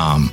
um, 0.00 0.32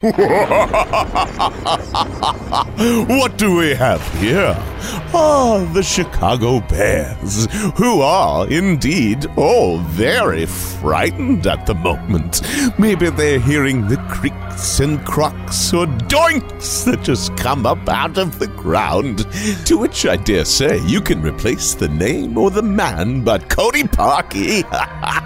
what 0.02 0.16
do 3.36 3.54
we 3.54 3.74
have 3.74 4.02
here? 4.14 4.56
Ah, 5.12 5.70
the 5.74 5.82
Chicago 5.82 6.60
Bears, 6.60 7.46
who 7.76 8.00
are 8.00 8.50
indeed 8.50 9.26
all 9.36 9.76
very 9.80 10.46
frightened 10.46 11.46
at 11.46 11.66
the 11.66 11.74
moment. 11.74 12.40
Maybe 12.78 13.10
they're 13.10 13.38
hearing 13.38 13.88
the 13.88 13.98
creaks 14.08 14.80
and 14.80 15.04
crocks 15.04 15.74
or 15.74 15.84
doinks 15.84 16.82
that 16.86 17.02
just 17.02 17.36
come 17.36 17.66
up 17.66 17.86
out 17.86 18.16
of 18.16 18.38
the 18.38 18.48
ground. 18.48 19.26
To 19.66 19.76
which 19.76 20.06
I 20.06 20.16
dare 20.16 20.46
say 20.46 20.78
you 20.86 21.02
can 21.02 21.20
replace 21.20 21.74
the 21.74 21.88
name 21.88 22.38
or 22.38 22.50
the 22.50 22.62
man, 22.62 23.22
but 23.22 23.50
Cody 23.50 23.82
Parkey 23.82 24.62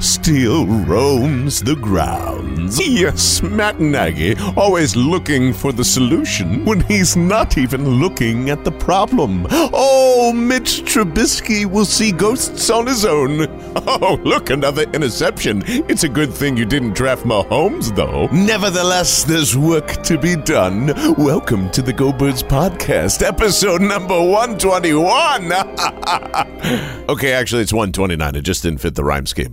still 0.00 0.66
roams 0.66 1.60
the 1.62 1.76
grounds. 1.76 2.80
Yes, 2.80 3.42
Matt 3.42 3.80
Nagy, 3.80 4.36
always 4.56 4.96
looking 4.96 5.52
for 5.52 5.72
the 5.72 5.84
solution 5.84 6.64
when 6.64 6.80
he's 6.80 7.16
not 7.16 7.58
even 7.58 7.86
looking 7.86 8.50
at 8.50 8.64
the 8.64 8.72
problem. 8.72 9.46
Oh, 9.50 10.32
Mitch 10.32 10.82
Trubisky 10.82 11.66
will 11.66 11.84
see 11.84 12.12
ghosts 12.12 12.70
on 12.70 12.86
his 12.86 13.04
own. 13.04 13.46
Oh, 13.76 14.18
look, 14.24 14.50
another 14.50 14.82
interception. 14.92 15.62
It's 15.66 16.04
a 16.04 16.08
good 16.08 16.32
thing 16.32 16.56
you 16.56 16.64
didn't 16.64 16.94
draft 16.94 17.24
Mahomes, 17.24 17.94
though. 17.94 18.26
Nevertheless, 18.26 19.24
there's 19.24 19.56
work 19.56 20.02
to 20.04 20.18
be 20.18 20.36
done. 20.36 20.86
Welcome 21.16 21.70
to 21.70 21.82
the 21.82 21.92
Go 21.92 22.12
Birds 22.12 22.42
Podcast, 22.42 23.22
episode 23.26 23.80
number 23.80 24.20
121. 24.20 25.52
okay, 27.08 27.32
actually, 27.32 27.62
it's 27.62 27.72
129. 27.72 28.34
It 28.34 28.42
just 28.42 28.62
didn't 28.62 28.80
fit 28.80 28.94
the 28.94 29.04
rhyme 29.04 29.26
scheme. 29.26 29.49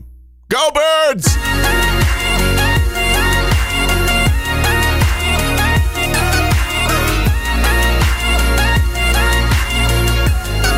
Go 0.50 0.72
Birds! 0.72 1.28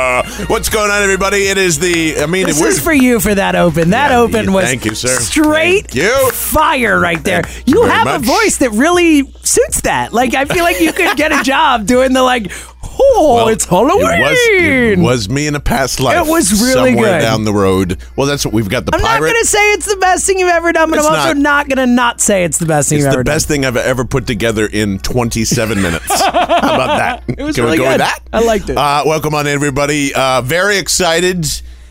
what's 0.48 0.68
going 0.68 0.90
on, 0.90 1.02
everybody? 1.02 1.38
It 1.48 1.58
is 1.58 1.78
the. 1.78 2.18
I 2.20 2.26
mean, 2.26 2.46
This 2.46 2.58
we're- 2.60 2.70
is 2.72 2.80
for 2.80 2.92
you 2.92 3.20
for 3.20 3.34
that 3.34 3.54
open. 3.54 3.90
That 3.90 4.10
Yeah, 4.10 4.18
open 4.20 4.52
was 4.52 4.64
thank 4.64 4.84
you, 4.84 4.94
sir. 4.94 5.08
straight 5.20 5.90
Thank 5.90 5.94
you. 5.94 6.30
fire 6.32 6.98
right 6.98 7.22
there. 7.22 7.42
Thank 7.42 7.68
You 7.68 7.82
you 7.84 7.88
have 7.90 8.04
much. 8.04 8.22
a 8.22 8.24
voice 8.24 8.56
that 8.58 8.70
really 8.72 9.30
suits 9.42 9.82
that. 9.82 10.12
Like 10.12 10.34
I 10.34 10.44
feel 10.44 10.64
like 10.64 10.80
you 10.80 10.92
could 10.92 11.16
get 11.16 11.32
a 11.32 11.42
job 11.42 11.86
doing 11.86 12.12
the 12.12 12.22
like, 12.22 12.50
oh, 12.98 13.34
Well, 13.36 13.48
it's 13.48 13.64
Halloween. 13.64 14.04
It 14.06 14.20
was, 14.20 14.38
it 14.40 14.98
was 14.98 15.28
me 15.28 15.46
in 15.46 15.54
a 15.54 15.60
past 15.60 16.00
life. 16.00 16.16
It 16.26 16.30
was 16.30 16.52
really 16.62 16.92
somewhere 16.92 17.18
good. 17.18 17.24
down 17.24 17.44
the 17.44 17.52
road. 17.52 17.98
Well, 18.16 18.26
that's 18.26 18.44
what 18.44 18.54
we've 18.54 18.68
got. 18.68 18.86
The 18.86 18.94
I'm 18.94 19.00
pirate. 19.00 19.20
not 19.28 19.32
gonna 19.34 19.44
say 19.44 19.72
it's 19.72 19.86
the 19.86 19.96
best 19.96 20.26
thing 20.26 20.38
you've 20.38 20.48
ever 20.48 20.72
done, 20.72 20.90
but 20.90 20.98
It's 20.98 21.06
I'm 21.08 21.14
also 21.14 21.32
not. 21.34 21.42
not. 21.42 21.68
gonna 21.68 21.86
not 21.86 22.20
say 22.20 22.44
it's 22.44 22.58
the 22.58 22.66
best 22.66 22.88
thing 22.88 22.98
It's 22.98 23.04
you've 23.04 23.12
the 23.12 23.18
ever 23.18 23.24
best 23.24 23.48
thing 23.48 23.64
I've 23.64 23.76
ever 23.76 24.04
put 24.04 24.26
together 24.26 24.66
in 24.66 24.98
27 25.00 25.80
minutes. 25.82 26.08
How 26.10 26.28
about 26.28 26.98
that? 26.98 27.24
It 27.28 27.42
was 27.42 27.56
Can 27.56 27.64
really 27.64 27.78
we 27.78 27.84
go 27.84 27.90
good. 27.90 28.00
with 28.00 28.06
that? 28.08 28.20
I 28.32 28.44
liked 28.44 28.68
it. 28.70 28.76
Uh, 28.76 29.02
welcome 29.06 29.34
on, 29.34 29.46
everybody. 29.46 30.12
Uh, 30.14 30.40
very 30.42 30.78
excited. 30.78 31.46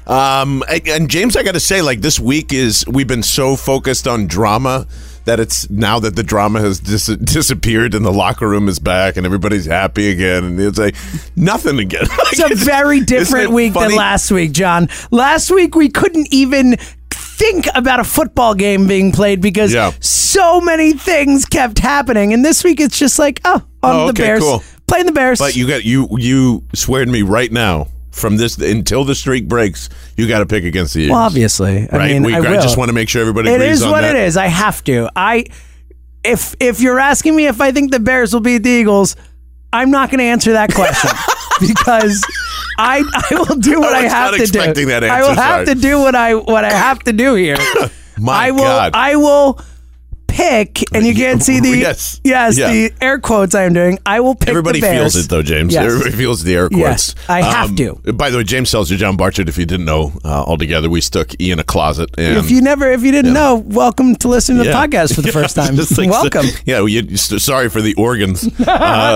Um, 0.06 0.64
and, 0.70 0.88
and 0.88 1.10
James, 1.10 1.38
I 1.38 1.44
got 1.44 1.54
to 1.54 1.60
say, 1.62 1.82
like 1.82 2.02
this 2.02 2.20
week 2.20 2.52
is 2.52 2.86
we've 2.88 3.08
been 3.08 3.24
so 3.24 3.56
focused 3.56 4.08
on 4.08 4.28
drama 4.28 4.86
that 5.26 5.40
it's 5.40 5.70
now 5.70 6.00
that 6.00 6.16
the 6.16 6.24
drama 6.24 6.60
has 6.60 6.80
dis- 6.80 7.06
disappeared 7.24 7.94
and 7.96 8.06
the 8.06 8.12
locker 8.12 8.48
room 8.48 8.68
is 8.68 8.80
back 8.80 9.16
and 9.18 9.26
everybody's 9.26 9.66
happy 9.66 10.10
again 10.12 10.44
and 10.44 10.60
it's 10.60 10.78
like 10.78 10.96
nothing 11.36 11.80
again. 11.80 12.06
It's 12.36 12.62
a 12.62 12.66
very 12.66 13.00
different 13.02 13.46
it 13.46 13.52
week 13.52 13.74
funny? 13.74 13.90
than 13.90 13.98
last 13.98 14.32
week, 14.32 14.52
John. 14.54 14.90
Last 15.12 15.52
week 15.52 15.76
we 15.76 15.90
couldn't 15.90 16.28
even 16.32 16.76
think 17.12 17.68
about 17.76 18.00
a 18.00 18.04
football 18.04 18.54
game 18.56 18.88
being 18.88 19.12
played 19.12 19.40
because 19.42 19.74
Yeah. 19.74 19.92
so 20.00 20.60
many 20.62 20.94
things 20.94 21.46
kept 21.46 21.80
happening. 21.80 22.34
And 22.34 22.44
this 22.44 22.64
week 22.64 22.80
it's 22.80 22.98
just 22.98 23.20
like, 23.20 23.40
oh, 23.46 23.62
on 23.84 23.96
Oh, 23.96 24.06
the 24.06 24.10
okay, 24.12 24.24
Bears. 24.24 24.40
cool. 24.42 24.64
Playing 24.88 25.06
the 25.06 25.12
Bears. 25.12 25.40
But 25.40 25.56
you 25.56 25.68
got 25.68 25.84
you 25.86 26.08
you 26.18 26.64
swear 26.74 27.06
to 27.06 27.12
me 27.12 27.22
right 27.22 27.52
now 27.52 27.88
from 28.14 28.38
this 28.38 28.58
until 28.58 29.04
the 29.04 29.16
streak 29.16 29.48
breaks, 29.48 29.90
you 30.16 30.28
got 30.28 30.40
to 30.40 30.46
pick 30.46 30.64
against 30.64 30.94
the 30.94 31.02
Eagles. 31.02 31.16
well, 31.16 31.26
obviously. 31.26 31.90
I 31.92 31.98
right? 31.98 32.12
mean, 32.14 32.24
we 32.24 32.34
I 32.36 32.40
will. 32.40 32.62
just 32.62 32.78
want 32.78 32.90
to 32.90 32.94
make 32.94 33.10
sure 33.10 33.22
everybody 33.22 33.50
It 33.50 33.56
agrees 33.56 33.78
is 33.78 33.84
on 33.84 33.92
what 33.92 34.02
that. 34.02 34.16
it 34.16 34.24
is. 34.24 34.38
I 34.38 34.48
have 34.48 34.84
to. 34.86 35.10
I 35.16 35.46
if 36.24 36.56
if 36.60 36.80
you're 36.80 37.00
asking 37.00 37.36
me 37.36 37.48
if 37.48 37.60
I 37.60 37.72
think 37.72 37.92
the 37.92 38.00
Bears 38.00 38.34
will 38.34 38.40
beat 38.40 38.60
the 38.64 38.70
Eagles, 38.70 39.16
I'm 39.74 39.92
not 39.92 40.10
going 40.10 40.20
to 40.20 40.26
answer 40.26 40.54
that 40.54 40.74
question 40.74 41.10
because 41.60 42.24
I 42.78 43.04
I 43.32 43.36
will 43.36 43.56
do 43.58 43.80
what 43.80 43.94
I 43.94 44.06
I, 44.06 44.10
have 44.10 44.36
to 44.38 44.46
do. 44.46 44.86
that 44.86 45.04
I 45.04 45.22
will 45.22 45.30
answer, 45.30 45.42
have 45.42 45.66
to 45.66 45.76
do 45.76 46.00
what 46.00 46.16
I 46.16 46.36
what 46.36 46.64
I 46.64 46.72
have 46.72 47.00
to 47.00 47.14
do 47.14 47.34
here. 47.36 47.58
My 48.20 48.48
I 48.48 48.52
will 48.52 48.60
God. 48.60 48.92
I 48.94 49.16
will 49.16 49.60
pick 50.34 50.84
and 50.94 51.06
you 51.06 51.14
can't 51.14 51.42
see 51.44 51.60
the 51.68 51.78
Yes. 51.78 52.20
yes 52.24 52.58
Yeah. 52.58 52.72
the 52.72 52.92
air 53.02 53.20
quotes 53.20 53.54
I'm 53.56 53.74
doing. 53.74 54.00
I 54.06 54.20
will 54.20 54.36
pick 54.36 54.50
Everybody 54.50 54.82
feels 54.82 55.16
it 55.16 55.30
though, 55.30 55.44
James. 55.44 55.74
Yes. 55.74 55.86
Everybody 55.86 56.12
feels 56.12 56.44
the 56.44 56.56
air 56.56 56.68
Yes, 56.72 57.14
quotes. 57.14 57.30
I 57.30 57.42
have 57.42 57.76
to. 57.76 57.96
By 58.14 58.30
the 58.30 58.38
way, 58.38 58.44
James 58.44 58.70
Seltzer, 58.70 58.98
John 58.98 59.16
Barchard, 59.16 59.48
if 59.50 59.58
you 59.58 59.66
didn't 59.66 59.86
know, 59.86 60.12
uh, 60.26 60.44
altogether, 60.44 60.90
we 60.90 61.02
stuck 61.02 61.40
E 61.40 61.52
in 61.52 61.60
a 61.60 61.64
closet. 61.64 62.10
And 62.18 62.38
If 62.38 62.50
you 62.52 62.62
never 62.62 62.92
if 62.92 63.04
you 63.04 63.12
didn't 63.12 63.34
know, 63.34 63.56
welcome 63.66 64.16
to 64.18 64.28
listen 64.28 64.58
to 64.58 64.64
the 64.64 64.70
Yeah. 64.70 64.86
podcast 64.88 65.14
for 65.16 65.22
the 65.22 65.32
first 65.40 65.56
time. 65.56 65.76
welcome. 66.10 66.46
Yeah, 66.66 66.80
well, 66.80 66.90
you, 66.90 67.18
sorry 67.18 67.70
for 67.70 67.82
the 67.82 67.94
organs 67.96 68.48
uh, 68.62 68.70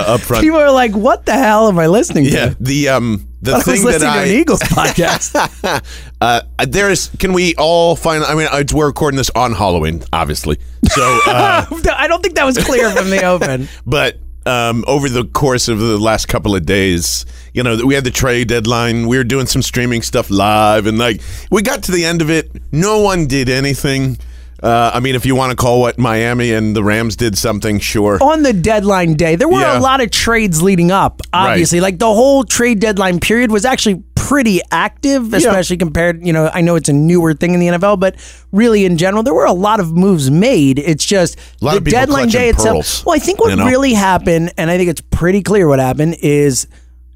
up 0.07 0.21
front. 0.21 0.43
People 0.43 0.59
are 0.59 0.71
like, 0.71 0.91
"What 0.95 1.25
the 1.25 1.33
hell 1.33 1.67
am 1.69 1.79
I 1.79 1.87
listening 1.87 2.25
to?" 2.25 2.29
yeah, 2.31 2.53
the 2.59 2.89
um 2.89 3.26
the 3.47 3.53
I 3.53 3.57
was 3.57 3.65
thing 3.65 3.81
that 3.81 3.85
listening 3.85 4.13
to 4.13 4.19
I 4.19 4.25
an 4.25 4.35
Eagles 4.35 4.59
podcast. 4.61 6.03
uh, 6.21 6.41
there 6.65 6.89
is. 6.89 7.09
Can 7.19 7.33
we 7.33 7.55
all 7.55 7.95
find? 7.95 8.23
I 8.23 8.35
mean, 8.35 8.47
we're 8.73 8.87
recording 8.87 9.17
this 9.17 9.31
on 9.31 9.53
Halloween, 9.53 10.03
obviously. 10.13 10.59
So, 10.89 11.01
uh, 11.27 11.65
I 11.95 12.07
don't 12.07 12.21
think 12.21 12.35
that 12.35 12.45
was 12.45 12.57
clear 12.57 12.91
from 12.91 13.09
the 13.09 13.23
open. 13.23 13.67
but 13.85 14.17
um, 14.45 14.83
over 14.87 15.09
the 15.09 15.25
course 15.25 15.67
of 15.67 15.79
the 15.79 15.97
last 15.97 16.27
couple 16.27 16.55
of 16.55 16.65
days, 16.65 17.25
you 17.53 17.63
know, 17.63 17.77
we 17.85 17.95
had 17.95 18.03
the 18.03 18.11
trade 18.11 18.49
deadline. 18.49 19.07
We 19.07 19.17
were 19.17 19.23
doing 19.23 19.47
some 19.47 19.61
streaming 19.61 20.01
stuff 20.01 20.29
live, 20.29 20.85
and 20.85 20.97
like 20.97 21.21
we 21.49 21.61
got 21.61 21.83
to 21.83 21.91
the 21.91 22.05
end 22.05 22.21
of 22.21 22.29
it. 22.29 22.51
No 22.71 23.01
one 23.01 23.27
did 23.27 23.49
anything. 23.49 24.17
Uh, 24.61 24.91
I 24.93 24.99
mean, 24.99 25.15
if 25.15 25.25
you 25.25 25.35
want 25.35 25.51
to 25.51 25.55
call 25.55 25.81
what 25.81 25.97
Miami 25.99 26.51
and 26.51 26.75
the 26.75 26.83
Rams 26.83 27.15
did 27.15 27.37
something, 27.37 27.79
sure. 27.79 28.17
On 28.23 28.41
the 28.43 28.53
deadline 28.53 29.13
day, 29.13 29.35
there 29.35 29.47
were 29.47 29.61
Yeah. 29.61 29.77
a 29.77 29.81
lot 29.81 30.01
of 30.01 30.09
trades 30.11 30.61
leading 30.61 30.91
up. 30.91 31.21
Obviously, 31.33 31.79
like 31.79 31.99
the 31.99 32.11
whole 32.13 32.43
trade 32.43 32.79
deadline 32.79 33.19
period 33.19 33.51
was 33.51 33.65
actually 33.65 34.01
pretty 34.15 34.59
active, 34.71 35.31
especially 35.33 35.77
compared. 35.77 36.25
You 36.25 36.33
know, 36.33 36.49
I 36.53 36.61
know 36.61 36.75
it's 36.75 36.89
a 36.89 36.93
newer 36.93 37.33
thing 37.33 37.53
in 37.53 37.59
the 37.59 37.67
NFL, 37.67 37.97
but 37.99 38.15
really 38.51 38.83
in 38.85 38.97
general, 38.97 39.21
there 39.23 39.33
were 39.33 39.45
a 39.45 39.53
lot 39.53 39.79
of 39.79 39.91
moves 39.95 40.31
made. 40.31 40.79
It's 40.79 41.05
just 41.05 41.37
A 41.61 41.65
lot 41.65 41.83
the 41.83 41.91
deadline 41.91 42.29
day 42.29 42.49
itself. 42.49 42.73
pearls, 42.77 43.03
well, 43.05 43.15
I 43.15 43.19
think 43.19 43.39
what 43.39 43.51
you 43.51 43.57
know? 43.57 43.65
really 43.67 43.93
happened, 43.93 44.53
and 44.57 44.71
I 44.71 44.77
think 44.77 44.89
it's 44.89 45.01
pretty 45.11 45.43
clear 45.43 45.67
what 45.67 45.79
happened 45.79 46.17
is, 46.21 46.67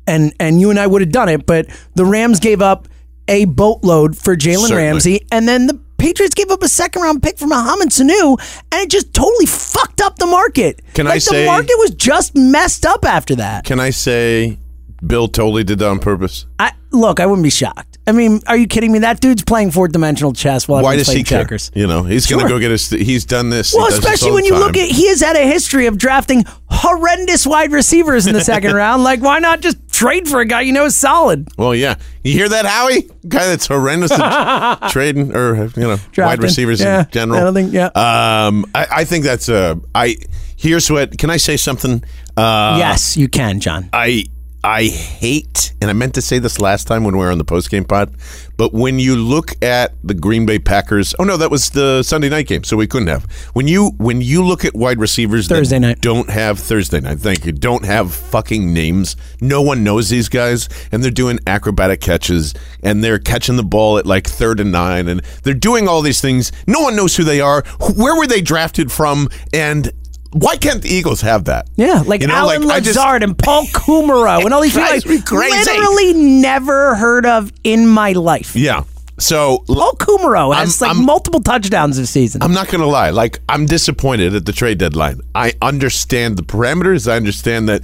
and 0.06 0.32
and 0.40 0.62
you 0.62 0.70
and 0.70 0.80
I 0.80 0.86
would 0.88 1.02
have 1.02 1.12
done 1.12 1.28
it, 1.28 1.46
but 1.48 1.66
the 1.96 2.06
Rams 2.06 2.40
gave 2.40 2.62
up 2.62 2.88
a 3.28 3.46
boatload 3.46 4.18
for 4.18 4.36
Jalen 4.36 4.76
Ramsey, 4.76 5.22
and 5.32 5.48
then 5.48 5.68
the 5.68 5.80
Patriots 6.02 6.34
gave 6.34 6.50
up 6.50 6.64
a 6.64 6.68
second 6.68 7.04
round 7.04 7.22
pick 7.22 7.38
for 7.38 7.46
Mohamed 7.46 7.90
Sanu, 7.90 8.40
and 8.72 8.82
it 8.82 8.90
just 8.90 9.14
totally 9.14 9.46
fucked 9.46 10.02
up 10.02 10.18
the 10.18 10.26
market. 10.26 10.82
Can 10.96 11.06
I 11.06 11.20
say- 11.20 11.42
the 11.42 11.46
market 11.46 11.76
was 11.78 11.92
just 11.92 12.36
messed 12.36 12.88
up 12.88 13.06
after 13.06 13.36
that? 13.36 13.66
Can 13.66 13.80
I 13.80 13.92
say 13.92 14.58
Bill 15.06 15.28
totally 15.28 15.64
did 15.64 15.78
that 15.80 15.88
on 15.90 16.00
purpose? 16.00 16.48
I 16.58 16.72
look, 16.92 17.20
I 17.20 17.28
wouldn't 17.28 17.44
be 17.44 17.52
shocked. 17.52 18.00
I 18.08 18.14
mean, 18.14 18.42
are 18.48 18.58
you 18.58 18.66
kidding 18.66 18.92
me? 18.92 19.00
That 19.00 19.20
dude's 19.22 19.44
playing 19.44 19.70
fourth 19.72 19.92
dimensional 19.92 20.34
chess 20.34 20.68
while 20.68 20.82
Why 20.82 20.96
does 20.96 21.06
he 21.08 21.14
playing 21.14 21.26
care? 21.26 21.42
checkers. 21.44 21.70
You 21.76 21.86
know, 21.86 22.02
he's 22.02 22.26
going 22.26 22.42
to 22.44 22.50
go 22.50 22.58
get 22.58 22.72
his. 22.72 22.90
He's 22.90 23.26
done 23.26 23.52
this. 23.52 23.72
Well, 23.74 23.88
especially 23.88 24.32
when 24.32 24.44
you 24.44 24.56
look 24.58 24.76
at 24.76 24.90
he 24.90 25.08
has 25.10 25.22
had 25.22 25.36
a 25.36 25.46
history 25.46 25.86
of 25.86 26.00
drafting 26.00 26.44
horrendous 26.68 27.46
wide 27.46 27.72
receivers 27.72 28.26
in 28.26 28.34
the 28.34 28.42
second 28.44 28.74
round. 28.76 29.04
Like, 29.04 29.22
why 29.22 29.38
not 29.38 29.62
just 29.62 29.81
trade 30.02 30.28
for 30.28 30.40
a 30.42 30.46
guy 30.46 30.62
you 30.62 30.74
know 30.74 30.86
is 30.86 30.96
solid? 30.96 31.48
Well, 31.58 31.76
yeah, 31.76 31.96
you 32.24 32.34
hear 32.34 32.50
that, 32.50 32.66
Howie? 32.66 33.04
Guy 33.28 33.46
that's 33.48 33.68
horrendous 33.68 34.12
at 34.12 34.90
trading 34.90 35.36
or 35.36 35.56
you 35.56 35.72
know 35.84 35.98
wide 36.18 36.42
receivers 36.42 36.80
Yeah, 36.82 37.02
in 37.06 37.12
general. 37.12 37.40
I 37.40 37.44
don't 37.44 37.54
think- 37.54 37.74
yeah. 37.74 37.86
Um, 37.88 38.66
I, 38.74 38.88
I 38.92 39.04
think 39.06 39.24
that's 39.26 39.48
a. 39.50 39.80
I 39.94 40.16
here's 40.58 40.90
what. 40.90 41.18
Can 41.18 41.30
I 41.30 41.38
say 41.38 41.56
something? 41.58 42.04
Uh, 42.36 42.76
yes, 42.80 43.16
you 43.18 43.28
can, 43.28 43.60
John. 43.60 43.90
I 43.94 44.26
I 44.64 44.84
hate, 44.86 45.74
and 45.82 45.90
I 45.90 45.94
meant 45.94 46.14
to 46.14 46.22
say 46.22 46.38
this 46.38 46.60
last 46.60 46.86
time 46.86 47.04
when 47.04 47.16
we 47.16 47.26
were 47.26 47.32
on 47.32 47.40
the 47.40 47.46
postgame 47.46 47.88
pod, 47.88 48.14
but 48.58 48.74
when 48.74 49.00
you 49.00 49.16
look 49.16 49.54
at 49.64 49.94
the 50.04 50.14
Green 50.14 50.46
Bay 50.46 50.60
Packers, 50.60 51.16
oh 51.18 51.24
no, 51.24 51.36
that 51.38 51.50
was 51.50 51.72
the 51.72 52.04
Sunday 52.04 52.30
night 52.30 52.46
game, 52.46 52.64
so 52.64 52.78
we 52.78 52.86
couldn't 52.86 53.08
have. 53.08 53.24
When 53.54 53.68
you 53.68 53.90
when 53.98 54.22
you 54.22 54.46
look 54.46 54.64
at 54.64 54.76
wide 54.76 55.00
receivers 55.00 55.48
Thursday 55.48 55.78
that 55.78 55.80
night. 55.80 56.02
don't 56.02 56.30
have 56.30 56.60
Thursday 56.60 57.00
night, 57.00 57.18
thank 57.20 57.44
you, 57.44 57.52
don't 57.52 57.86
have 57.86 58.14
fucking 58.14 58.72
names. 58.72 59.16
No 59.42 59.64
one 59.64 59.84
knows 59.84 60.10
these 60.10 60.30
guys, 60.30 60.70
and 60.92 61.04
they're 61.04 61.10
doing 61.10 61.40
acrobatic 61.48 62.00
catches, 62.00 62.54
and 62.84 63.04
they're 63.04 63.20
catching 63.20 63.56
the 63.56 63.64
ball 63.64 63.98
at 63.98 64.06
like 64.06 64.28
third 64.28 64.60
and 64.60 64.72
nine, 64.72 65.08
and 65.08 65.22
they're 65.42 65.56
doing 65.56 65.88
all 65.88 66.04
these 66.04 66.22
things. 66.22 66.52
No 66.68 66.82
one 66.82 66.96
knows 66.96 67.16
who 67.16 67.24
they 67.24 67.42
are. 67.42 67.64
Where 67.96 68.16
were 68.16 68.28
they 68.28 68.42
drafted 68.42 68.92
from? 68.92 69.28
And 69.54 69.92
why 70.34 70.56
can't 70.56 70.82
the 70.82 70.90
Eagles 70.90 71.22
have 71.22 71.46
that? 71.46 71.68
Yeah, 71.76 72.04
like 72.06 72.22
You 72.22 72.28
know, 72.28 72.36
Alan 72.36 72.64
like, 72.64 72.78
I 72.78 72.80
just- 72.80 72.96
Lazard 72.98 73.24
and 73.24 73.38
Paul 73.38 73.66
Kumerow 73.66 74.44
and 74.46 74.54
all 74.54 74.62
these 74.62 74.72
people 74.74 74.88
Drives 74.88 75.06
me 75.06 75.16
like 75.18 75.26
crazy. 75.26 75.72
literally 75.72 76.14
never 76.14 76.96
heard 76.96 77.26
of 77.26 77.52
in 77.64 77.88
my 77.88 78.14
life. 78.14 78.56
Yeah. 78.56 78.84
So 79.20 79.60
Paul 79.68 79.92
Kumerow 79.94 80.56
has 80.56 80.82
I'm- 80.82 80.90
like 80.90 80.96
I'm- 80.98 81.06
multiple 81.06 81.42
touchdowns 81.42 81.98
this 81.98 82.10
season. 82.10 82.42
I'm 82.42 82.54
not 82.54 82.68
going 82.70 82.82
to 82.82 82.88
lie. 82.88 83.10
Like, 83.12 83.40
I'm 83.50 83.66
disappointed 83.66 84.34
at 84.34 84.46
the 84.46 84.52
trade 84.54 84.78
deadline. 84.78 85.22
I 85.36 85.54
understand 85.62 86.38
the 86.38 86.44
parameters. 86.44 87.12
I 87.12 87.18
understand 87.18 87.70
that 87.70 87.82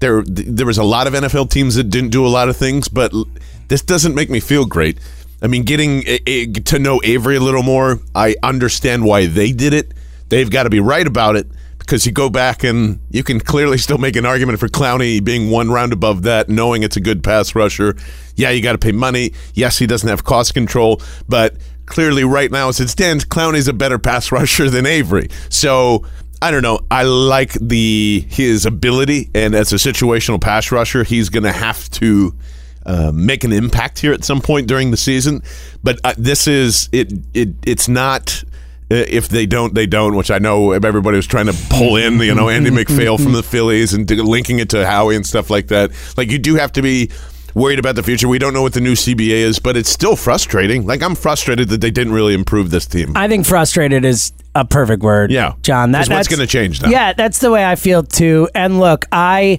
there 0.00 0.22
there 0.26 0.66
was 0.66 0.78
a 0.78 0.82
lot 0.84 1.06
of 1.06 1.12
NFL 1.14 1.50
teams 1.50 1.76
that 1.76 1.84
didn't 1.84 2.10
do 2.10 2.26
a 2.26 2.28
lot 2.28 2.48
of 2.48 2.56
things, 2.56 2.88
but 2.88 3.12
this 3.68 3.82
doesn't 3.82 4.14
make 4.16 4.28
me 4.30 4.40
feel 4.40 4.64
great. 4.66 4.98
I 5.40 5.46
mean, 5.46 5.62
getting 5.62 6.06
eh, 6.08 6.18
eh, 6.26 6.46
to 6.64 6.78
know 6.80 7.00
Avery 7.04 7.36
a 7.36 7.40
little 7.40 7.62
more, 7.62 8.00
I 8.14 8.34
understand 8.42 9.04
why 9.04 9.26
they 9.26 9.52
did 9.52 9.74
it. 9.74 9.92
They've 10.30 10.50
got 10.50 10.64
to 10.64 10.70
be 10.70 10.80
right 10.80 11.06
about 11.06 11.36
it 11.36 11.46
because 11.92 12.06
you 12.06 12.12
go 12.12 12.30
back 12.30 12.64
and 12.64 12.98
you 13.10 13.22
can 13.22 13.38
clearly 13.38 13.76
still 13.76 13.98
make 13.98 14.16
an 14.16 14.24
argument 14.24 14.58
for 14.58 14.66
Clowney 14.66 15.22
being 15.22 15.50
one 15.50 15.70
round 15.70 15.92
above 15.92 16.22
that, 16.22 16.48
knowing 16.48 16.82
it's 16.82 16.96
a 16.96 17.02
good 17.02 17.22
pass 17.22 17.54
rusher. 17.54 17.94
Yeah, 18.34 18.48
you 18.48 18.62
got 18.62 18.72
to 18.72 18.78
pay 18.78 18.92
money. 18.92 19.34
Yes, 19.52 19.76
he 19.76 19.86
doesn't 19.86 20.08
have 20.08 20.24
cost 20.24 20.54
control, 20.54 21.02
but 21.28 21.54
clearly 21.84 22.24
right 22.24 22.50
now 22.50 22.70
as 22.70 22.80
it 22.80 22.88
stands, 22.88 23.26
Clowney's 23.26 23.68
a 23.68 23.74
better 23.74 23.98
pass 23.98 24.32
rusher 24.32 24.70
than 24.70 24.86
Avery. 24.86 25.28
So 25.50 26.06
I 26.40 26.50
don't 26.50 26.62
know. 26.62 26.80
I 26.90 27.02
like 27.02 27.52
the 27.60 28.24
his 28.26 28.64
ability, 28.64 29.28
and 29.34 29.54
as 29.54 29.70
a 29.74 29.76
situational 29.76 30.40
pass 30.40 30.72
rusher, 30.72 31.04
he's 31.04 31.28
going 31.28 31.44
to 31.44 31.52
have 31.52 31.90
to 31.90 32.34
uh, 32.86 33.12
make 33.12 33.44
an 33.44 33.52
impact 33.52 33.98
here 33.98 34.14
at 34.14 34.24
some 34.24 34.40
point 34.40 34.66
during 34.66 34.92
the 34.92 34.96
season. 34.96 35.42
But 35.82 36.00
uh, 36.04 36.14
this 36.16 36.46
is 36.46 36.88
it. 36.90 37.12
It 37.34 37.50
it's 37.66 37.86
not. 37.86 38.44
Uh, 38.92 39.04
If 39.08 39.28
they 39.28 39.46
don't, 39.46 39.74
they 39.74 39.86
don't. 39.86 40.14
Which 40.16 40.30
I 40.30 40.38
know 40.38 40.72
everybody 40.72 41.16
was 41.16 41.26
trying 41.26 41.46
to 41.46 41.54
pull 41.70 41.96
in, 41.96 42.18
you 42.20 42.34
know, 42.34 42.48
Andy 42.48 42.70
MacPhail 42.78 43.18
from 43.18 43.32
the 43.32 43.42
Phillies 43.42 43.94
and 43.94 44.08
linking 44.10 44.58
it 44.58 44.68
to 44.70 44.86
Howie 44.86 45.16
and 45.16 45.26
stuff 45.26 45.50
like 45.50 45.68
that. 45.68 45.90
Like 46.16 46.30
you 46.30 46.38
do 46.38 46.56
have 46.56 46.72
to 46.72 46.82
be 46.82 47.10
worried 47.54 47.78
about 47.78 47.94
the 47.96 48.02
future. 48.02 48.28
We 48.28 48.38
don't 48.38 48.54
know 48.54 48.62
what 48.62 48.72
the 48.72 48.80
new 48.80 48.94
CBA 48.94 49.28
is, 49.30 49.58
but 49.58 49.76
it's 49.76 49.90
still 49.90 50.16
frustrating. 50.16 50.86
Like 50.86 51.02
I'm 51.02 51.14
frustrated 51.14 51.68
that 51.70 51.80
they 51.80 51.90
didn't 51.90 52.12
really 52.12 52.34
improve 52.34 52.70
this 52.70 52.86
team. 52.86 53.12
I 53.16 53.28
think 53.28 53.46
frustrated 53.46 54.04
is 54.04 54.32
a 54.54 54.64
perfect 54.64 55.02
word. 55.02 55.30
Yeah. 55.30 55.54
John. 55.62 55.92
That, 55.92 56.08
that's- 56.08 56.28
gonna 56.28 56.46
change 56.46 56.82
now? 56.82 56.88
Yeah, 56.90 57.12
that's 57.12 57.38
the 57.38 57.50
way 57.50 57.64
I 57.64 57.76
feel 57.76 58.02
too. 58.02 58.48
And 58.54 58.78
look, 58.80 59.06
I 59.12 59.58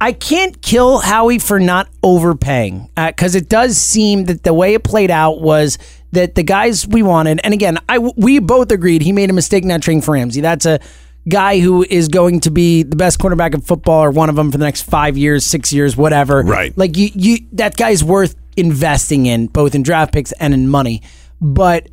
I 0.00 0.12
can't 0.12 0.60
kill 0.60 0.98
Howie 0.98 1.38
for 1.38 1.58
not 1.60 1.88
overpaying 2.02 2.90
because 2.96 3.34
it 3.34 3.48
does 3.48 3.78
seem 3.78 4.24
that 4.24 4.42
the 4.42 4.52
way 4.52 4.74
it 4.74 4.82
played 4.84 5.10
out 5.10 5.40
was 5.40 5.78
that 6.14 6.34
the 6.34 6.42
guys 6.42 6.86
we 6.86 7.02
wanted, 7.02 7.40
and 7.44 7.54
again, 7.54 7.78
I 7.88 7.98
we 7.98 8.38
both 8.38 8.70
agreed 8.72 9.02
he 9.02 9.12
made 9.12 9.30
a 9.30 9.32
mistake 9.32 9.64
not 9.64 9.82
trading 9.82 10.02
for 10.02 10.12
Ramsey. 10.12 10.40
That's 10.40 10.66
a 10.66 10.80
guy 11.28 11.58
who 11.60 11.84
is 11.88 12.08
going 12.08 12.40
to 12.40 12.50
be 12.50 12.82
the 12.82 12.96
best 12.96 13.18
quarterback 13.18 13.54
in 13.54 13.60
football 13.60 14.04
or 14.04 14.10
one 14.10 14.28
of 14.28 14.36
them 14.36 14.52
for 14.52 14.58
the 14.58 14.64
next 14.64 14.82
five 14.82 15.16
years, 15.16 15.44
six 15.44 15.72
years, 15.72 15.96
whatever. 15.96 16.42
Right. 16.42 16.76
Like 16.76 16.96
you, 16.96 17.10
you 17.14 17.38
that 17.52 17.76
guy's 17.76 18.04
worth 18.04 18.36
investing 18.56 19.26
in 19.26 19.46
both 19.46 19.74
in 19.74 19.82
draft 19.82 20.12
picks 20.12 20.32
and 20.32 20.54
in 20.54 20.68
money. 20.68 21.02
But 21.40 21.88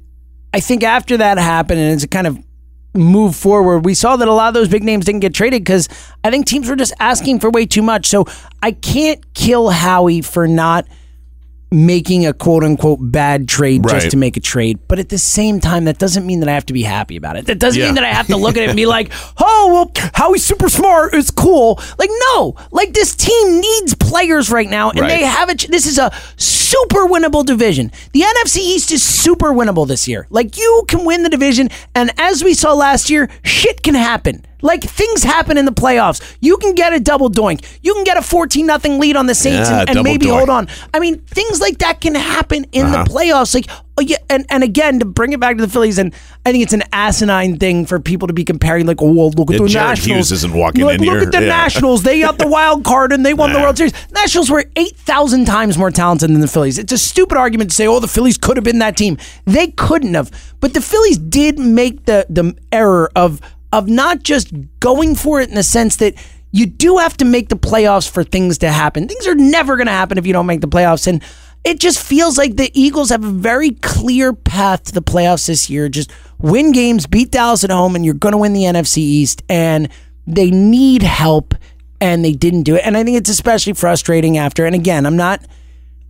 I 0.53 0.59
think 0.59 0.83
after 0.83 1.17
that 1.17 1.37
happened 1.37 1.79
and 1.79 1.93
it's 1.93 2.03
a 2.03 2.07
kind 2.07 2.27
of 2.27 2.43
move 2.93 3.35
forward, 3.35 3.85
we 3.85 3.93
saw 3.93 4.17
that 4.17 4.27
a 4.27 4.33
lot 4.33 4.49
of 4.49 4.53
those 4.53 4.67
big 4.67 4.83
names 4.83 5.05
didn't 5.05 5.21
get 5.21 5.33
traded 5.33 5.63
because 5.63 5.87
I 6.23 6.29
think 6.29 6.45
teams 6.45 6.69
were 6.69 6.75
just 6.75 6.93
asking 6.99 7.39
for 7.39 7.49
way 7.49 7.65
too 7.65 7.81
much. 7.81 8.07
So 8.07 8.25
I 8.61 8.71
can't 8.71 9.33
kill 9.33 9.69
Howie 9.69 10.21
for 10.21 10.47
not 10.47 10.87
making 11.73 12.25
a 12.25 12.33
quote 12.33 12.63
unquote 12.65 12.99
bad 13.01 13.47
trade 13.47 13.85
Right. 13.85 13.93
just 13.95 14.11
to 14.11 14.17
make 14.17 14.35
a 14.35 14.41
trade. 14.41 14.79
But 14.89 14.99
at 14.99 15.07
the 15.09 15.17
same 15.17 15.59
time, 15.61 15.85
that 15.85 15.97
doesn't 15.97 16.25
mean 16.25 16.41
that 16.41 16.49
I 16.49 16.53
have 16.53 16.65
to 16.65 16.73
be 16.73 16.83
happy 16.83 17.15
about 17.15 17.37
it. 17.37 17.45
That 17.45 17.59
doesn't 17.59 17.79
Yeah. 17.79 17.87
mean 17.87 17.95
that 17.95 18.03
I 18.03 18.09
have 18.13 18.27
to 18.27 18.35
look 18.37 18.57
at 18.57 18.63
it 18.63 18.69
and 18.69 18.75
be 18.75 18.85
like, 18.97 19.09
oh, 19.39 19.69
well, 19.71 20.09
Howie's 20.13 20.43
super 20.43 20.67
smart. 20.67 21.13
It's 21.13 21.31
cool. 21.31 21.79
Like, 21.97 22.09
no, 22.35 22.55
like 22.71 22.93
this 22.93 23.15
team 23.15 23.61
needs 23.61 23.93
players 23.95 24.49
right 24.51 24.69
now. 24.69 24.89
And 24.89 24.99
Right. 24.99 25.19
they 25.19 25.25
have 25.25 25.49
it. 25.49 25.65
This 25.69 25.85
is 25.87 25.97
a 25.97 26.11
super 26.35 27.05
winnable 27.07 27.45
division. 27.45 27.91
The 28.11 28.23
NFC 28.23 28.57
East 28.57 28.91
is 28.91 29.01
super 29.01 29.53
winnable 29.53 29.87
this 29.87 30.07
year. 30.07 30.27
Like, 30.29 30.57
you 30.57 30.83
can 30.89 31.05
win 31.05 31.23
the 31.23 31.29
division. 31.29 31.69
And 31.95 32.11
as 32.17 32.43
we 32.43 32.53
saw 32.53 32.73
last 32.73 33.09
year, 33.09 33.29
shit 33.43 33.81
can 33.81 33.95
happen. 33.95 34.43
Like 34.61 34.81
things 34.83 35.23
happen 35.23 35.57
in 35.57 35.65
the 35.65 35.71
playoffs. 35.71 36.21
You 36.39 36.57
can 36.57 36.75
get 36.75 36.93
a 36.93 36.99
double 36.99 37.29
doink. 37.29 37.65
You 37.81 37.93
can 37.93 38.03
get 38.03 38.17
a 38.17 38.21
14 38.21 38.65
nothing 38.65 38.99
lead 38.99 39.15
on 39.15 39.25
the 39.25 39.35
Saints 39.35 39.69
Yeah, 39.69 39.81
and, 39.81 39.89
and 39.91 40.03
maybe 40.03 40.27
doink. 40.27 40.37
hold 40.37 40.49
on. 40.49 40.67
I 40.93 40.99
mean, 40.99 41.19
things 41.21 41.59
like 41.59 41.79
that 41.79 42.01
can 42.01 42.15
happen 42.15 42.65
in 42.71 42.85
Uh-huh. 42.87 43.03
the 43.03 43.09
playoffs. 43.09 43.53
Like, 43.55 43.65
oh 43.97 44.01
yeah, 44.01 44.17
and, 44.29 44.45
and 44.49 44.63
again, 44.63 44.99
to 44.99 45.05
bring 45.05 45.33
it 45.33 45.39
back 45.39 45.57
to 45.57 45.61
the 45.65 45.71
Phillies, 45.71 45.97
and 45.97 46.13
I 46.45 46.51
think 46.51 46.63
it's 46.63 46.73
an 46.73 46.83
asinine 46.93 47.57
thing 47.57 47.85
for 47.85 47.99
people 47.99 48.27
to 48.27 48.33
be 48.33 48.43
comparing, 48.45 48.85
like, 48.85 49.01
oh, 49.01 49.11
well, 49.11 49.29
look 49.31 49.49
at 49.51 49.53
Yeah, 49.59 49.63
the 49.63 49.67
Jared 49.69 49.87
Nationals. 49.89 50.17
Hughes 50.17 50.31
isn't 50.31 50.53
walking 50.53 50.85
like, 50.85 50.99
in 50.99 51.05
look 51.05 51.13
here. 51.15 51.21
at 51.23 51.31
the 51.31 51.41
Yeah. 51.41 51.47
Nationals. 51.47 52.03
They 52.03 52.21
got 52.21 52.37
the 52.37 52.47
wild 52.57 52.83
card 52.83 53.11
and 53.13 53.25
they 53.25 53.33
won 53.33 53.53
the 53.53 53.59
World 53.59 53.77
Series. 53.77 53.93
Nationals 54.11 54.49
were 54.49 54.65
8,000 54.75 55.45
times 55.45 55.77
more 55.77 55.91
talented 55.91 56.29
than 56.29 56.39
the 56.41 56.47
Phillies. 56.47 56.77
It's 56.77 56.91
a 56.93 56.97
stupid 56.97 57.37
argument 57.37 57.69
to 57.71 57.75
say, 57.75 57.87
oh, 57.87 57.99
the 57.99 58.07
Phillies 58.07 58.37
could 58.37 58.57
have 58.57 58.63
been 58.63 58.79
that 58.79 58.95
team. 58.97 59.17
They 59.45 59.67
couldn't 59.67 60.13
have. 60.13 60.31
But 60.59 60.73
the 60.73 60.81
Phillies 60.81 61.17
did 61.17 61.57
make 61.59 62.05
the, 62.05 62.25
the 62.29 62.55
error 62.71 63.11
of 63.15 63.41
of 63.71 63.87
not 63.87 64.23
just 64.23 64.53
going 64.79 65.15
for 65.15 65.41
it 65.41 65.49
in 65.49 65.55
the 65.55 65.63
sense 65.63 65.97
that 65.97 66.15
you 66.51 66.65
do 66.65 66.97
have 66.97 67.15
to 67.17 67.25
make 67.25 67.49
the 67.49 67.55
playoffs 67.55 68.09
for 68.09 68.23
things 68.23 68.57
to 68.59 68.69
happen. 68.69 69.07
Things 69.07 69.25
are 69.27 69.35
never 69.35 69.77
going 69.77 69.87
to 69.87 69.93
happen 69.93 70.17
if 70.17 70.25
you 70.25 70.33
don't 70.33 70.45
make 70.45 70.61
the 70.61 70.67
playoffs. 70.67 71.07
And 71.07 71.23
it 71.63 71.79
just 71.79 71.99
feels 71.99 72.37
like 72.37 72.57
the 72.57 72.71
Eagles 72.73 73.09
have 73.09 73.23
a 73.23 73.29
very 73.29 73.71
clear 73.71 74.33
path 74.33 74.85
to 74.85 74.93
the 74.93 75.01
playoffs 75.01 75.47
this 75.47 75.69
year. 75.69 75.87
Just 75.87 76.11
win 76.39 76.71
games, 76.71 77.07
beat 77.07 77.31
Dallas 77.31 77.63
at 77.63 77.69
home, 77.69 77.95
and 77.95 78.03
you're 78.03 78.13
going 78.13 78.33
to 78.33 78.37
win 78.37 78.53
the 78.53 78.63
NFC 78.63 78.97
East. 78.97 79.43
And 79.47 79.89
they 80.27 80.51
need 80.51 81.03
help, 81.03 81.55
and 82.01 82.25
they 82.25 82.33
didn't 82.33 82.63
do 82.63 82.75
it. 82.75 82.81
And 82.85 82.97
I 82.97 83.03
think 83.03 83.17
it's 83.17 83.29
especially 83.29 83.73
frustrating 83.73 84.37
after. 84.37 84.65
And 84.65 84.75
again, 84.75 85.05
I'm 85.05 85.17
not. 85.17 85.45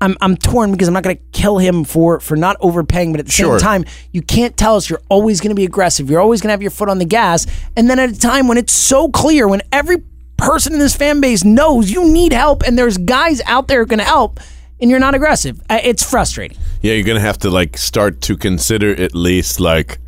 I'm, 0.01 0.17
I'm 0.19 0.35
torn 0.35 0.71
because 0.71 0.87
I'm 0.87 0.93
not 0.93 1.03
going 1.03 1.15
to 1.17 1.23
kill 1.31 1.59
him 1.59 1.83
for 1.85 2.19
for 2.19 2.35
not 2.35 2.57
overpaying, 2.59 3.11
but 3.13 3.19
at 3.19 3.27
the 3.27 3.31
Sure. 3.31 3.59
same 3.59 3.65
time, 3.65 3.85
you 4.11 4.21
can't 4.21 4.57
tell 4.57 4.75
us 4.75 4.89
you're 4.89 5.01
always 5.09 5.39
going 5.39 5.51
to 5.51 5.55
be 5.55 5.63
aggressive. 5.63 6.09
You're 6.09 6.19
always 6.19 6.41
going 6.41 6.49
to 6.49 6.53
have 6.53 6.61
your 6.61 6.71
foot 6.71 6.89
on 6.89 6.97
the 6.97 7.05
gas, 7.05 7.45
and 7.77 7.89
then 7.89 7.99
at 7.99 8.09
a 8.09 8.19
time 8.19 8.47
when 8.47 8.57
it's 8.57 8.73
so 8.73 9.07
clear, 9.09 9.47
when 9.47 9.61
every 9.71 9.97
person 10.37 10.73
in 10.73 10.79
this 10.79 10.95
fan 10.95 11.21
base 11.21 11.43
knows 11.43 11.91
you 11.91 12.03
need 12.11 12.33
help, 12.33 12.63
and 12.63 12.77
there's 12.77 12.97
guys 12.97 13.41
out 13.45 13.67
there 13.67 13.81
who 13.81 13.85
can 13.85 13.99
help, 13.99 14.39
and 14.79 14.89
you're 14.89 14.99
not 14.99 15.13
aggressive, 15.13 15.61
Uh, 15.69 15.79
it's 15.83 16.03
frustrating. 16.03 16.57
Yeah, 16.81 16.93
you're 16.93 17.05
gonna 17.05 17.19
have 17.19 17.37
to 17.39 17.51
like 17.51 17.77
start 17.77 18.21
to 18.21 18.35
consider 18.35 18.99
at 18.99 19.13
least 19.13 19.59
like, 19.59 19.99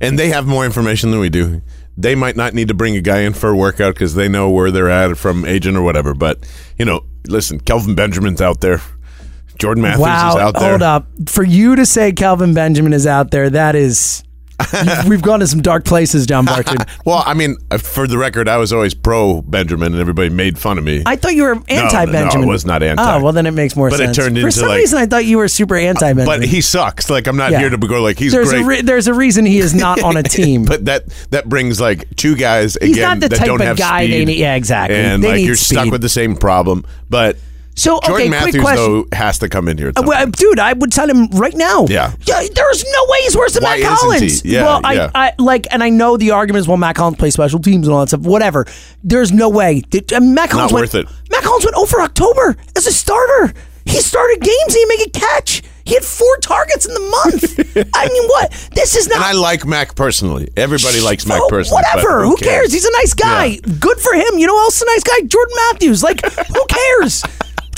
and 0.00 0.16
they 0.18 0.28
have 0.28 0.46
more 0.46 0.64
information 0.64 1.10
than 1.10 1.18
we 1.18 1.28
do. 1.30 1.62
They 1.98 2.14
might 2.14 2.36
not 2.36 2.54
need 2.54 2.68
to 2.68 2.74
bring 2.74 2.96
a 2.96 3.00
guy 3.00 3.18
in 3.22 3.32
for 3.34 3.50
a 3.50 3.56
workout 3.56 3.94
because 3.94 4.14
they 4.14 4.28
know 4.28 4.48
where 4.48 4.70
they're 4.70 4.88
at 4.88 5.18
from 5.18 5.44
agent 5.44 5.76
or 5.76 5.82
whatever. 5.82 6.14
But 6.14 6.38
you 6.78 6.84
know, 6.84 7.04
listen, 7.26 7.58
Kelvin 7.58 7.94
Benjamin's 7.96 8.40
out 8.40 8.60
there, 8.60 8.80
Jordan 9.62 9.82
Matthews 9.84 10.00
wow, 10.02 10.30
is 10.30 10.36
out 10.36 10.54
there. 10.58 10.70
hold 10.70 10.82
up. 10.82 11.06
For 11.28 11.44
you 11.44 11.76
to 11.76 11.86
say 11.86 12.10
Kelvin 12.12 12.52
Benjamin 12.52 12.92
is 12.92 13.06
out 13.06 13.30
there, 13.30 13.48
that 13.48 13.74
is 13.76 14.24
We've 15.08 15.22
gone 15.22 15.40
to 15.40 15.46
some 15.48 15.60
dark 15.60 15.84
places, 15.84 16.24
John 16.26 16.44
Barton. 16.44 16.76
Well, 17.04 17.22
I 17.26 17.34
mean, 17.34 17.56
uh, 17.72 17.78
for 17.78 18.06
the 18.06 18.16
record, 18.16 18.48
I 18.48 18.58
was 18.58 18.72
always 18.72 18.94
pro 18.94 19.42
Benjamin, 19.42 19.92
and 19.92 20.00
everybody 20.00 20.28
made 20.28 20.56
fun 20.56 20.78
of 20.78 20.84
me. 20.84 21.02
I 21.04 21.16
thought 21.16 21.34
you 21.34 21.42
were 21.42 21.56
anti 21.68 22.06
Benjamin. 22.06 22.42
no, 22.42 22.50
I 22.50 22.52
was 22.52 22.64
not 22.64 22.80
anti. 22.82 23.02
Oh, 23.16 23.22
well, 23.22 23.32
then 23.32 23.46
it 23.46 23.50
makes 23.52 23.74
more 23.74 23.90
But 23.90 23.98
it 24.00 24.04
sense. 24.04 24.16
turned 24.18 24.36
For 24.36 24.40
into, 24.40 24.52
some 24.52 24.68
like- 24.68 24.78
reason, 24.78 24.98
I 25.00 25.06
thought 25.06 25.24
you 25.24 25.38
were 25.38 25.48
super 25.48 25.74
anti 25.76 26.00
Benjamin. 26.12 26.26
but 26.26 26.44
he 26.44 26.60
sucks. 26.60 27.10
Like 27.10 27.26
I'm 27.26 27.36
not 27.36 27.50
Yeah. 27.50 27.58
here 27.60 27.70
to 27.70 27.76
go 27.76 28.00
like 28.02 28.18
he's 28.20 28.30
there's 28.32 28.50
great. 28.50 28.62
a 28.62 28.64
re- 28.66 28.82
there's 28.82 29.08
a 29.08 29.14
reason 29.14 29.46
he 29.46 29.58
is 29.58 29.74
not 29.74 30.00
on 30.02 30.16
a 30.16 30.22
team. 30.38 30.64
but 30.64 30.84
that 30.84 31.08
that 31.30 31.48
brings 31.48 31.80
like 31.80 32.14
two 32.16 32.36
guys 32.36 32.76
He's 32.80 32.92
again 32.96 33.02
not 33.02 33.20
the 33.20 33.28
that 33.30 33.36
type 33.38 33.46
don't 33.46 33.60
of 33.60 33.66
have 33.66 33.78
guy 33.78 34.06
they 34.06 34.24
need- 34.24 34.38
yeah, 34.38 34.54
exactly. 34.54 34.96
And 34.96 35.24
They 35.24 35.28
like 35.38 35.40
you're 35.44 35.56
stuck 35.56 35.90
with 35.90 36.02
the 36.02 36.08
same 36.08 36.36
problem. 36.36 36.84
But 37.10 37.36
So, 37.74 37.96
okay, 37.96 38.06
Jordan 38.08 38.28
quick 38.28 38.30
Matthews 38.30 38.62
question. 38.62 39.06
though 39.10 39.16
has 39.16 39.38
to 39.38 39.48
come 39.48 39.66
in 39.68 39.78
here. 39.78 39.92
Uh, 39.96 40.02
well, 40.04 40.26
dude, 40.26 40.58
I 40.58 40.74
would 40.74 40.92
sign 40.92 41.08
him 41.08 41.26
right 41.28 41.54
now. 41.54 41.86
Yeah. 41.88 42.12
there's 42.26 42.84
no 42.84 43.06
way 43.08 43.18
he's 43.22 43.36
worse 43.36 43.54
than 43.54 43.62
Why 43.64 43.78
Mack 43.80 43.88
Hollins. 43.98 44.44
Yeah, 44.44 44.62
well, 44.64 44.94
yeah. 44.94 45.10
I, 45.14 45.28
I 45.28 45.32
like, 45.38 45.66
and 45.70 45.82
I 45.82 45.88
know 45.88 46.16
the 46.16 46.32
argument 46.32 46.60
is 46.60 46.68
well, 46.68 46.76
Mack 46.76 46.98
Hollins 46.98 47.16
plays 47.16 47.32
special 47.34 47.60
teams 47.60 47.86
and 47.86 47.94
all 47.94 48.00
that 48.00 48.08
stuff. 48.08 48.20
Whatever. 48.20 48.66
There's 49.02 49.32
no 49.32 49.48
way. 49.48 49.82
That- 49.90 50.12
uh, 50.12 50.20
Mack 50.20 50.50
Hollins 50.50 50.70
Not 50.70 50.76
went, 50.80 50.82
worth 50.92 50.94
it. 50.94 51.06
Mack 51.30 51.44
Hollins 51.44 51.64
went 51.64 51.76
over 51.76 52.00
October 52.02 52.56
as 52.76 52.86
a 52.86 52.92
starter. 52.92 53.54
He 53.84 54.00
started 54.00 54.40
games. 54.40 54.54
He 54.68 54.74
didn't 54.74 54.88
make 54.90 55.06
a 55.08 55.10
catch. 55.10 55.62
He 55.84 55.94
had 55.94 56.04
four 56.04 56.36
targets 56.36 56.86
in 56.86 56.94
the 56.94 57.00
month. 57.00 57.88
I 57.94 58.08
mean, 58.08 58.28
what? 58.28 58.52
This 58.74 58.94
is 58.94 59.08
not. 59.08 59.16
and 59.16 59.24
I 59.24 59.32
like 59.32 59.66
Mack 59.66 59.96
personally. 59.96 60.48
Everybody 60.56 61.00
likes 61.00 61.26
Mack 61.26 61.40
Oh, 61.42 61.48
personally. 61.48 61.82
Whatever. 61.92 62.24
Who 62.24 62.36
cares? 62.36 62.72
He's 62.72 62.84
a 62.84 62.92
nice 62.92 63.14
guy. 63.14 63.44
Yeah. 63.46 63.60
Good 63.80 63.98
for 63.98 64.12
him. 64.14 64.38
You 64.38 64.46
know 64.46 64.52
who 64.56 64.60
else 64.62 64.76
is 64.76 64.82
a 64.82 64.86
nice 64.86 65.02
guy? 65.02 65.26
Jordan 65.26 65.54
Matthews. 65.72 66.02
Like, 66.04 66.20
who 66.24 66.64
cares? 66.68 67.24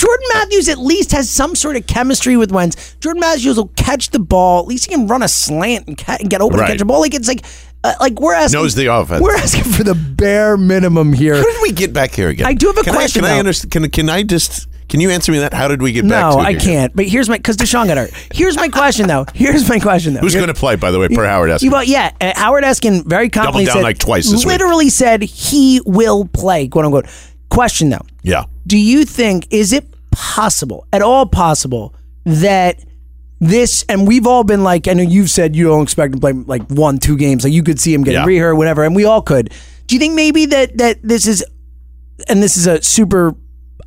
Jordan 0.05 0.27
Matthews 0.33 0.69
at 0.69 0.77
least 0.77 1.11
has 1.13 1.29
some 1.29 1.55
sort 1.55 1.75
of 1.75 1.87
chemistry 1.87 2.37
with 2.37 2.51
Wentz. 2.51 2.95
Jordan 2.99 3.19
Matthews 3.21 3.57
will 3.57 3.69
catch 3.75 4.09
the 4.11 4.19
ball. 4.19 4.59
At 4.61 4.67
least 4.67 4.85
he 4.85 4.93
can 4.93 5.07
run 5.07 5.23
a 5.23 5.27
slant 5.27 5.87
and, 5.87 5.97
ca- 5.97 6.17
and 6.19 6.29
get 6.29 6.41
open 6.41 6.59
Right. 6.59 6.65
and 6.65 6.73
catch 6.73 6.79
the 6.79 6.85
ball. 6.85 6.99
Like 7.01 7.13
it's 7.15 7.27
like, 7.27 7.43
uh, 7.83 7.93
like 7.99 8.19
we're 8.19 8.33
asking. 8.33 8.59
Knows 8.61 8.75
the 8.75 8.87
offense. 8.93 9.21
We're 9.21 9.35
asking 9.35 9.63
for 9.63 9.83
the 9.83 9.95
bare 9.95 10.57
minimum 10.57 11.13
here. 11.13 11.35
How 11.35 11.43
did 11.43 11.61
we 11.61 11.71
get 11.71 11.91
back 11.93 12.11
here 12.13 12.29
again? 12.29 12.45
I 12.47 12.53
do 12.53 12.67
have 12.67 12.77
a 12.77 12.83
can 12.83 12.93
question, 12.93 13.23
I, 13.25 13.29
can 13.29 13.35
I 13.35 13.39
understand? 13.39 13.71
Can, 13.71 13.89
can 13.89 14.09
I 14.09 14.23
just? 14.23 14.67
Can 14.87 14.99
you 14.99 15.09
answer 15.09 15.31
me 15.31 15.39
that? 15.39 15.51
How 15.51 15.67
did 15.67 15.81
we 15.81 15.91
get 15.91 16.03
back? 16.07 16.31
No, 16.33 16.39
I 16.39 16.53
can't. 16.53 16.95
But 16.95 17.05
here's 17.07 17.27
my 17.27 17.37
because 17.37 17.57
DeSean 17.57 17.87
got 17.87 17.97
hurt. 17.97 18.11
Here's 18.31 18.55
my 18.55 18.67
question 18.69 19.07
though. 19.07 19.25
Here's 19.33 19.67
my 19.67 19.79
question 19.79 20.13
though. 20.13 20.19
Who's 20.19 20.35
going 20.35 20.45
to 20.47 20.53
play? 20.53 20.75
By 20.75 20.91
the 20.91 20.99
way, 20.99 21.07
per 21.09 21.25
Howard 21.25 21.49
Eskin. 21.49 21.63
You- 21.63 21.71
Well, 21.71 21.83
yeah, 21.83 22.11
uh, 22.21 22.33
Howard 22.35 22.63
Eskin 22.63 23.03
very 23.03 23.29
confidently 23.29 23.65
down 23.65 23.77
said, 23.77 23.83
like 23.83 23.97
twice 23.97 24.29
this 24.29 24.45
week. 24.45 24.53
literally 24.53 24.89
said 24.89 25.23
he 25.23 25.81
will 25.87 26.25
play. 26.25 26.67
Quote 26.67 26.85
unquote. 26.85 27.07
Question 27.49 27.89
though. 27.89 28.05
yeah. 28.21 28.43
do 28.67 28.77
you 28.77 29.05
think 29.05 29.47
is 29.49 29.73
it 29.73 29.85
possible 30.15 30.87
at 30.93 31.01
all 31.01 31.25
possible 31.25 31.93
that 32.25 32.79
this 33.39 33.83
and 33.89 34.07
we've 34.07 34.25
all 34.25 34.43
been 34.43 34.63
like 34.63 34.87
I 34.87 34.93
know 34.93 35.03
you've 35.03 35.29
said 35.29 35.55
you 35.55 35.65
don't 35.65 35.83
expect 35.83 36.13
him 36.13 36.19
to 36.19 36.21
play 36.21 36.31
like 36.33 36.63
one 36.69 36.97
two 36.97 37.17
games 37.17 37.43
like 37.43 37.53
you 37.53 37.63
could 37.63 37.79
see 37.79 37.93
him 37.93 38.03
getting 38.03 38.21
Yeah. 38.21 38.25
rehair 38.25 38.45
or 38.51 38.55
whatever 38.55 38.83
and 38.83 38.95
we 38.95 39.03
all 39.05 39.21
could 39.21 39.53
do 39.87 39.95
you 39.95 39.99
think 39.99 40.15
maybe 40.15 40.45
that 40.47 40.77
that 40.77 40.99
this 41.03 41.27
is 41.27 41.43
and 42.29 42.41
this 42.41 42.55
is 42.57 42.65
a 42.65 42.81
super 42.81 43.35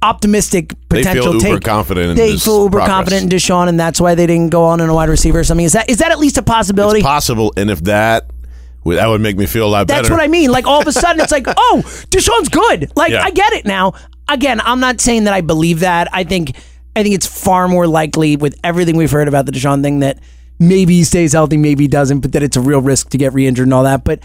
optimistic 0.02 0.74
potential 0.88 1.32
They 1.32 1.38
feel 1.40 1.54
take 1.56 1.64
confident 1.64 2.10
in 2.10 2.16
they 2.16 2.36
feel 2.36 2.64
uber 2.64 2.78
progress. 2.78 2.88
confident 2.88 3.22
in 3.24 3.28
DeSean 3.38 3.68
and 3.68 3.80
that's 3.80 4.00
why 4.00 4.14
they 4.14 4.26
didn't 4.26 4.50
go 4.50 4.64
on 4.64 4.80
in 4.80 4.88
a 4.88 4.94
wide 4.94 5.08
receiver 5.08 5.40
or 5.40 5.44
something 5.44 5.64
is 5.66 5.72
that 5.72 5.88
is 5.90 5.96
that 5.98 6.12
at 6.12 6.18
least 6.18 6.36
a 6.38 6.42
possibility 6.42 6.98
It's 7.00 7.06
possible, 7.06 7.52
and 7.56 7.70
if 7.70 7.82
that, 7.84 8.30
that 8.84 9.06
would 9.06 9.20
make 9.20 9.36
me 9.36 9.46
feel 9.46 9.66
a 9.66 9.68
lot 9.68 9.86
That's 9.88 9.98
better. 9.98 10.02
That's 10.02 10.10
what 10.10 10.20
I 10.20 10.28
mean. 10.28 10.50
Like 10.52 10.66
all 10.66 10.80
of 10.80 10.86
a 10.86 10.92
sudden, 10.92 11.20
it's 11.20 11.32
like, 11.32 11.46
oh, 11.56 11.82
DeSean's 12.10 12.48
good. 12.48 12.92
Like 12.96 13.10
Yeah. 13.10 13.22
I 13.24 13.30
get 13.30 13.52
it 13.54 13.66
now. 13.66 13.92
Again, 14.28 14.60
I'm 14.60 14.80
not 14.80 15.00
saying 15.00 15.24
that 15.24 15.34
I 15.34 15.40
believe 15.40 15.80
that. 15.80 16.08
I 16.12 16.24
think, 16.24 16.56
I 16.94 17.02
think 17.02 17.14
it's 17.14 17.26
far 17.26 17.68
more 17.68 17.86
likely 17.86 18.36
with 18.36 18.58
everything 18.62 18.96
we've 18.96 19.10
heard 19.10 19.28
about 19.28 19.46
the 19.46 19.52
DeSean 19.52 19.82
thing 19.82 20.00
that 20.00 20.18
maybe 20.58 20.94
he 20.94 21.04
stays 21.04 21.32
healthy, 21.32 21.56
maybe 21.56 21.84
he 21.84 21.88
doesn't, 21.88 22.20
but 22.20 22.32
that 22.32 22.42
it's 22.42 22.56
a 22.56 22.60
real 22.60 22.80
risk 22.80 23.10
to 23.10 23.18
get 23.18 23.32
re-injured 23.32 23.66
and 23.66 23.74
all 23.74 23.84
that. 23.84 24.04
But 24.04 24.20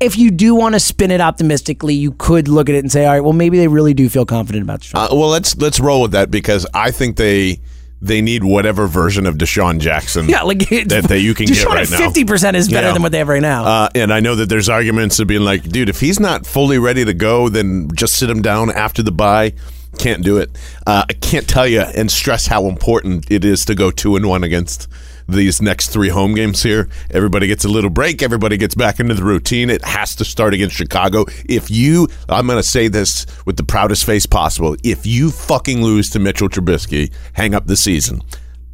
if 0.00 0.16
you 0.16 0.30
do 0.30 0.54
want 0.54 0.74
to 0.74 0.80
spin 0.80 1.10
it 1.10 1.20
optimistically, 1.20 1.94
you 1.94 2.12
could 2.12 2.48
look 2.48 2.68
at 2.68 2.74
it 2.74 2.78
and 2.78 2.90
say, 2.90 3.04
all 3.04 3.12
right, 3.12 3.20
well, 3.20 3.32
maybe 3.32 3.58
they 3.58 3.68
really 3.68 3.94
do 3.94 4.08
feel 4.08 4.24
confident 4.24 4.62
about 4.62 4.80
DeSean. 4.80 4.94
Uh, 4.94 5.08
well, 5.14 5.28
let's 5.28 5.56
let's 5.56 5.80
roll 5.80 6.02
with 6.02 6.12
that 6.12 6.30
because 6.30 6.66
I 6.74 6.90
think 6.90 7.16
they 7.16 7.60
they 8.00 8.20
need 8.22 8.44
whatever 8.44 8.86
version 8.86 9.26
of 9.26 9.36
DeSean 9.36 9.80
Jackson. 9.80 10.28
yeah, 10.28 10.42
like 10.42 10.58
that, 10.68 11.06
that 11.08 11.20
you 11.20 11.34
can 11.34 11.46
get 11.46 11.64
right 11.66 11.82
at 11.82 11.90
now. 11.90 11.98
fifty 11.98 12.24
percent 12.24 12.56
is 12.56 12.68
better 12.68 12.88
Yeah. 12.88 12.92
than 12.92 13.02
what 13.02 13.12
they 13.12 13.18
have 13.18 13.28
right 13.28 13.42
now. 13.42 13.64
Uh, 13.64 13.88
and 13.94 14.12
I 14.12 14.20
know 14.20 14.34
that 14.36 14.48
there's 14.48 14.68
arguments 14.68 15.18
of 15.18 15.26
being 15.26 15.42
like, 15.42 15.62
dude, 15.64 15.88
if 15.88 16.00
he's 16.00 16.20
not 16.20 16.46
fully 16.46 16.78
ready 16.78 17.04
to 17.04 17.14
go, 17.14 17.48
then 17.48 17.88
just 17.94 18.14
sit 18.16 18.30
him 18.30 18.40
down 18.42 18.70
after 18.70 19.02
the 19.02 19.12
bye. 19.12 19.54
Can't 19.98 20.22
do 20.22 20.36
it. 20.36 20.50
Uh, 20.86 21.02
I 21.08 21.12
can't 21.14 21.48
tell 21.48 21.66
you 21.66 21.80
and 21.80 22.10
stress 22.10 22.46
how 22.46 22.66
important 22.66 23.30
it 23.30 23.44
is 23.44 23.64
to 23.64 23.74
go 23.74 23.90
two 23.90 24.16
and 24.16 24.26
one 24.26 24.44
against 24.44 24.86
these 25.28 25.60
next 25.60 25.88
three 25.90 26.08
home 26.08 26.34
games 26.34 26.62
here. 26.62 26.88
Everybody 27.10 27.46
gets 27.46 27.64
a 27.64 27.68
little 27.68 27.90
break. 27.90 28.22
Everybody 28.22 28.56
gets 28.56 28.74
back 28.74 28.98
into 28.98 29.14
the 29.14 29.22
routine. 29.24 29.68
It 29.70 29.84
has 29.84 30.14
to 30.16 30.24
start 30.24 30.54
against 30.54 30.74
Chicago. 30.74 31.26
If 31.48 31.70
you, 31.70 32.08
I'm 32.28 32.46
going 32.46 32.58
to 32.58 32.62
say 32.62 32.88
this 32.88 33.26
with 33.44 33.56
the 33.58 33.62
proudest 33.64 34.04
face 34.06 34.26
possible, 34.26 34.76
if 34.82 35.06
you 35.06 35.30
fucking 35.30 35.82
lose 35.82 36.10
to 36.10 36.18
Mitchell 36.18 36.48
Trubisky, 36.48 37.12
hang 37.34 37.54
up 37.54 37.66
the 37.66 37.76
season. 37.76 38.22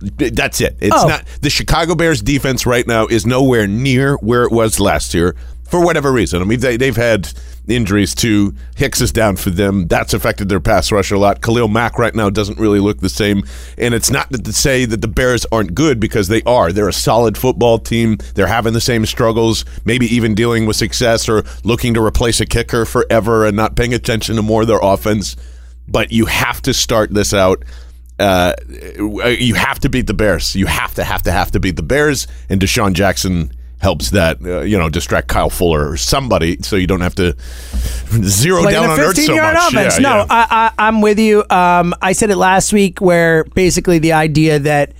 That's 0.00 0.60
it. 0.60 0.76
It's 0.80 0.94
Oh. 0.96 1.08
not 1.08 1.24
the 1.40 1.50
Chicago 1.50 1.94
Bears 1.94 2.20
defense 2.22 2.66
right 2.66 2.86
now 2.86 3.06
is 3.06 3.24
nowhere 3.26 3.66
near 3.66 4.16
where 4.16 4.44
it 4.44 4.52
was 4.52 4.78
last 4.78 5.14
year 5.14 5.34
for 5.64 5.82
whatever 5.84 6.12
reason. 6.12 6.40
I 6.42 6.44
mean, 6.44 6.60
they, 6.60 6.76
they've 6.76 6.96
had 6.96 7.32
injuries 7.68 8.14
too. 8.14 8.54
Hicks 8.76 9.00
is 9.00 9.12
down 9.12 9.36
for 9.36 9.50
them. 9.50 9.86
That's 9.88 10.14
affected 10.14 10.48
their 10.48 10.60
pass 10.60 10.92
rush 10.92 11.10
a 11.10 11.18
lot. 11.18 11.40
Khalil 11.40 11.68
Mack 11.68 11.98
right 11.98 12.14
now 12.14 12.30
doesn't 12.30 12.58
really 12.58 12.80
look 12.80 13.00
the 13.00 13.08
same. 13.08 13.44
And 13.78 13.94
it's 13.94 14.10
not 14.10 14.30
to 14.32 14.52
say 14.52 14.84
that 14.84 15.00
the 15.00 15.08
Bears 15.08 15.46
aren't 15.50 15.74
good 15.74 16.00
because 16.00 16.28
they 16.28 16.42
are. 16.42 16.72
They're 16.72 16.88
a 16.88 16.92
solid 16.92 17.38
football 17.38 17.78
team. 17.78 18.18
They're 18.34 18.46
having 18.46 18.72
the 18.72 18.80
same 18.80 19.06
struggles, 19.06 19.64
maybe 19.84 20.06
even 20.06 20.34
dealing 20.34 20.66
with 20.66 20.76
success 20.76 21.28
or 21.28 21.44
looking 21.64 21.94
to 21.94 22.02
replace 22.02 22.40
a 22.40 22.46
kicker 22.46 22.84
forever 22.84 23.46
and 23.46 23.56
not 23.56 23.76
paying 23.76 23.94
attention 23.94 24.36
to 24.36 24.42
more 24.42 24.62
of 24.62 24.68
their 24.68 24.80
offense. 24.82 25.36
But 25.86 26.12
you 26.12 26.26
have 26.26 26.62
to 26.62 26.74
start 26.74 27.12
this 27.12 27.34
out 27.34 27.64
uh, 28.18 28.54
you 28.68 29.54
have 29.54 29.80
to 29.80 29.88
beat 29.88 30.06
the 30.06 30.14
Bears. 30.14 30.54
You 30.54 30.66
have 30.66 30.94
to, 30.94 31.04
have 31.04 31.22
to, 31.22 31.32
have 31.32 31.50
to 31.52 31.60
beat 31.60 31.76
the 31.76 31.82
Bears. 31.82 32.26
And 32.48 32.60
DeSean 32.60 32.92
Jackson 32.92 33.52
helps 33.84 34.10
that, 34.10 34.38
uh, 34.42 34.62
you 34.62 34.78
know, 34.78 34.88
distract 34.88 35.28
Kyle 35.28 35.50
Fuller 35.50 35.90
or 35.90 35.98
somebody 35.98 36.56
so 36.62 36.76
you 36.76 36.86
don't 36.86 37.02
have 37.02 37.14
to 37.16 37.36
zero 38.22 38.62
Playing 38.62 38.80
down 38.80 38.90
on 38.90 38.98
Ertz 38.98 39.16
15 39.16 39.26
so 39.26 39.36
much. 39.36 39.56
offense. 39.56 39.94
Yeah, 39.96 40.02
no, 40.02 40.16
yeah. 40.16 40.26
I, 40.30 40.46
I, 40.50 40.88
I'm 40.88 41.02
with 41.02 41.18
you. 41.18 41.44
Um, 41.50 41.94
I 42.00 42.12
said 42.12 42.30
it 42.30 42.36
last 42.36 42.72
week 42.72 43.02
where 43.02 43.44
basically 43.44 43.98
the 43.98 44.14
idea 44.14 44.58
that 44.60 44.92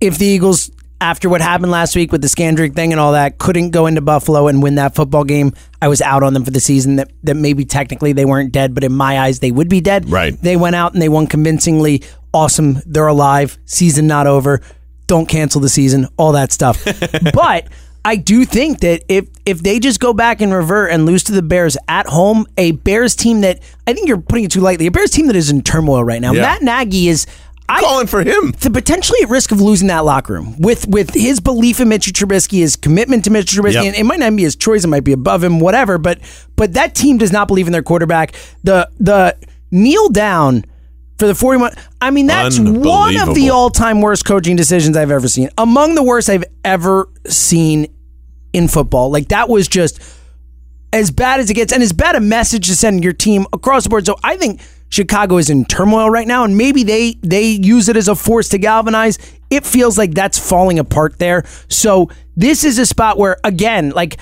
if 0.00 0.18
the 0.18 0.26
Eagles, 0.26 0.72
after 1.00 1.28
what 1.28 1.40
happened 1.40 1.70
last 1.70 1.94
week 1.94 2.10
with 2.10 2.20
the 2.20 2.26
Scandrick 2.26 2.74
thing 2.74 2.92
and 2.92 2.98
all 3.00 3.12
that, 3.12 3.38
couldn't 3.38 3.70
go 3.70 3.86
into 3.86 4.00
Buffalo 4.00 4.48
and 4.48 4.60
win 4.60 4.74
that 4.74 4.96
football 4.96 5.22
game, 5.22 5.52
I 5.80 5.86
was 5.86 6.02
out 6.02 6.24
on 6.24 6.34
them 6.34 6.44
for 6.44 6.50
the 6.50 6.58
season. 6.60 6.96
That, 6.96 7.12
that 7.22 7.36
maybe 7.36 7.64
technically 7.64 8.12
they 8.12 8.24
weren't 8.24 8.50
dead, 8.50 8.74
but 8.74 8.82
in 8.82 8.92
my 8.92 9.20
eyes, 9.20 9.38
they 9.38 9.52
would 9.52 9.68
be 9.68 9.80
dead. 9.80 10.10
Right. 10.10 10.36
They 10.42 10.56
went 10.56 10.74
out 10.74 10.94
and 10.94 11.00
they 11.00 11.08
won 11.08 11.28
convincingly. 11.28 12.02
Awesome. 12.34 12.78
They're 12.86 13.06
alive. 13.06 13.56
Season 13.66 14.08
not 14.08 14.26
over. 14.26 14.62
Don't 15.06 15.28
cancel 15.28 15.60
the 15.60 15.68
season. 15.68 16.08
All 16.16 16.32
that 16.32 16.50
stuff. 16.50 16.84
but 17.34 17.68
I 18.04 18.16
do 18.16 18.44
think 18.44 18.80
that 18.80 19.02
if 19.08 19.26
if 19.44 19.62
they 19.62 19.78
just 19.78 20.00
go 20.00 20.12
back 20.14 20.40
and 20.40 20.52
revert 20.52 20.90
and 20.90 21.04
lose 21.06 21.22
to 21.24 21.32
the 21.32 21.42
Bears 21.42 21.76
at 21.88 22.06
home, 22.06 22.46
a 22.56 22.72
Bears 22.72 23.14
team 23.14 23.42
that 23.42 23.60
I 23.86 23.92
think 23.92 24.08
you're 24.08 24.18
putting 24.20 24.44
it 24.44 24.50
too 24.50 24.60
lightly, 24.60 24.86
a 24.86 24.90
Bears 24.90 25.10
team 25.10 25.26
that 25.26 25.36
is 25.36 25.50
in 25.50 25.62
turmoil 25.62 26.02
right 26.04 26.20
now. 26.20 26.32
Yeah. 26.32 26.42
Matt 26.42 26.62
Nagy 26.62 27.08
is. 27.08 27.26
I, 27.72 27.78
Calling 27.82 28.08
for 28.08 28.24
him. 28.24 28.50
to 28.62 28.70
potentially 28.70 29.20
at 29.22 29.28
risk 29.28 29.52
of 29.52 29.60
losing 29.60 29.86
that 29.88 30.04
locker 30.04 30.32
room 30.32 30.56
with 30.58 30.88
with 30.88 31.14
his 31.14 31.38
belief 31.38 31.78
in 31.78 31.88
Mitchell 31.88 32.12
Trubisky, 32.12 32.58
his 32.58 32.74
commitment 32.74 33.22
to 33.26 33.30
Mitchell 33.30 33.62
Trubisky, 33.62 33.74
Yep. 33.74 33.84
and 33.84 33.94
it 33.94 34.02
might 34.04 34.18
not 34.18 34.34
be 34.34 34.42
his 34.42 34.56
choice, 34.56 34.82
it 34.82 34.88
might 34.88 35.04
be 35.04 35.12
above 35.12 35.44
him, 35.44 35.60
whatever. 35.60 35.96
But 35.96 36.18
but 36.56 36.72
that 36.72 36.96
team 36.96 37.16
does 37.18 37.30
not 37.30 37.46
believe 37.46 37.66
in 37.68 37.72
their 37.72 37.84
quarterback. 37.84 38.34
The 38.64 38.90
the 38.98 39.36
kneel 39.70 40.08
down 40.08 40.64
for 41.20 41.28
the 41.28 41.34
41 41.34 41.72
I 42.00 42.10
mean 42.10 42.26
that's 42.26 42.58
one 42.58 43.16
of 43.16 43.34
the 43.36 43.50
all-time 43.50 44.00
worst 44.00 44.24
coaching 44.24 44.56
decisions 44.56 44.96
I've 44.96 45.10
ever 45.12 45.28
seen. 45.28 45.50
Among 45.56 45.94
the 45.94 46.02
worst 46.02 46.28
I've 46.28 46.44
ever 46.64 47.08
seen 47.28 47.86
in 48.52 48.68
football. 48.68 49.10
Like 49.10 49.28
that 49.28 49.48
was 49.48 49.68
just 49.68 50.00
as 50.92 51.10
bad 51.10 51.40
as 51.40 51.50
it 51.50 51.54
gets, 51.54 51.72
and 51.72 51.82
as 51.82 51.92
bad 51.92 52.16
a 52.16 52.20
message 52.20 52.66
to 52.66 52.74
send 52.74 53.04
your 53.04 53.12
team 53.12 53.46
across 53.52 53.84
the 53.84 53.90
board. 53.90 54.06
So 54.06 54.16
I 54.24 54.36
think 54.36 54.60
Chicago 54.88 55.36
is 55.36 55.50
in 55.50 55.64
turmoil 55.64 56.10
right 56.10 56.26
now, 56.26 56.44
and 56.44 56.56
maybe 56.56 56.82
they 56.82 57.14
they 57.22 57.44
use 57.44 57.88
it 57.88 57.96
as 57.96 58.08
a 58.08 58.14
force 58.14 58.48
to 58.50 58.58
galvanize. 58.58 59.18
It 59.50 59.64
feels 59.64 59.96
like 59.96 60.14
that's 60.14 60.38
falling 60.38 60.78
apart 60.78 61.18
there. 61.18 61.44
So 61.68 62.10
this 62.36 62.64
is 62.64 62.78
a 62.78 62.86
spot 62.86 63.18
where, 63.18 63.36
again, 63.44 63.90
like 63.90 64.18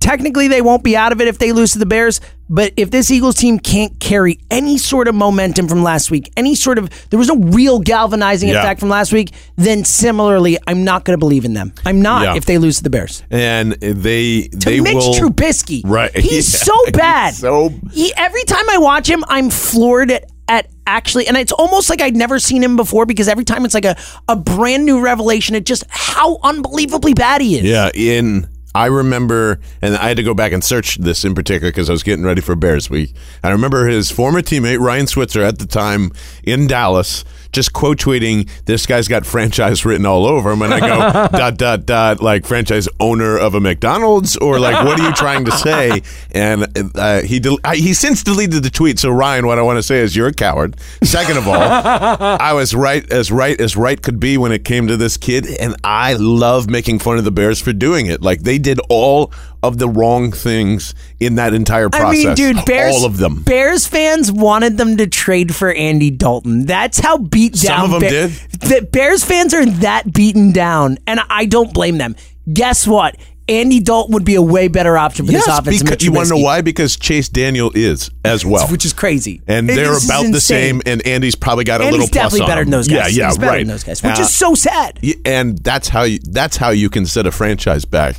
technically 0.00 0.48
they 0.48 0.60
won't 0.62 0.82
be 0.82 0.96
out 0.96 1.12
of 1.12 1.20
it 1.20 1.28
if 1.28 1.38
they 1.38 1.52
lose 1.52 1.72
to 1.72 1.78
the 1.78 1.86
Bears. 1.86 2.20
But 2.52 2.72
if 2.76 2.90
this 2.90 3.12
Eagles 3.12 3.36
team 3.36 3.60
can't 3.60 4.00
carry 4.00 4.40
any 4.50 4.76
sort 4.76 5.06
of 5.06 5.14
momentum 5.14 5.68
from 5.68 5.84
last 5.84 6.10
week, 6.10 6.32
any 6.36 6.56
sort 6.56 6.78
of 6.78 6.90
there 7.10 7.18
was 7.18 7.28
no 7.28 7.36
real 7.36 7.78
galvanizing 7.78 8.48
Yeah. 8.48 8.58
effect 8.60 8.80
from 8.80 8.88
last 8.88 9.12
week, 9.12 9.30
then 9.56 9.84
similarly, 9.84 10.58
I'm 10.66 10.82
not 10.82 11.04
going 11.04 11.14
to 11.16 11.18
believe 11.20 11.44
in 11.44 11.54
them. 11.54 11.72
I'm 11.86 12.02
not 12.02 12.22
Yeah. 12.24 12.34
if 12.34 12.46
they 12.46 12.58
lose 12.58 12.78
to 12.78 12.82
the 12.82 12.90
Bears. 12.90 13.22
And 13.30 13.74
they 13.74 14.48
To 14.48 14.58
they 14.58 14.80
Mitch 14.80 14.94
will 14.94 15.14
Trubisky, 15.14 15.82
Right. 15.84 16.10
He's 16.16 16.52
Yeah. 16.54 16.58
so 16.74 16.90
bad. 16.92 17.28
He's 17.34 17.38
so- 17.38 17.72
he, 17.92 18.12
every 18.16 18.42
time 18.44 18.68
I 18.68 18.78
watch 18.78 19.08
him, 19.08 19.22
I'm 19.28 19.48
floored 19.50 20.10
at 20.10 20.24
at 20.48 20.66
actually, 20.84 21.28
and 21.28 21.36
it's 21.36 21.52
almost 21.52 21.88
like 21.88 22.00
I'd 22.00 22.16
never 22.16 22.40
seen 22.40 22.60
him 22.64 22.74
before 22.74 23.06
because 23.06 23.28
every 23.28 23.44
time 23.44 23.64
it's 23.64 23.74
like 23.74 23.84
a, 23.84 23.94
a 24.26 24.34
brand 24.34 24.84
new 24.84 25.00
revelation 25.00 25.54
at 25.54 25.62
just 25.64 25.84
how 25.88 26.38
unbelievably 26.42 27.14
bad 27.14 27.40
he 27.40 27.56
is. 27.58 27.62
Yeah, 27.62 27.88
in 27.94 28.48
I 28.74 28.86
remember, 28.86 29.60
and 29.82 29.96
I 29.96 30.08
had 30.08 30.16
to 30.18 30.22
go 30.22 30.34
back 30.34 30.52
and 30.52 30.62
search 30.62 30.96
this 30.96 31.24
in 31.24 31.34
particular 31.34 31.70
because 31.70 31.88
I 31.88 31.92
was 31.92 32.02
getting 32.02 32.24
ready 32.24 32.40
for 32.40 32.54
Bears 32.54 32.88
Week. 32.88 33.12
I 33.42 33.50
remember 33.50 33.86
his 33.86 34.10
former 34.10 34.42
teammate 34.42 34.78
Ryan 34.78 35.06
Switzer 35.06 35.42
at 35.42 35.58
the 35.58 35.66
time 35.66 36.12
in 36.44 36.66
Dallas 36.66 37.24
just 37.52 37.72
quote 37.72 37.98
tweeting, 37.98 38.48
"This 38.64 38.86
guy's 38.86 39.08
got 39.08 39.26
franchise 39.26 39.84
written 39.84 40.06
all 40.06 40.26
over 40.26 40.50
him," 40.50 40.62
and 40.62 40.72
I 40.72 40.80
go 40.80 41.28
dot 41.38 41.56
dot 41.56 41.86
dot 41.86 42.22
like 42.22 42.46
franchise 42.46 42.88
owner 42.98 43.36
of 43.38 43.54
a 43.54 43.60
McDonald's 43.60 44.36
or 44.36 44.58
like 44.60 44.84
what 44.84 44.98
are 44.98 45.06
you 45.06 45.12
trying 45.14 45.44
to 45.46 45.52
say? 45.52 46.02
And 46.32 46.66
uh, 46.94 47.22
he 47.22 47.40
del- 47.40 47.58
I, 47.64 47.76
he 47.76 47.94
since 47.94 48.22
deleted 48.22 48.62
the 48.62 48.70
tweet. 48.70 48.98
So 48.98 49.10
Ryan, 49.10 49.46
what 49.46 49.58
I 49.58 49.62
want 49.62 49.78
to 49.78 49.82
say 49.82 49.98
is 49.98 50.14
you're 50.14 50.28
a 50.28 50.32
coward. 50.32 50.76
Second 51.02 51.38
of 51.38 51.48
all, 51.48 51.54
I 51.60 52.52
was 52.52 52.74
right 52.74 53.10
as 53.12 53.30
right 53.30 53.60
as 53.60 53.76
right 53.76 54.00
could 54.00 54.20
be 54.20 54.36
when 54.38 54.52
it 54.52 54.64
came 54.64 54.86
to 54.86 54.96
this 54.96 55.16
kid, 55.16 55.46
and 55.46 55.74
I 55.84 56.14
love 56.14 56.68
making 56.68 57.00
fun 57.00 57.18
of 57.18 57.24
the 57.24 57.30
Bears 57.30 57.60
for 57.60 57.72
doing 57.72 58.06
it. 58.06 58.22
Like 58.22 58.42
they 58.42 58.58
did 58.58 58.80
all 58.88 59.32
of 59.62 59.78
the 59.78 59.88
wrong 59.88 60.32
things 60.32 60.94
in 61.18 61.34
that 61.34 61.52
entire 61.54 61.90
process. 61.90 62.24
I 62.24 62.28
mean, 62.28 62.34
dude, 62.34 62.64
Bears, 62.64 62.94
all 62.94 63.04
of 63.04 63.18
them. 63.18 63.42
Bears 63.42 63.86
fans 63.86 64.32
wanted 64.32 64.78
them 64.78 64.96
to 64.96 65.06
trade 65.06 65.54
for 65.54 65.70
Andy 65.72 66.10
Dalton. 66.10 66.64
That's 66.66 66.98
how 66.98 67.18
beat 67.18 67.54
down. 67.54 67.80
Some 67.80 67.94
of 67.94 68.00
them 68.00 68.10
Bear- 68.10 68.28
did. 68.28 68.32
The 68.60 68.88
Bears 68.90 69.24
fans 69.24 69.52
are 69.52 69.66
that 69.66 70.12
beaten 70.12 70.52
down, 70.52 70.98
and 71.06 71.20
I 71.28 71.44
don't 71.44 71.74
blame 71.74 71.98
them. 71.98 72.16
Guess 72.50 72.86
what? 72.86 73.16
Andy 73.48 73.80
Dalton 73.80 74.14
would 74.14 74.24
be 74.24 74.36
a 74.36 74.42
way 74.42 74.68
better 74.68 74.96
option 74.96 75.26
for 75.26 75.32
Yes, 75.32 75.44
this 75.44 75.58
offense. 75.58 75.78
than 75.78 75.86
because 75.88 76.04
you 76.04 76.12
want 76.12 76.28
to 76.28 76.34
know 76.36 76.40
why? 76.40 76.60
Because 76.60 76.96
Chase 76.96 77.28
Daniel 77.28 77.72
is 77.74 78.08
as 78.24 78.46
well. 78.46 78.68
Which 78.68 78.84
is 78.84 78.92
crazy. 78.92 79.42
and 79.48 79.68
It- 79.68 79.74
they're 79.74 79.90
about 79.96 80.30
the 80.30 80.40
same. 80.40 80.80
And 80.86 81.04
Andy's 81.04 81.34
probably 81.34 81.64
got 81.64 81.80
a 81.80 81.84
Andy's 81.84 81.98
little 82.00 82.12
plus 82.12 82.32
definitely 82.32 82.46
better 82.46 82.62
than 82.64 82.70
those 82.70 82.86
guys. 82.86 83.16
Yeah, 83.16 83.24
yeah, 83.24 83.28
He's 83.30 83.38
better 83.38 83.50
right. 83.50 83.58
than 83.58 83.66
those 83.68 83.82
guys, 83.82 84.02
which 84.04 84.18
Uh, 84.18 84.22
is 84.22 84.30
so 84.32 84.54
sad. 84.54 85.00
and 85.24 85.58
that's 85.58 85.88
how 85.88 86.04
you 86.04 86.20
that's 86.30 86.58
how 86.58 86.70
you 86.70 86.88
can 86.88 87.04
set 87.06 87.26
a 87.26 87.32
franchise 87.32 87.84
back. 87.84 88.16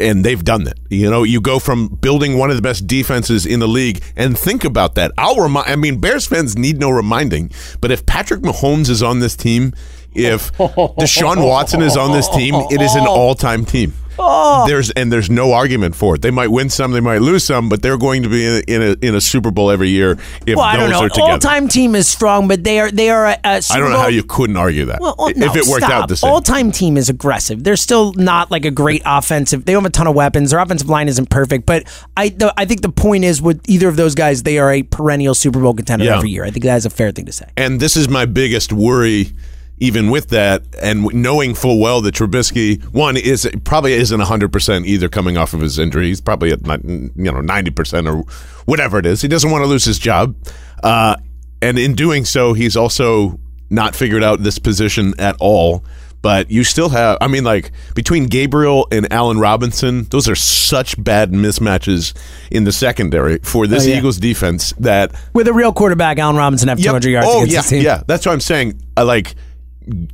And 0.00 0.24
they've 0.24 0.42
done 0.42 0.64
that. 0.64 0.78
You 0.90 1.10
know, 1.10 1.22
you 1.22 1.40
go 1.40 1.58
from 1.58 1.88
building 1.88 2.38
one 2.38 2.50
of 2.50 2.56
the 2.56 2.62
best 2.62 2.86
defenses 2.86 3.46
in 3.46 3.60
the 3.60 3.68
league, 3.68 4.02
and 4.16 4.38
think 4.38 4.64
about 4.64 4.94
that. 4.94 5.12
I'll 5.18 5.36
remind. 5.36 5.68
I 5.68 5.76
mean, 5.76 6.00
Bears 6.00 6.26
fans 6.26 6.56
need 6.56 6.78
no 6.78 6.90
reminding. 6.90 7.50
But 7.80 7.90
if 7.90 8.06
Patrick 8.06 8.40
Mahomes 8.42 8.88
is 8.88 9.02
on 9.02 9.20
this 9.20 9.36
team, 9.36 9.72
if 10.14 10.52
Deshaun 10.54 11.46
Watson 11.46 11.82
is 11.82 11.96
on 11.96 12.12
this 12.12 12.28
team, 12.28 12.54
it 12.70 12.80
is 12.80 12.94
an 12.94 13.06
all-time 13.08 13.64
team. 13.64 13.92
Oh. 14.20 14.66
There's 14.66 14.90
and 14.90 15.12
there's 15.12 15.30
no 15.30 15.52
argument 15.52 15.94
for 15.94 16.16
it. 16.16 16.22
They 16.22 16.32
might 16.32 16.48
win 16.48 16.70
some, 16.70 16.90
they 16.90 16.98
might 16.98 17.22
lose 17.22 17.44
some, 17.44 17.68
but 17.68 17.82
they're 17.82 17.96
going 17.96 18.24
to 18.24 18.28
be 18.28 18.44
in 18.44 18.52
a, 18.52 18.58
in 18.66 18.82
a, 18.82 19.06
in 19.10 19.14
a 19.14 19.20
Super 19.20 19.52
Bowl 19.52 19.70
every 19.70 19.90
year 19.90 20.18
if 20.44 20.56
Well, 20.56 20.62
I 20.62 20.72
those 20.76 20.80
don't 20.80 20.90
know. 20.90 21.06
are 21.06 21.08
together. 21.08 21.30
All 21.30 21.38
time 21.38 21.68
team 21.68 21.94
is 21.94 22.08
strong, 22.08 22.48
but 22.48 22.64
they 22.64 22.80
are 22.80 22.90
they 22.90 23.10
are 23.10 23.26
a, 23.26 23.38
a 23.44 23.62
Super 23.62 23.76
I 23.76 23.80
don't 23.80 23.90
know 23.90 23.94
Bowl- 23.94 24.02
how 24.02 24.08
you 24.08 24.24
couldn't 24.24 24.56
argue 24.56 24.86
that 24.86 25.00
Well, 25.00 25.14
well, 25.16 25.28
if 25.28 25.36
it 25.54 25.66
worked 25.68 25.84
stop. 25.84 25.92
out 25.92 26.08
the 26.08 26.16
same. 26.16 26.32
All 26.32 26.40
time 26.42 26.72
team 26.72 26.96
is 26.96 27.08
aggressive. 27.08 27.62
They're 27.62 27.76
still 27.76 28.12
not 28.14 28.50
like 28.50 28.64
a 28.64 28.72
great 28.72 29.02
offensive. 29.06 29.64
They 29.66 29.72
don't 29.72 29.84
have 29.84 29.90
a 29.90 29.92
ton 29.92 30.08
of 30.08 30.16
weapons. 30.16 30.50
Their 30.50 30.58
offensive 30.58 30.88
line 30.90 31.06
isn't 31.06 31.30
perfect, 31.30 31.64
but 31.64 31.84
I 32.16 32.30
the, 32.30 32.52
I 32.56 32.64
think 32.64 32.82
the 32.82 32.88
point 32.90 33.22
is 33.22 33.40
with 33.40 33.60
either 33.68 33.86
of 33.86 33.94
those 33.94 34.16
guys, 34.16 34.42
they 34.42 34.58
are 34.58 34.72
a 34.72 34.82
perennial 34.82 35.36
Super 35.36 35.60
Bowl 35.60 35.74
contender 35.74 36.06
Yeah. 36.06 36.16
every 36.16 36.30
year. 36.30 36.42
I 36.44 36.50
think 36.50 36.64
that 36.64 36.76
is 36.76 36.84
a 36.86 36.90
fair 36.90 37.12
thing 37.12 37.26
to 37.26 37.32
say. 37.32 37.46
And 37.56 37.78
this 37.78 37.96
is 37.96 38.08
my 38.08 38.26
biggest 38.26 38.72
worry, 38.72 39.30
even 39.80 40.10
with 40.10 40.28
that, 40.30 40.62
and 40.82 41.04
knowing 41.14 41.54
full 41.54 41.78
well 41.80 42.00
that 42.02 42.14
Trubisky 42.14 42.82
one 42.92 43.16
is 43.16 43.48
probably 43.64 43.92
isn't 43.92 44.20
hundred 44.20 44.52
percent 44.52 44.86
either 44.86 45.08
coming 45.08 45.36
off 45.36 45.54
of 45.54 45.60
his 45.60 45.78
injury. 45.78 46.08
He's 46.08 46.20
probably 46.20 46.52
at 46.52 46.60
you 46.84 47.10
know 47.16 47.40
ninety 47.40 47.70
percent 47.70 48.06
or 48.08 48.24
whatever 48.64 48.98
it 48.98 49.06
is. 49.06 49.22
He 49.22 49.28
doesn't 49.28 49.50
want 49.50 49.62
to 49.62 49.66
lose 49.66 49.84
his 49.84 49.98
job, 49.98 50.34
uh, 50.82 51.16
and 51.62 51.78
in 51.78 51.94
doing 51.94 52.24
so, 52.24 52.52
he's 52.52 52.76
also 52.76 53.38
not 53.70 53.94
figured 53.94 54.22
out 54.22 54.42
this 54.42 54.58
position 54.58 55.14
at 55.18 55.36
all. 55.40 55.84
But 56.20 56.50
you 56.50 56.64
still 56.64 56.88
have, 56.88 57.18
I 57.20 57.28
mean, 57.28 57.44
like 57.44 57.70
between 57.94 58.26
Gabriel 58.26 58.88
and 58.90 59.12
Allen 59.12 59.38
Robinson, 59.38 60.02
those 60.10 60.28
are 60.28 60.34
such 60.34 61.00
bad 61.02 61.30
mismatches 61.30 62.12
in 62.50 62.64
the 62.64 62.72
secondary 62.72 63.38
for 63.44 63.68
this 63.68 63.84
Oh, 63.86 63.88
yeah. 63.88 63.98
Eagles 63.98 64.18
defense 64.18 64.72
that 64.80 65.12
With 65.32 65.46
a 65.46 65.52
real 65.52 65.72
quarterback, 65.72 66.18
Allen 66.18 66.34
Robinson 66.34 66.68
have 66.70 66.80
Yep. 66.80 66.86
200 66.86 67.08
yards 67.10 67.28
Oh 67.30 67.44
against 67.44 67.70
yeah, 67.70 67.78
yeah. 67.78 68.02
That's 68.08 68.26
what 68.26 68.32
I'm 68.32 68.40
saying. 68.40 68.82
I 68.96 69.02
like 69.02 69.36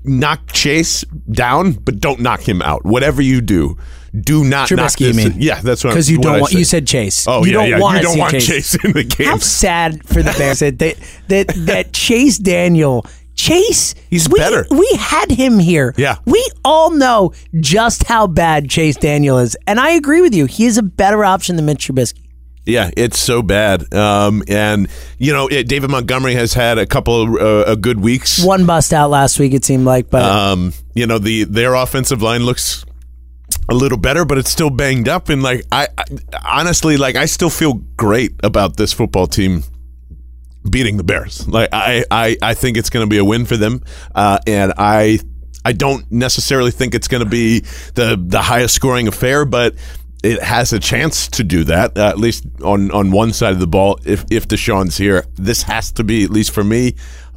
knock 0.04 0.52
Chase 0.52 1.04
down, 1.31 1.73
but 1.73 2.00
don't 2.00 2.21
knock 2.21 2.47
him 2.49 2.62
out. 2.62 2.85
Whatever 2.85 3.23
you 3.23 3.40
do, 3.40 3.76
do 4.19 4.45
not 4.45 4.71
knock 4.71 4.90
Trubisky, 4.93 5.00
you 5.00 5.12
this. 5.12 5.28
mean? 5.28 5.35
Yeah, 5.38 5.61
that's 5.61 5.85
what. 5.85 5.90
Because 5.90 6.11
you 6.11 6.19
don't 6.19 6.40
want. 6.40 6.52
You 6.52 6.64
said 6.64 6.87
Chase. 6.87 7.26
Oh 7.26 7.45
you 7.45 7.52
yeah, 7.52 7.59
don't 7.59 7.69
yeah. 7.71 7.78
Want 7.81 7.97
you 7.97 8.02
don't 8.02 8.19
want 8.19 8.33
Chase. 8.33 8.47
Chase 8.47 8.85
in 8.85 8.93
the 8.93 9.04
game. 9.04 9.26
How 9.26 9.38
sad 9.38 10.07
for 10.07 10.23
the 10.23 10.35
Bears 10.38 10.61
that 10.61 10.78
they, 10.78 10.95
that 11.28 11.49
that 11.57 11.93
Chase 11.93 12.38
Daniel. 12.38 13.07
Chase, 13.37 13.97
He's 14.11 14.28
we, 14.28 14.38
better. 14.38 14.64
We 14.71 14.88
had 14.97 15.28
him 15.28 15.59
here. 15.59 15.92
Yeah. 15.96 16.18
we 16.25 16.49
all 16.64 16.90
know 16.92 17.33
just 17.59 18.05
how 18.05 18.29
bad 18.29 18.70
Chase 18.70 18.96
Daniel 18.96 19.38
is, 19.38 19.57
and 19.66 19.81
I 19.81 19.90
agree 19.90 20.20
with 20.20 20.37
you. 20.37 20.46
He 20.46 20.66
is 20.66 20.79
a 20.79 20.85
better 20.85 21.25
option 21.25 21.57
than 21.57 21.66
Mitch 21.66 21.88
Trubisky. 21.88 22.24
Yeah, 22.66 22.90
it's 22.96 23.18
so 23.18 23.42
bad. 23.42 23.92
Um, 23.92 24.42
and 24.48 24.88
you 25.18 25.33
know, 25.33 25.48
it, 25.48 25.68
David 25.68 25.90
Montgomery 25.90 26.35
has 26.35 26.55
had 26.55 26.79
a 26.79 26.87
couple 26.87 27.37
of 27.37 27.68
uh, 27.68 27.74
good 27.74 28.00
weeks. 28.00 28.42
One 28.44 28.64
bust 28.64 28.92
out 28.92 29.11
last 29.11 29.38
week, 29.38 29.53
it 29.53 29.64
seemed 29.64 29.85
like, 29.85 30.09
but 30.09 30.22
Um, 30.22 30.72
you 30.94 31.07
know, 31.07 31.18
the 31.18 31.44
their 31.44 31.74
offensive 31.74 32.22
line 32.22 32.44
looks 32.44 32.85
a 33.68 33.74
little 33.74 33.98
better, 33.98 34.24
but 34.24 34.38
it's 34.38 34.50
still 34.50 34.70
banged 34.70 35.09
up. 35.09 35.29
And 35.29 35.42
like, 35.42 35.64
I, 35.70 35.88
I 35.96 36.05
honestly, 36.44 36.96
like, 36.96 37.16
I 37.16 37.27
still 37.27 37.50
feel 37.50 37.74
great 37.96 38.33
about 38.42 38.77
this 38.77 38.92
football 38.92 39.27
team 39.27 39.62
beating 40.68 40.96
the 40.96 41.05
Bears. 41.05 41.46
Like, 41.46 41.68
I, 41.72 42.05
I, 42.11 42.37
I 42.40 42.55
think 42.55 42.77
it's 42.77 42.90
going 42.90 43.05
to 43.05 43.11
be 43.11 43.18
a 43.18 43.24
win 43.24 43.44
for 43.44 43.57
them, 43.57 43.83
uh, 44.14 44.38
and 44.46 44.72
I, 44.79 45.18
I 45.64 45.72
don't 45.72 46.11
necessarily 46.11 46.70
think 46.70 46.94
it's 46.94 47.09
going 47.09 47.24
to 47.24 47.29
be 47.29 47.61
the 47.94 48.22
the 48.22 48.40
highest 48.40 48.74
scoring 48.74 49.07
affair, 49.07 49.44
but. 49.44 49.74
It 50.25 50.43
has 50.43 50.73
a 50.73 50.79
chance 50.81 51.29
to 51.29 51.45
do 51.45 51.65
that, 51.65 51.99
uh, 51.99 52.09
at 52.09 52.19
least 52.19 52.47
on, 52.65 52.91
on 52.93 53.11
one 53.11 53.33
side 53.33 53.53
of 53.53 53.61
the 53.61 53.67
ball. 53.67 54.01
If 54.05 54.25
if 54.31 54.49
DeSean's 54.49 54.97
here, 54.97 55.27
this 55.35 55.63
has 55.65 55.93
to 55.93 56.05
be 56.05 56.25
at 56.25 56.31
least 56.31 56.53
for 56.53 56.65
me 56.65 56.95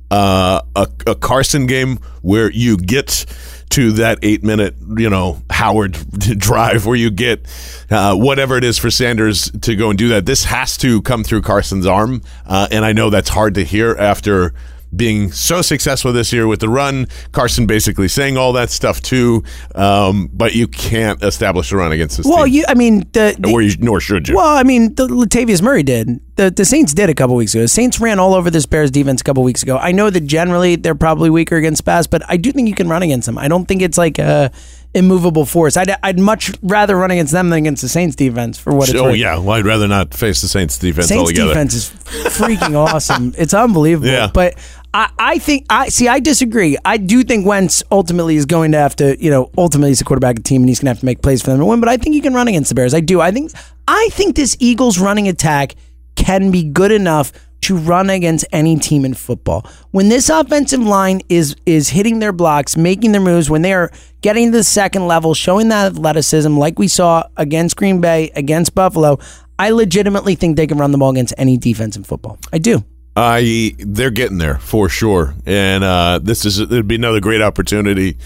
uh, 0.10 0.62
a, 0.76 0.88
a 1.06 1.16
Carson 1.16 1.66
game 1.66 1.98
where 2.22 2.50
you 2.52 2.78
get 2.78 3.26
to 3.70 3.92
that 3.94 4.20
eight 4.22 4.44
minute, 4.44 4.76
you 4.98 5.10
know, 5.10 5.42
Howard 5.50 5.94
drive 6.20 6.86
where 6.86 6.96
you 6.96 7.12
get 7.12 7.46
uh, 7.90 8.16
whatever 8.16 8.58
it 8.58 8.64
is 8.64 8.78
for 8.78 8.90
Sanders 8.90 9.52
to 9.62 9.76
go 9.76 9.90
and 9.90 10.00
do 10.00 10.10
that. 10.10 10.26
This 10.26 10.46
has 10.46 10.78
to 10.78 11.02
come 11.02 11.24
through 11.24 11.42
Carson's 11.42 11.86
arm. 11.86 12.22
Uh, 12.46 12.68
and 12.72 12.86
I 12.86 12.94
know 12.94 13.10
that's 13.10 13.30
hard 13.30 13.56
to 13.56 13.64
hear 13.64 13.96
after 13.96 14.54
being 14.98 15.32
so 15.32 15.62
successful 15.62 16.12
this 16.12 16.34
year 16.34 16.48
with 16.48 16.60
the 16.60 16.70
run. 16.70 17.08
Carson 17.32 17.68
basically 17.68 18.08
saying 18.08 18.38
all 18.38 18.54
that 18.54 18.70
stuff 18.70 19.02
too. 19.02 19.44
Um, 19.76 20.30
but 20.34 20.56
you 20.56 20.68
can't 20.68 21.24
establish 21.24 21.72
a 21.72 21.78
run 21.78 21.92
against 21.92 22.18
this 22.18 22.26
well, 22.26 22.46
team. 22.46 22.54
you, 22.54 22.66
I 22.68 22.74
mean, 22.74 23.00
the, 23.14 23.36
the 23.40 23.52
or 23.52 23.62
you, 23.62 23.76
nor 23.80 24.00
should 24.00 24.28
you. 24.28 24.36
Well, 24.36 24.58
I 24.58 24.64
mean, 24.64 24.96
the 24.96 25.08
Latavius 25.08 25.62
Murray 25.62 25.84
did. 25.84 26.20
The 26.36 26.52
the 26.52 26.66
Saints 26.66 26.94
did 26.94 27.10
a 27.10 27.16
couple 27.16 27.36
weeks 27.36 27.54
ago. 27.54 27.62
The 27.62 27.68
Saints 27.68 28.00
ran 28.00 28.20
all 28.20 28.34
over 28.34 28.52
this 28.52 28.66
Bears 28.66 28.92
defense 28.92 29.22
a 29.22 29.24
couple 29.24 29.44
weeks 29.44 29.64
ago. 29.64 29.78
I 29.78 29.92
know 29.92 30.10
that 30.10 30.22
generally 30.22 30.76
they're 30.76 30.96
probably 30.96 31.30
weaker 31.30 31.56
against 31.56 31.86
pass, 31.86 32.08
but 32.08 32.22
I 32.28 32.38
do 32.38 32.52
think 32.52 32.68
you 32.68 32.76
can 32.76 32.90
run 32.90 33.04
against 33.04 33.26
them. 33.26 33.38
I 33.38 33.48
don't 33.48 33.66
think 33.66 33.82
it's 33.82 33.98
like 33.98 34.20
a 34.20 34.52
immovable 34.98 35.46
force. 35.46 35.78
I'd 35.78 35.92
I'd 36.04 36.20
much 36.20 36.52
rather 36.62 36.96
run 36.98 37.12
against 37.12 37.32
them 37.32 37.50
than 37.50 37.60
against 37.60 37.82
the 37.82 37.90
Saints 37.90 38.16
defense 38.16 38.58
for 38.58 38.74
what 38.74 38.90
it's 38.90 38.98
oh 38.98 39.06
worth. 39.06 39.18
yeah, 39.18 39.38
well 39.38 39.52
I'd 39.52 39.66
rather 39.66 39.88
not 39.88 40.14
face 40.14 40.42
the 40.42 40.48
Saints 40.48 40.78
defense 40.78 41.08
Saints 41.08 41.22
altogether. 41.22 41.50
defense 41.54 41.74
is 41.74 41.90
freaking 42.38 42.76
awesome. 42.94 43.34
It's 43.38 43.54
unbelievable. 43.54 44.08
Yeah. 44.08 44.30
But 44.34 44.56
I, 44.94 45.10
I 45.20 45.38
think 45.38 45.66
I 45.70 45.90
see. 45.90 46.08
I 46.08 46.20
disagree. 46.20 46.78
I 46.84 46.98
do 46.98 47.24
think 47.24 47.46
Wentz 47.46 47.84
ultimately 47.92 48.36
is 48.36 48.46
going 48.46 48.72
to 48.72 48.78
have 48.80 48.96
to, 48.98 49.22
you 49.24 49.30
know, 49.30 49.52
ultimately 49.58 49.92
he's 49.92 50.02
a 50.02 50.06
quarterback 50.06 50.38
of 50.38 50.44
the 50.44 50.48
team 50.48 50.62
and 50.64 50.70
he's 50.70 50.80
going 50.80 50.86
to 50.86 50.92
have 50.92 51.00
to 51.00 51.06
make 51.06 51.22
plays 51.22 51.42
for 51.42 51.52
them 51.52 51.60
to 51.60 51.66
win. 51.66 51.80
But 51.80 51.90
I 51.90 51.98
think 51.98 52.16
you 52.16 52.22
can 52.22 52.34
run 52.34 52.48
against 52.48 52.70
the 52.70 52.76
Bears. 52.76 52.94
I 52.94 53.02
do. 53.02 53.22
I 53.22 53.32
think 53.32 53.52
I 53.88 54.10
think 54.14 54.36
this 54.36 54.58
Eagles 54.60 54.98
running 55.00 55.28
attack 55.28 55.76
can 56.16 56.50
be 56.52 56.64
good 56.64 56.92
enough 56.92 57.32
to 57.62 57.76
run 57.76 58.10
against 58.10 58.46
any 58.52 58.78
team 58.78 59.06
in 59.06 59.14
football. 59.14 59.66
When 59.92 60.10
this 60.10 60.30
offensive 60.30 60.82
line 60.82 61.22
is 61.30 61.56
is 61.66 61.90
hitting 61.90 62.20
their 62.20 62.32
blocks, 62.32 62.78
making 62.78 63.12
their 63.12 63.22
moves, 63.22 63.50
when 63.50 63.62
they 63.62 63.74
are 63.74 63.92
getting 64.22 64.52
to 64.52 64.58
the 64.58 64.64
second 64.64 65.08
level, 65.08 65.34
showing 65.34 65.70
that 65.70 65.94
athleticism 65.94 66.58
like 66.58 66.80
we 66.80 66.88
saw 66.88 67.24
against 67.38 67.78
Green 67.78 68.02
Bay, 68.02 68.32
against 68.36 68.76
Buffalo, 68.76 69.20
I 69.60 69.72
legitimately 69.72 70.36
think 70.36 70.56
they 70.56 70.68
can 70.68 70.78
run 70.78 70.92
the 70.92 70.98
ball 70.98 71.10
against 71.10 71.34
any 71.38 71.58
defense 71.58 71.98
in 71.98 72.04
football. 72.04 72.38
I 72.54 72.60
do. 72.60 72.84
I 73.16 73.74
they're 73.80 74.12
getting 74.12 74.38
there 74.38 74.60
for 74.60 74.90
sure, 74.90 75.34
and 75.46 75.84
uh, 75.84 76.20
this 76.22 76.46
is 76.46 76.60
it'd 76.60 76.88
be 76.88 76.96
another 76.96 77.20
great 77.20 77.42
opportunity 77.42 78.18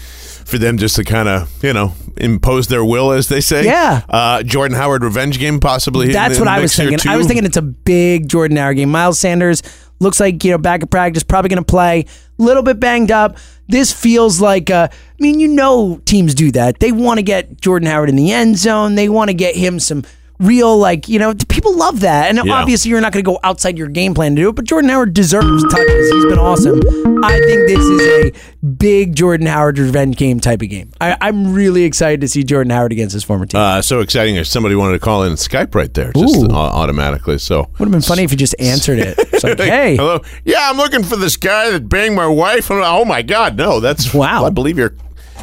for 0.52 0.58
them 0.58 0.78
just 0.78 0.94
to 0.96 1.04
kind 1.04 1.28
of 1.28 1.64
you 1.64 1.72
know 1.72 1.94
impose 2.16 2.68
their 2.68 2.84
will, 2.84 3.10
as 3.10 3.28
they 3.28 3.40
say. 3.40 3.64
Yeah. 3.64 4.02
Uh, 4.08 4.42
Jordan 4.44 4.76
Howard 4.76 5.02
revenge 5.02 5.40
game 5.40 5.58
possibly. 5.58 6.12
That's 6.12 6.38
what 6.38 6.46
I 6.46 6.60
was 6.60 6.76
thinking. 6.76 6.98
I 7.08 7.16
was 7.16 7.26
thinking 7.26 7.44
it's 7.44 7.56
a 7.56 7.62
big 7.62 8.28
Jordan 8.28 8.56
Howard 8.58 8.76
game. 8.76 8.90
Miles 8.90 9.18
Sanders 9.18 9.62
looks 9.98 10.20
like 10.20 10.44
you 10.44 10.52
know 10.52 10.58
back 10.58 10.82
at 10.82 10.90
practice, 10.90 11.24
probably 11.24 11.48
going 11.48 11.64
to 11.64 11.64
play. 11.64 12.06
A 12.38 12.42
little 12.42 12.62
bit 12.62 12.78
banged 12.78 13.10
up. 13.10 13.38
This 13.66 13.92
feels 13.92 14.40
like. 14.40 14.70
Uh, 14.70 14.88
I 14.92 15.22
mean, 15.22 15.40
you 15.40 15.48
know, 15.48 16.00
teams 16.04 16.34
do 16.34 16.52
that. 16.52 16.80
They 16.80 16.92
want 16.92 17.18
to 17.18 17.22
get 17.22 17.60
Jordan 17.60 17.88
Howard 17.88 18.08
in 18.08 18.16
the 18.16 18.32
end 18.32 18.58
zone. 18.58 18.94
They 18.94 19.08
want 19.08 19.30
to 19.30 19.34
get 19.34 19.56
him 19.56 19.80
some 19.80 20.04
real 20.42 20.76
like 20.78 21.08
you 21.08 21.18
know 21.18 21.32
people 21.48 21.76
love 21.76 22.00
that 22.00 22.28
and 22.28 22.38
Yeah. 22.44 22.54
obviously 22.54 22.90
you're 22.90 23.00
not 23.00 23.12
going 23.12 23.24
to 23.24 23.30
go 23.30 23.38
outside 23.44 23.78
your 23.78 23.88
game 23.88 24.12
plan 24.14 24.34
to 24.36 24.42
do 24.42 24.48
it 24.48 24.56
but 24.56 24.64
jordan 24.64 24.90
howard 24.90 25.14
deserves 25.14 25.62
touches 25.70 26.10
he's 26.12 26.24
been 26.26 26.38
awesome 26.38 26.80
i 27.24 27.38
think 27.38 27.68
this 27.68 27.78
is 27.78 28.00
a 28.34 28.66
big 28.66 29.14
jordan 29.14 29.46
howard 29.46 29.78
revenge 29.78 30.16
game 30.16 30.40
type 30.40 30.60
of 30.62 30.68
game 30.68 30.90
I, 31.00 31.16
i'm 31.20 31.52
really 31.54 31.84
excited 31.84 32.20
to 32.22 32.28
see 32.28 32.42
jordan 32.44 32.70
howard 32.70 32.92
against 32.92 33.12
his 33.12 33.22
former 33.24 33.46
team 33.46 33.60
Uh, 33.60 33.80
so 33.82 34.00
exciting! 34.00 34.36
If 34.36 34.46
somebody 34.48 34.74
wanted 34.74 34.94
to 34.94 34.98
call 34.98 35.22
in 35.22 35.34
Skype 35.34 35.74
right 35.74 35.92
there, 35.94 36.12
just 36.12 36.36
Ooh. 36.36 36.48
automatically. 36.50 37.38
So 37.38 37.68
would 37.78 37.86
have 37.86 37.90
been 37.90 38.00
funny 38.02 38.24
if 38.24 38.30
you 38.32 38.36
just 38.36 38.54
answered 38.58 38.98
it 38.98 39.16
it's 39.18 39.44
like 39.44 39.58
hey 39.58 39.96
hello, 39.96 40.20
yeah, 40.44 40.68
I'm 40.70 40.76
looking 40.76 41.02
for 41.04 41.16
this 41.16 41.36
guy 41.36 41.70
that 41.70 41.88
banged 41.88 42.16
my 42.16 42.26
wife. 42.26 42.70
And, 42.70 42.80
oh 42.82 43.04
my 43.04 43.22
God, 43.22 43.56
no, 43.56 43.78
that's 43.80 44.12
Wow. 44.12 44.44
I 44.44 44.50
believe 44.50 44.76
you're 44.78 44.94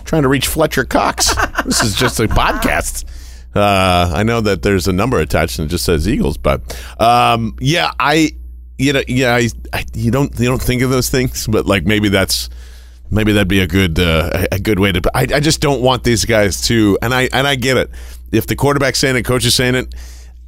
trying 0.06 0.24
to 0.24 0.28
reach 0.28 0.48
Fletcher 0.48 0.84
Cox. 0.86 1.34
this 1.66 1.82
is 1.84 1.96
just 1.96 2.20
a 2.20 2.28
podcast. 2.28 3.06
Uh, 3.56 4.12
I 4.14 4.24
know 4.24 4.42
that 4.42 4.62
there's 4.62 4.88
a 4.88 4.94
number 4.94 5.20
attached 5.20 5.60
and 5.60 5.68
it 5.68 5.70
just 5.70 5.86
says 5.86 6.08
Eagles, 6.08 6.38
but 6.38 6.62
um, 7.00 7.56
yeah, 7.60 7.92
I, 8.00 8.32
you 8.78 8.94
know, 8.94 9.02
yeah, 9.08 9.36
I, 9.36 9.50
I, 9.74 9.86
you 9.94 10.12
don't, 10.12 10.38
you 10.40 10.46
don't 10.46 10.62
think 10.62 10.82
of 10.82 10.90
those 10.90 11.10
things, 11.10 11.48
but 11.48 11.66
like 11.66 11.86
maybe 11.86 12.10
that's. 12.10 12.50
Maybe 13.12 13.32
that'd 13.32 13.48
be 13.48 13.62
a 13.62 13.66
good 13.66 14.00
uh, 14.00 14.46
a- 14.52 14.60
good 14.60 14.78
way 14.78 14.92
to. 14.92 15.02
I, 15.16 15.22
I 15.22 15.40
just 15.40 15.62
don't 15.62 15.82
want 15.82 16.04
these 16.04 16.26
guys 16.26 16.62
to, 16.68 16.96
and 17.02 17.12
I 17.12 17.28
and 17.34 17.48
I 17.48 17.56
get 17.56 17.76
it. 17.76 17.90
If 18.32 18.46
the 18.46 18.56
quarterback's 18.56 19.00
saying 19.00 19.16
it, 19.16 19.24
coach 19.24 19.44
is 19.46 19.56
saying 19.56 19.74
it, 19.74 19.96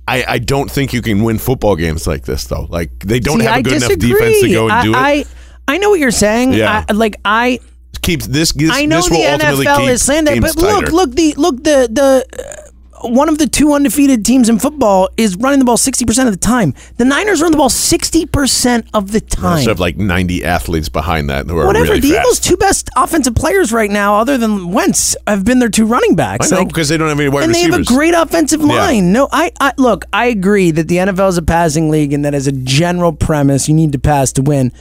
I, 0.08 0.26
I 0.28 0.38
don't 0.38 0.70
think 0.70 0.94
you 0.94 1.02
can 1.02 1.24
win 1.24 1.38
football 1.38 1.76
games 1.76 2.06
like 2.06 2.26
this 2.26 2.46
though. 2.46 2.68
Like 2.70 3.00
they 3.00 3.20
don't 3.20 3.40
See, 3.40 3.46
have 3.46 3.60
a 3.60 3.64
good 3.64 3.78
enough 3.78 3.98
defense 3.98 4.42
to 4.42 4.50
go 4.52 4.64
and 4.66 4.74
I, 4.74 4.84
do 4.84 4.92
it. 4.92 4.96
I, 4.96 5.26
I 5.68 5.78
know 5.78 5.90
what 5.90 6.00
you're 6.00 6.12
saying. 6.12 6.54
Yeah. 6.54 6.86
I, 6.88 6.92
like 6.92 7.16
I, 7.26 7.60
keeps 8.02 8.28
this. 8.28 8.52
this 8.52 8.72
I 8.72 8.86
know 8.86 8.98
this 8.98 9.10
the 9.10 9.16
NFL 9.16 9.90
is 9.90 10.04
saying 10.04 10.26
that, 10.26 10.40
but 10.42 10.56
look, 10.56 10.82
tighter. 10.82 10.92
look 10.92 11.12
the 11.16 11.34
look 11.36 11.58
the 11.64 11.88
the. 11.90 12.61
One 13.04 13.30
of 13.30 13.38
the 13.38 13.48
two 13.48 13.74
undefeated 13.74 14.24
teams 14.26 14.50
in 14.50 14.60
football 14.60 15.10
is 15.18 15.36
running 15.36 15.60
the 15.60 15.66
ball 15.66 15.78
60% 15.78 16.26
of 16.28 16.32
the 16.32 16.38
time. 16.38 16.74
The 16.98 17.06
Niners 17.06 17.42
run 17.42 17.52
the 17.52 17.58
ball 17.58 17.70
60% 17.70 18.88
of 18.94 19.12
the 19.12 19.20
They 19.20 19.26
time. 19.28 19.46
also 19.58 19.70
have 19.72 19.80
like 19.80 19.98
90 19.98 20.44
athletes 20.46 20.90
behind 20.90 21.30
that 21.30 21.48
who 21.48 21.58
are 21.58 21.66
Whatever. 21.66 21.86
really 21.86 22.00
the 22.00 22.10
fast. 22.12 22.20
Eagles' 22.22 22.40
two 22.40 22.58
best 22.58 22.90
offensive 22.96 23.36
players 23.36 23.72
right 23.72 23.90
now, 23.90 24.16
other 24.20 24.38
than 24.38 24.72
Wentz, 24.72 25.16
have 25.28 25.44
been 25.46 25.60
their 25.60 25.70
two 25.70 25.86
running 25.86 26.14
I 26.14 26.16
backs. 26.16 26.52
know 26.52 26.60
Like, 26.60 26.68
because 26.68 26.90
they 26.90 26.98
don't 26.98 27.10
have 27.10 27.20
any 27.20 27.30
wide 27.30 27.44
and 27.46 27.56
they 27.56 27.62
have 27.62 27.80
a 27.80 27.84
great 27.84 28.14
offensive 28.14 28.62
line. 28.64 29.12
No, 29.12 29.28
I, 29.32 29.52
I 29.60 29.74
look. 29.78 30.06
I 30.14 30.26
agree 30.26 30.72
that 30.72 30.88
the 30.88 30.98
NFL 30.98 31.30
is 31.30 31.38
a 31.38 31.42
passing 31.42 31.90
league, 31.90 32.14
and 32.14 32.24
that 32.26 32.34
as 32.34 32.48
a 32.48 32.52
general 32.52 33.14
premise, 33.14 33.68
you 33.68 33.74
need 33.74 33.92
to 33.94 34.00
pass 34.00 34.32
to 34.34 34.42
win. 34.42 34.72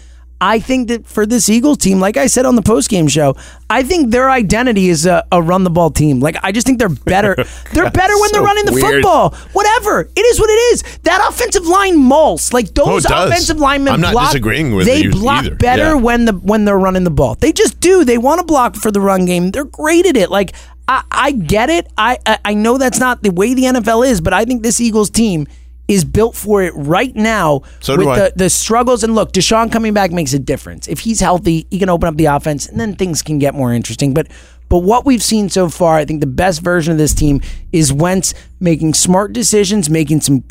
I 0.43 0.59
think 0.59 0.89
that 0.89 1.07
for 1.07 1.27
this 1.27 1.49
Eagles 1.51 1.77
team, 1.79 2.01
like 2.01 2.17
I 2.17 2.27
said 2.27 2.47
on 2.47 2.57
the 2.57 2.63
postgame 2.63 3.11
show, 3.11 3.37
I 3.69 3.83
think 3.83 4.11
their 4.11 4.31
identity 4.31 4.89
is 4.89 5.05
a, 5.05 5.23
a 5.31 5.43
run 5.43 5.65
the 5.65 5.71
ball 5.71 5.91
team. 5.91 6.21
Like 6.21 6.37
I 6.43 6.51
just 6.51 6.67
think 6.67 6.79
they're 6.79 6.89
better. 6.89 7.35
they're 7.75 7.91
better 7.91 8.19
when 8.19 8.33
they're 8.33 8.43
running 8.43 8.65
the 8.65 8.73
weird. 8.73 8.95
football. 9.03 9.31
Whatever 9.53 10.01
it 10.17 10.21
is, 10.21 10.41
what 10.41 10.49
it 10.49 10.61
is. 10.73 10.83
That 11.03 11.27
offensive 11.31 11.67
line 11.67 11.99
mauls. 11.99 12.53
Like 12.55 12.69
oh, 12.79 12.87
those 12.87 13.07
Oh, 13.11 13.27
offensive 13.27 13.59
linemen. 13.59 13.93
I'm 13.93 14.01
not 14.01 14.13
block, 14.13 14.31
disagreeing 14.33 14.75
with 14.75 14.87
They 14.87 15.09
block 15.09 15.45
either. 15.45 15.57
better 15.57 15.83
Yeah. 15.83 15.95
when 15.95 16.25
the 16.25 16.33
when 16.33 16.65
they're 16.65 16.79
running 16.79 17.05
the 17.05 17.11
ball. 17.11 17.35
They 17.35 17.53
just 17.53 17.79
do. 17.81 18.05
They 18.05 18.17
want 18.19 18.41
to 18.41 18.47
block 18.47 18.77
for 18.77 18.91
the 18.91 19.01
run 19.01 19.27
game. 19.27 19.51
They're 19.51 19.65
great 19.65 20.07
at 20.07 20.17
it. 20.17 20.31
Like 20.31 20.55
I, 20.89 21.03
I 21.11 21.33
get 21.33 21.69
it. 21.69 21.87
I, 21.99 22.19
I 22.25 22.39
I 22.47 22.55
know 22.55 22.79
that's 22.79 22.99
not 22.99 23.23
the 23.23 23.31
way 23.31 23.53
the 23.53 23.65
NFL 23.65 24.07
is, 24.07 24.21
but 24.23 24.33
I 24.33 24.45
think 24.47 24.63
this 24.63 24.81
Eagles 24.81 25.11
team 25.11 25.47
is 25.91 26.05
built 26.05 26.37
for 26.37 26.63
it 26.63 26.73
right 26.77 27.15
now. 27.17 27.63
So 27.81 27.97
with 27.97 28.07
do 28.07 28.11
I. 28.11 28.19
the 28.19 28.33
the 28.37 28.51
struggles 28.51 29.03
and 29.03 29.15
look, 29.15 29.33
DeSean 29.33 29.73
coming 29.73 29.93
back 29.93 30.13
makes 30.13 30.33
a 30.33 30.39
difference. 30.39 30.87
If 30.89 31.01
he's 31.01 31.21
healthy, 31.21 31.67
he 31.71 31.79
can 31.79 31.89
open 31.89 32.09
up 32.09 32.17
the 32.17 32.27
offense, 32.27 32.69
and 32.69 32.79
then 32.79 32.95
things 32.95 33.23
can 33.23 33.39
get 33.39 33.55
more 33.55 33.73
interesting. 33.73 34.15
But 34.15 34.29
but 34.69 34.79
what 34.79 35.05
we've 35.05 35.23
seen 35.23 35.49
so 35.49 35.69
far, 35.69 35.97
I 35.97 36.05
think 36.05 36.21
the 36.21 36.29
best 36.29 36.63
version 36.63 36.93
of 36.93 36.99
this 36.99 37.13
team 37.13 37.41
is 37.73 37.93
Wentz 37.93 38.35
making 38.61 38.95
smart 38.95 39.33
decisions, 39.33 39.91
making 39.91 40.21
some 40.21 40.45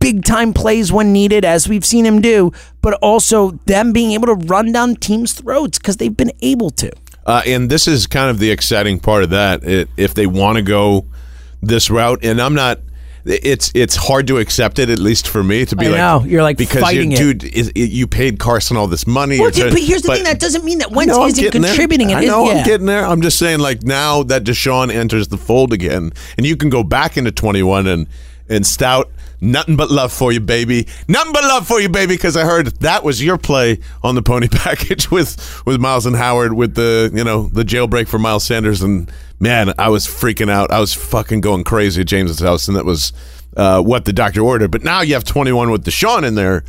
big 0.00 0.24
time 0.24 0.54
plays 0.54 0.90
when 0.90 1.12
needed, 1.12 1.44
as 1.44 1.68
we've 1.68 1.84
seen 1.84 2.06
him 2.06 2.22
do, 2.22 2.52
but 2.80 2.94
also 2.94 3.50
them 3.66 3.92
being 3.92 4.12
able 4.12 4.28
to 4.28 4.46
run 4.46 4.72
down 4.72 4.96
teams' 4.96 5.34
throats 5.34 5.78
because 5.78 5.98
they've 5.98 6.16
been 6.16 6.32
able 6.40 6.70
to. 6.70 6.90
Uh, 7.26 7.42
and 7.46 7.68
this 7.68 7.86
is 7.86 8.06
kind 8.06 8.30
of 8.30 8.38
the 8.38 8.50
exciting 8.50 8.98
part 8.98 9.24
of 9.24 9.30
that. 9.30 9.62
It, 9.62 9.90
if 9.96 10.14
they 10.14 10.26
want 10.26 10.56
to 10.56 10.62
go 10.62 11.04
this 11.60 11.90
route, 11.90 12.24
and 12.24 12.40
I'm 12.40 12.54
not. 12.54 12.80
It's 13.28 13.72
it's 13.74 13.96
hard 13.96 14.28
to 14.28 14.38
accept 14.38 14.78
it, 14.78 14.88
at 14.88 15.00
least 15.00 15.26
for 15.26 15.42
me, 15.42 15.64
to 15.66 15.74
be 15.74 15.86
I 15.86 15.88
like, 15.90 15.98
know. 15.98 16.24
You're, 16.24 16.42
like, 16.42 16.56
because 16.56 16.80
fighting 16.80 17.10
it. 17.10 17.16
dude, 17.16 17.42
is, 17.42 17.72
you 17.74 18.06
paid 18.06 18.38
Carson 18.38 18.76
all 18.76 18.86
this 18.86 19.04
money. 19.06 19.40
Well, 19.40 19.50
to- 19.50 19.70
but 19.70 19.80
here's 19.80 20.02
the 20.02 20.12
thing: 20.14 20.24
that 20.24 20.38
doesn't 20.38 20.64
mean 20.64 20.78
that 20.78 20.92
Wentz 20.92 21.12
know 21.12 21.26
isn't 21.26 21.42
getting 21.42 21.62
there. 21.62 21.70
contributing. 21.72 22.14
I 22.14 22.22
is- 22.22 22.28
know 22.28 22.48
I'm 22.48 22.58
yeah. 22.58 22.64
getting 22.64 22.86
there. 22.86 23.04
I'm 23.04 23.22
just 23.22 23.38
saying, 23.38 23.58
like 23.58 23.82
now 23.82 24.22
that 24.24 24.44
DeSean 24.44 24.94
enters 24.94 25.28
the 25.28 25.38
fold 25.38 25.72
again, 25.72 26.12
and 26.36 26.46
you 26.46 26.56
can 26.56 26.70
go 26.70 26.84
back 26.84 27.16
into 27.16 27.32
21 27.32 27.86
and 27.88 28.06
and 28.48 28.64
Stout, 28.64 29.10
nothing 29.40 29.76
but 29.76 29.90
love 29.90 30.12
for 30.12 30.32
you, 30.32 30.40
baby. 30.40 30.86
Nothing 31.08 31.32
but 31.32 31.44
love 31.44 31.66
for 31.66 31.80
you, 31.80 31.88
baby. 31.88 32.14
Because 32.14 32.36
I 32.36 32.44
heard 32.44 32.66
that 32.80 33.04
was 33.04 33.22
your 33.22 33.38
play 33.38 33.80
on 34.02 34.14
the 34.14 34.22
pony 34.22 34.48
package 34.50 35.10
with 35.10 35.62
with 35.66 35.80
Miles 35.80 36.06
and 36.06 36.16
Howard 36.16 36.52
with 36.54 36.74
the 36.74 37.10
you 37.14 37.24
know 37.24 37.48
the 37.48 37.64
jailbreak 37.64 38.08
for 38.08 38.18
Miles 38.18 38.44
Sanders, 38.44 38.82
and 38.82 39.10
man, 39.40 39.72
I 39.78 39.88
was 39.88 40.06
freaking 40.06 40.50
out. 40.50 40.70
I 40.70 40.80
was 40.80 40.94
fucking 40.94 41.40
going 41.40 41.64
crazy 41.64 42.00
at 42.02 42.06
James's 42.06 42.40
house, 42.40 42.68
and 42.68 42.76
that 42.76 42.84
was. 42.84 43.12
Uh, 43.56 43.80
what 43.80 44.04
the 44.04 44.12
doctor 44.12 44.42
ordered, 44.42 44.70
but 44.70 44.84
now 44.84 45.00
you 45.00 45.14
have 45.14 45.24
21 45.24 45.70
with 45.70 45.82
DeSean 45.82 46.28
in 46.28 46.34
there 46.34 46.62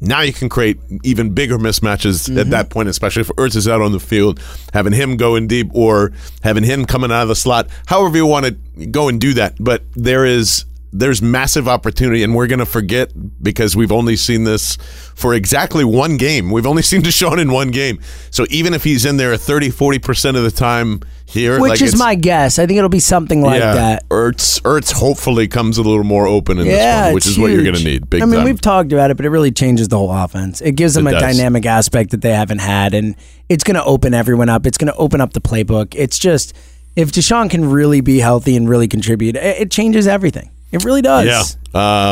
now 0.00 0.20
you 0.20 0.32
can 0.32 0.48
create 0.48 0.78
even 1.02 1.34
bigger 1.34 1.58
mismatches 1.58 2.14
Mm-hmm. 2.24 2.38
at 2.38 2.50
that 2.50 2.70
point, 2.70 2.88
especially 2.88 3.22
if 3.22 3.28
Ertz 3.28 3.56
is 3.56 3.68
out 3.68 3.80
on 3.80 3.92
the 3.92 4.00
field, 4.00 4.40
having 4.72 4.92
him 4.92 5.16
go 5.16 5.34
in 5.36 5.46
deep 5.46 5.70
or 5.74 6.12
having 6.42 6.64
him 6.64 6.84
coming 6.84 7.10
out 7.10 7.22
of 7.22 7.28
the 7.28 7.34
slot. 7.34 7.68
However 7.86 8.16
you 8.16 8.26
want 8.26 8.46
to 8.46 8.86
go 8.86 9.08
and 9.08 9.20
do 9.20 9.34
that, 9.34 9.56
but 9.58 9.82
there 9.94 10.24
is 10.24 10.64
there's 10.96 11.20
massive 11.20 11.66
opportunity, 11.66 12.22
and 12.22 12.36
we're 12.36 12.46
going 12.46 12.60
to 12.60 12.66
forget 12.66 13.12
because 13.42 13.74
we've 13.74 13.90
only 13.90 14.14
seen 14.14 14.44
this 14.44 14.76
for 15.16 15.34
exactly 15.34 15.84
one 15.84 16.16
game. 16.16 16.52
We've 16.52 16.66
only 16.66 16.82
seen 16.90 17.02
DeSean 17.02 17.40
in 17.40 17.50
one 17.50 17.72
game. 17.72 17.98
So 18.30 18.46
even 18.48 18.72
if 18.74 18.84
he's 18.84 19.04
in 19.04 19.16
there 19.16 19.36
30, 19.36 19.70
40% 19.70 20.36
of 20.36 20.44
the 20.44 20.52
time 20.52 21.00
here, 21.26 21.60
Which 21.60 21.70
like 21.70 21.82
is 21.82 21.98
my 21.98 22.14
guess. 22.14 22.60
I 22.60 22.66
think 22.66 22.78
it'll 22.78 22.88
be 22.88 23.00
something 23.00 23.42
like 23.42 23.60
yeah, 23.60 23.74
that. 23.74 24.08
Ertz, 24.08 24.62
Ertz 24.62 24.92
hopefully 24.92 25.48
comes 25.48 25.78
a 25.78 25.82
little 25.82 26.04
more 26.04 26.28
open 26.28 26.60
in 26.60 26.66
Yeah, 26.66 26.74
this 26.74 27.04
one, 27.06 27.14
which 27.14 27.26
is 27.26 27.38
what 27.38 27.50
you're 27.50 27.64
going 27.64 27.74
to 27.74 27.84
need. 27.84 28.08
Big 28.08 28.22
I 28.22 28.26
mean, 28.26 28.36
time. 28.36 28.44
we've 28.44 28.60
talked 28.60 28.92
about 28.92 29.10
it, 29.10 29.16
but 29.16 29.26
it 29.26 29.30
really 29.30 29.50
changes 29.50 29.88
the 29.88 29.98
whole 29.98 30.12
offense. 30.12 30.60
It 30.60 30.76
gives 30.76 30.94
them 30.94 31.08
It 31.08 31.14
a 31.16 31.20
does. 31.20 31.36
dynamic 31.36 31.66
aspect 31.66 32.12
that 32.12 32.22
they 32.22 32.32
haven't 32.32 32.60
had, 32.60 32.94
and 32.94 33.16
it's 33.48 33.64
going 33.64 33.74
to 33.74 33.84
open 33.84 34.14
everyone 34.14 34.48
up. 34.48 34.64
It's 34.64 34.78
going 34.78 34.92
to 34.92 34.96
open 34.96 35.20
up 35.20 35.32
the 35.32 35.40
playbook. 35.40 35.94
It's 35.96 36.20
just 36.20 36.54
if 36.94 37.10
DeSean 37.10 37.50
can 37.50 37.64
really 37.68 38.00
be 38.00 38.20
healthy 38.20 38.56
and 38.56 38.68
really 38.68 38.86
contribute, 38.86 39.34
it 39.34 39.72
changes 39.72 40.06
everything. 40.06 40.50
It 40.74 40.84
really 40.84 41.02
does. 41.02 41.26
Yeah. 41.26 41.42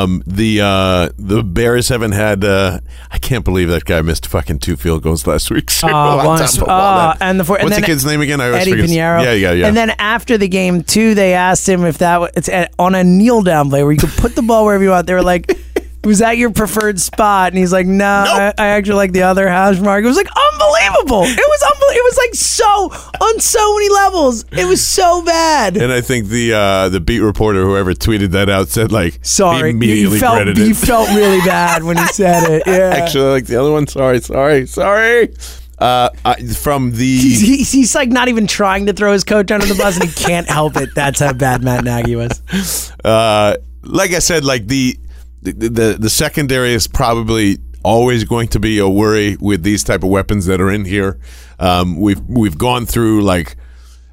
Um, 0.03 0.23
the 0.27 0.61
uh, 0.61 1.09
the 1.19 1.43
Bears 1.45 1.89
haven't 1.89 2.13
had. 2.13 2.45
Uh, 2.45 2.81
I 3.11 3.19
can't 3.19 3.45
believe 3.45 3.69
that 3.69 3.85
guy 3.85 4.01
missed 4.03 4.27
fucking 4.27 4.59
two 4.59 4.77
field 4.77 5.03
goals 5.03 5.27
last 5.27 5.51
week. 5.51 5.71
Uh, 5.83 5.89
On 6.19 6.27
once- 6.27 6.59
uh, 6.61 7.17
and 7.21 7.39
the 7.41 7.45
four, 7.45 7.57
and 7.57 7.65
what's 7.65 7.75
then 7.77 7.83
the 7.83 7.87
kid's 7.87 8.05
name 8.05 8.21
again? 8.21 8.41
I 8.41 8.47
always 8.47 8.63
Eddie 8.63 8.71
forget. 8.73 8.89
Piñeiro. 8.91 9.23
Yeah, 9.25 9.33
yeah, 9.33 9.53
yeah. 9.53 9.67
And 9.67 9.77
then 9.77 9.91
after 9.99 10.39
the 10.39 10.49
game 10.49 10.83
too, 10.83 11.15
they 11.15 11.35
asked 11.35 11.69
him 11.69 11.85
if 11.85 11.99
that 11.99 12.21
was 12.21 12.31
it's 12.37 12.49
on 12.79 12.95
a 12.95 13.03
kneel 13.05 13.43
down 13.43 13.69
play 13.69 13.83
where 13.83 13.93
you 13.93 13.99
could 13.99 14.11
put 14.11 14.35
the 14.35 14.43
ball 14.43 14.65
wherever 14.65 14.83
you 14.83 14.91
want. 14.91 15.07
They 15.07 15.15
were 15.15 15.23
like, 15.23 15.51
"Was 16.05 16.19
that 16.19 16.37
your 16.37 16.51
preferred 16.51 17.01
spot?" 17.01 17.53
And 17.53 17.59
he's 17.59 17.73
like, 17.73 17.87
"No, 17.87 18.05
I, 18.07 18.53
I 18.59 18.67
actually 18.69 18.97
like 18.97 19.13
the 19.13 19.23
other 19.23 19.49
hash 19.49 19.81
mark." 19.81 20.05
It 20.05 20.09
was 20.09 20.17
like 20.17 20.29
unbelievable. 20.29 21.23
It 21.25 21.37
was 21.37 21.63
unbelievable. 21.63 21.93
It 21.93 22.05
was 22.05 22.17
like 22.19 22.35
so 22.35 23.25
on 23.27 23.41
so 23.41 23.75
many 23.75 23.89
levels. 23.91 24.45
It 24.53 24.67
was 24.67 24.87
so 24.87 25.23
bad. 25.25 25.77
And 25.77 25.93
I 25.93 26.01
think 26.01 26.29
the 26.29 26.55
uh, 26.55 26.89
the 26.89 27.01
beat 27.01 27.21
reporter, 27.21 27.63
whoever 27.63 27.95
tweeted 27.95 28.31
that 28.33 28.49
out, 28.49 28.69
said 28.69 28.93
like, 28.93 29.19
Sorry, 29.23 29.59
he 29.59 29.65
you 29.69 29.71
immediately 29.71 30.19
felt 30.19 30.39
regretted 30.39 30.67
you 30.67 30.75
felt 30.75 31.09
really 31.11 31.41
bad 31.41 31.83
when 31.85 31.97
he 31.97 32.07
said 32.07 32.51
it. 32.51 32.63
Yeah. 32.73 32.95
Actually, 32.95 33.31
like 33.33 33.47
the 33.47 33.57
other 33.61 33.71
one. 33.71 33.87
Sorry, 33.87 34.21
sorry, 34.21 34.67
sorry. 34.67 35.35
Uh, 35.79 36.11
I, 36.25 36.37
from 36.47 36.93
the 36.93 37.19
He's, 37.19 37.41
he's, 37.41 37.73
he's 37.73 37.95
like 37.95 38.09
not 38.09 38.29
even 38.29 38.47
trying 38.47 38.87
to 38.87 38.93
throw 38.93 39.13
his 39.13 39.25
coach 39.25 39.51
under 39.51 39.67
the 39.67 39.75
bus, 39.75 39.99
and 39.99 40.09
he 40.09 40.15
can't 40.15 40.49
help 40.49 40.77
it. 40.77 40.95
That's 40.95 41.19
how 41.19 41.33
bad 41.33 41.65
Matt 41.65 41.85
Nagy 41.85 42.15
was. 42.15 42.93
uh, 43.05 43.57
like 43.83 44.13
I 44.13 44.21
said, 44.21 44.45
like 44.45 44.69
the, 44.69 44.97
the 45.43 45.53
the 45.53 45.97
the 45.99 46.11
secondary 46.11 46.73
is 46.73 46.87
probably 46.87 47.59
always 47.85 48.25
going 48.25 48.49
to 48.49 48.61
be 48.61 48.79
a 48.79 48.89
worry 48.89 49.37
with 49.41 49.63
these 49.63 49.83
type 49.83 50.03
of 50.03 50.09
weapons 50.11 50.47
that 50.47 50.61
are 50.61 50.71
in 50.71 50.85
here. 50.85 51.19
Um, 51.59 52.01
we've 52.01 52.21
we've 52.29 52.57
gone 52.57 52.87
through 52.87 53.23
like 53.23 53.57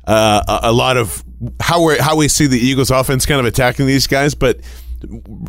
uh, 0.08 0.42
a, 0.64 0.70
a 0.70 0.72
lot 0.72 0.98
of 0.98 1.24
how 1.60 1.86
we 1.86 1.98
how 1.98 2.16
we 2.16 2.28
see 2.28 2.48
the 2.48 2.58
Eagles 2.60 2.92
offense 2.92 3.26
kind 3.26 3.40
of 3.40 3.46
attacking 3.46 3.86
these 3.86 4.08
guys, 4.08 4.34
but 4.36 4.60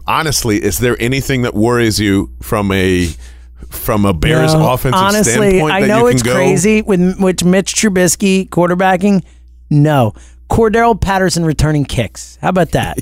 honestly, 0.06 0.62
is 0.62 0.78
there 0.78 0.96
anything 1.00 1.42
that 1.42 1.54
worries 1.54 1.98
you 1.98 2.32
from 2.42 2.70
a 2.72 3.08
from 3.70 4.04
a 4.04 4.12
Bears 4.12 4.54
No, 4.54 4.72
offensive 4.72 5.00
honestly, 5.00 5.32
standpoint? 5.32 5.72
I 5.72 5.80
know 5.86 6.06
it's 6.06 6.22
go? 6.22 6.34
crazy 6.34 6.82
with 6.82 7.18
with 7.20 7.44
Mitch 7.44 7.74
Trubisky 7.74 8.48
quarterbacking. 8.48 9.24
No, 9.70 10.14
Cordarrelle 10.50 11.00
Patterson 11.00 11.44
returning 11.44 11.84
kicks. 11.84 12.36
How 12.42 12.48
about 12.48 12.72
that? 12.72 12.98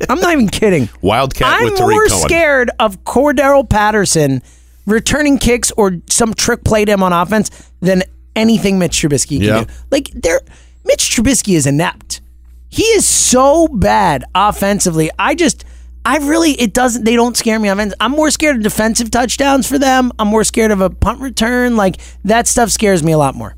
I'm 0.08 0.20
not 0.20 0.32
even 0.32 0.48
kidding. 0.48 0.88
Wildcat 1.00 1.48
I'm 1.60 1.64
with 1.64 1.76
Tarik 1.76 1.90
more 1.94 2.06
Cohen. 2.06 2.20
scared 2.22 2.70
of 2.78 3.02
Cordarrelle 3.04 3.68
Patterson 3.68 4.40
returning 4.86 5.38
kicks 5.38 5.70
or 5.72 5.98
some 6.08 6.32
trick 6.34 6.64
play 6.64 6.84
to 6.84 6.92
him 6.92 7.02
on 7.02 7.12
offense 7.12 7.50
than 7.80 8.02
anything 8.36 8.78
Mitch 8.78 8.92
Trubisky 9.00 9.38
can 9.38 9.42
Yeah. 9.42 9.64
do. 9.64 9.72
Like 9.90 10.10
there, 10.14 10.40
Mitch 10.84 11.10
Trubisky 11.14 11.56
is 11.56 11.66
inept. 11.66 12.20
He 12.68 12.84
is 12.84 13.06
so 13.06 13.68
bad 13.68 14.24
offensively. 14.34 15.10
I 15.18 15.34
just. 15.34 15.64
I 16.04 16.16
really 16.18 16.50
it 16.60 16.72
doesn't 16.74 17.04
they 17.04 17.14
don't 17.14 17.36
scare 17.36 17.60
me 17.60 17.68
I'm 17.68 18.10
more 18.10 18.32
scared 18.32 18.56
of 18.56 18.62
defensive 18.64 19.08
touchdowns 19.12 19.68
for 19.68 19.78
them. 19.78 20.10
I'm 20.18 20.26
more 20.26 20.42
scared 20.42 20.72
of 20.72 20.80
a 20.80 20.90
punt 20.90 21.20
return. 21.20 21.76
Like 21.76 22.00
that 22.24 22.48
stuff 22.48 22.70
scares 22.70 23.04
me 23.04 23.12
a 23.12 23.18
lot 23.18 23.36
more. 23.36 23.54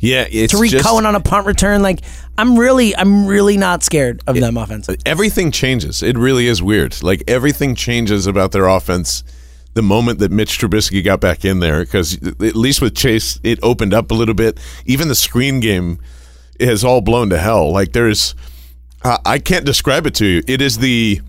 Yeah, 0.00 0.26
it's 0.30 0.52
Tarik 0.52 0.70
just, 0.70 0.86
Cohen 0.86 1.06
on 1.06 1.14
a 1.14 1.20
punt 1.20 1.46
return. 1.46 1.82
Like 1.82 2.00
I'm 2.36 2.58
really 2.58 2.94
I'm 2.94 3.26
really 3.26 3.56
not 3.56 3.82
scared 3.82 4.22
of 4.26 4.36
them 4.36 4.56
offense. 4.56 4.88
everything 5.04 5.50
changes. 5.50 6.02
It 6.02 6.16
really 6.16 6.46
is 6.46 6.62
weird. 6.62 7.02
Like 7.02 7.24
everything 7.26 7.74
changes 7.74 8.26
about 8.26 8.52
their 8.52 8.66
offense 8.66 9.24
the 9.74 9.82
moment 9.82 10.18
that 10.18 10.32
Mitch 10.32 10.58
Trubisky 10.58 11.04
got 11.04 11.20
back 11.20 11.44
in 11.44 11.60
there. 11.60 11.84
Because 11.84 12.16
at 12.22 12.56
least 12.56 12.82
with 12.82 12.96
Chase, 12.96 13.38
it 13.44 13.58
opened 13.62 13.94
up 13.94 14.10
a 14.10 14.14
little 14.14 14.34
bit. 14.34 14.58
Even 14.86 15.06
the 15.08 15.14
screen 15.14 15.60
game 15.60 16.00
has 16.58 16.84
all 16.84 17.00
blown 17.00 17.30
to 17.30 17.38
hell. 17.38 17.70
Like 17.70 17.92
there's, 17.92 18.34
uh, 19.02 19.18
I 19.24 19.38
can't 19.38 19.64
describe 19.64 20.06
it 20.06 20.14
to 20.16 20.26
you. 20.26 20.42
It 20.48 20.60
is 20.60 20.78
the 20.78 21.20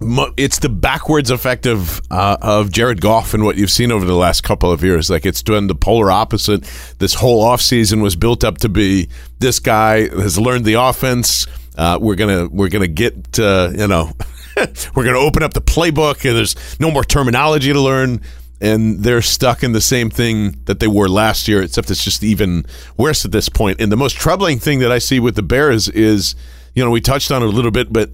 it's 0.00 0.58
the 0.58 0.68
backwards 0.70 1.30
effect 1.30 1.66
of 1.66 2.00
uh, 2.10 2.38
of 2.40 2.72
Jared 2.72 3.00
Goff 3.00 3.34
and 3.34 3.44
what 3.44 3.56
you've 3.56 3.70
seen 3.70 3.92
over 3.92 4.06
the 4.06 4.14
last 4.14 4.42
couple 4.42 4.72
of 4.72 4.82
years. 4.82 5.10
Like 5.10 5.26
it's 5.26 5.42
doing 5.42 5.66
the 5.66 5.74
polar 5.74 6.10
opposite. 6.10 6.62
This 6.98 7.14
whole 7.14 7.44
offseason 7.44 8.02
was 8.02 8.16
built 8.16 8.42
up 8.42 8.58
to 8.58 8.68
be 8.68 9.08
this 9.40 9.58
guy 9.58 10.08
has 10.08 10.38
learned 10.38 10.64
the 10.64 10.74
offense. 10.74 11.46
Uh, 11.76 11.98
we're 12.00 12.14
gonna 12.14 12.48
we're 12.48 12.70
gonna 12.70 12.88
get 12.88 13.38
uh, 13.38 13.70
you 13.76 13.86
know 13.86 14.12
we're 14.94 15.04
gonna 15.04 15.18
open 15.18 15.42
up 15.42 15.52
the 15.52 15.60
playbook 15.60 16.24
and 16.28 16.36
there's 16.36 16.56
no 16.80 16.90
more 16.90 17.04
terminology 17.04 17.72
to 17.72 17.80
learn. 17.80 18.20
And 18.62 19.02
they're 19.02 19.22
stuck 19.22 19.62
in 19.62 19.72
the 19.72 19.80
same 19.80 20.10
thing 20.10 20.60
that 20.66 20.80
they 20.80 20.86
were 20.86 21.08
last 21.08 21.48
year, 21.48 21.62
except 21.62 21.90
it's 21.90 22.04
just 22.04 22.22
even 22.22 22.66
worse 22.98 23.24
at 23.24 23.32
this 23.32 23.48
point. 23.48 23.80
And 23.80 23.90
the 23.90 23.96
most 23.96 24.16
troubling 24.18 24.58
thing 24.58 24.80
that 24.80 24.92
I 24.92 24.98
see 24.98 25.18
with 25.18 25.34
the 25.34 25.42
Bears 25.42 25.88
is, 25.88 26.34
you 26.74 26.84
know, 26.84 26.90
we 26.90 27.00
touched 27.00 27.30
on 27.30 27.42
it 27.42 27.46
a 27.46 27.50
little 27.50 27.70
bit, 27.70 27.90
but 27.90 28.10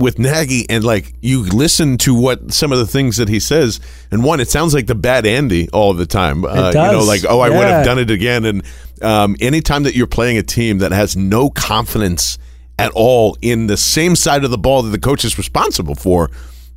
with 0.00 0.18
Nagy 0.18 0.68
and 0.68 0.82
like 0.82 1.12
you 1.20 1.42
listen 1.44 1.98
to 1.98 2.14
what 2.14 2.52
some 2.52 2.72
of 2.72 2.78
the 2.78 2.86
things 2.86 3.18
that 3.18 3.28
he 3.28 3.38
says, 3.38 3.78
and 4.10 4.24
one, 4.24 4.40
it 4.40 4.48
sounds 4.48 4.74
like 4.74 4.86
the 4.86 4.94
bad 4.94 5.26
Andy 5.26 5.68
all 5.70 5.94
the 5.94 6.06
time. 6.06 6.44
Uh, 6.44 6.72
You 6.86 6.92
know, 6.92 7.04
like 7.04 7.24
oh, 7.28 7.40
I 7.40 7.48
would 7.50 7.66
have 7.68 7.84
done 7.84 7.98
it 7.98 8.10
again. 8.10 8.44
And 8.44 8.62
um, 9.02 9.36
anytime 9.40 9.84
that 9.84 9.94
you're 9.94 10.06
playing 10.06 10.38
a 10.38 10.42
team 10.42 10.78
that 10.78 10.90
has 10.92 11.16
no 11.16 11.50
confidence 11.50 12.38
at 12.78 12.90
all 12.94 13.36
in 13.42 13.66
the 13.66 13.76
same 13.76 14.16
side 14.16 14.42
of 14.42 14.50
the 14.50 14.58
ball 14.58 14.82
that 14.82 14.90
the 14.90 14.98
coach 14.98 15.24
is 15.24 15.36
responsible 15.36 15.94
for. 15.94 16.30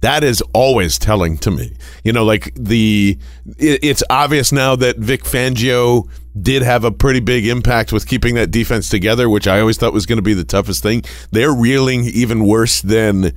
That 0.03 0.21
is 0.25 0.43
always 0.53 0.99
telling 0.99 1.37
to 1.39 1.49
me. 1.49 1.71
You 2.03 2.11
know, 2.11 2.25
like 2.25 2.53
the 2.55 3.17
it, 3.57 3.79
it's 3.81 4.03
obvious 4.09 4.51
now 4.51 4.75
that 4.75 4.97
Vic 4.97 5.23
Fangio 5.23 6.09
did 6.39 6.61
have 6.61 6.83
a 6.83 6.91
pretty 6.91 7.21
big 7.21 7.47
impact 7.47 7.93
with 7.93 8.05
keeping 8.05 8.35
that 8.35 8.51
defense 8.51 8.89
together, 8.89 9.29
which 9.29 9.47
I 9.47 9.61
always 9.61 9.77
thought 9.77 9.93
was 9.93 10.05
going 10.05 10.17
to 10.17 10.23
be 10.23 10.33
the 10.33 10.43
toughest 10.43 10.83
thing. 10.83 11.05
They're 11.31 11.53
reeling 11.53 12.03
even 12.03 12.45
worse 12.45 12.81
than 12.81 13.33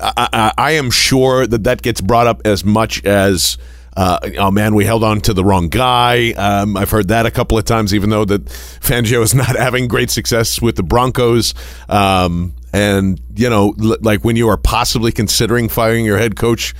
I, 0.00 0.28
I, 0.32 0.52
I 0.56 0.70
am 0.72 0.92
sure 0.92 1.44
that 1.44 1.64
that 1.64 1.82
gets 1.82 2.00
brought 2.00 2.28
up 2.28 2.42
as 2.44 2.64
much 2.64 3.04
as. 3.04 3.58
Uh, 3.96 4.20
oh 4.38 4.50
man, 4.50 4.74
we 4.74 4.84
held 4.84 5.02
on 5.02 5.22
to 5.22 5.32
the 5.32 5.42
wrong 5.42 5.70
guy. 5.70 6.30
Um, 6.32 6.76
I've 6.76 6.90
heard 6.90 7.08
that 7.08 7.26
a 7.26 7.30
couple 7.32 7.58
of 7.58 7.64
times, 7.64 7.94
even 7.94 8.10
though 8.10 8.26
that 8.26 8.44
Fangio 8.44 9.22
is 9.22 9.34
not 9.34 9.56
having 9.58 9.88
great 9.88 10.10
success 10.10 10.60
with 10.62 10.76
the 10.76 10.82
Broncos. 10.82 11.54
Um, 11.88 12.54
and 12.72 13.20
you 13.34 13.48
know, 13.50 13.74
l- 13.82 13.96
like 14.00 14.24
when 14.24 14.36
you 14.36 14.48
are 14.48 14.56
possibly 14.56 15.12
considering 15.12 15.68
firing 15.68 16.04
your 16.04 16.18
head 16.18 16.36
coach, 16.36 16.74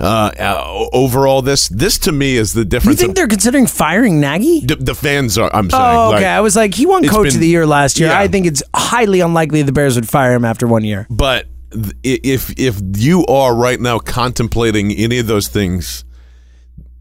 uh, 0.00 0.30
uh, 0.38 0.88
overall, 0.92 1.42
this 1.42 1.68
this 1.68 1.98
to 2.00 2.12
me 2.12 2.36
is 2.36 2.52
the 2.52 2.64
difference. 2.64 2.84
You 2.84 2.90
difference. 2.92 3.00
think 3.00 3.16
they're 3.16 3.26
considering 3.28 3.66
firing 3.66 4.20
Nagy? 4.20 4.60
the, 4.60 4.76
the 4.76 4.94
fans 4.94 5.36
are. 5.38 5.50
I'm 5.54 5.68
saying. 5.70 5.82
Oh, 5.82 6.06
okay. 6.08 6.16
like- 6.16 6.24
I 6.26 6.40
was 6.40 6.54
like, 6.56 6.74
he 6.74 6.86
won 6.86 7.04
it's 7.04 7.12
Coach 7.12 7.26
been- 7.28 7.34
of 7.34 7.40
the 7.40 7.48
Year 7.48 7.66
last 7.66 7.98
year. 7.98 8.08
Yeah. 8.10 8.18
I 8.20 8.28
think 8.28 8.46
it's 8.46 8.62
highly 8.74 9.20
unlikely 9.20 9.62
the 9.62 9.72
Bears 9.72 9.96
would 9.96 10.08
fire 10.08 10.34
him 10.34 10.44
after 10.44 10.66
one 10.68 10.84
year. 10.84 11.06
But 11.10 11.46
th- 11.72 11.94
if 12.02 12.50
if 12.58 12.80
you 12.96 13.26
are 13.26 13.54
right 13.54 13.80
now 13.80 13.98
contemplating 13.98 14.92
any 14.92 15.18
of 15.18 15.26
those 15.26 15.48
things, 15.48 16.04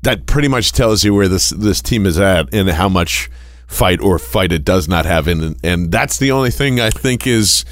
that 0.02 0.26
pretty 0.26 0.48
much 0.48 0.72
tells 0.72 1.04
you 1.04 1.14
where 1.14 1.28
this 1.28 1.50
this 1.52 1.82
team 1.82 2.06
is 2.06 2.20
at 2.20 2.54
and 2.54 2.70
how 2.70 2.90
much 2.90 3.30
fight 3.68 4.00
or 4.02 4.18
fight 4.18 4.52
it 4.52 4.64
does 4.66 4.88
not 4.88 5.06
have 5.06 5.28
in 5.28 5.44
it. 5.44 5.58
And 5.64 5.92
that's 5.92 6.18
the 6.18 6.32
only 6.32 6.52
thing 6.52 6.80
I 6.80 6.90
think 6.90 7.28
is 7.28 7.66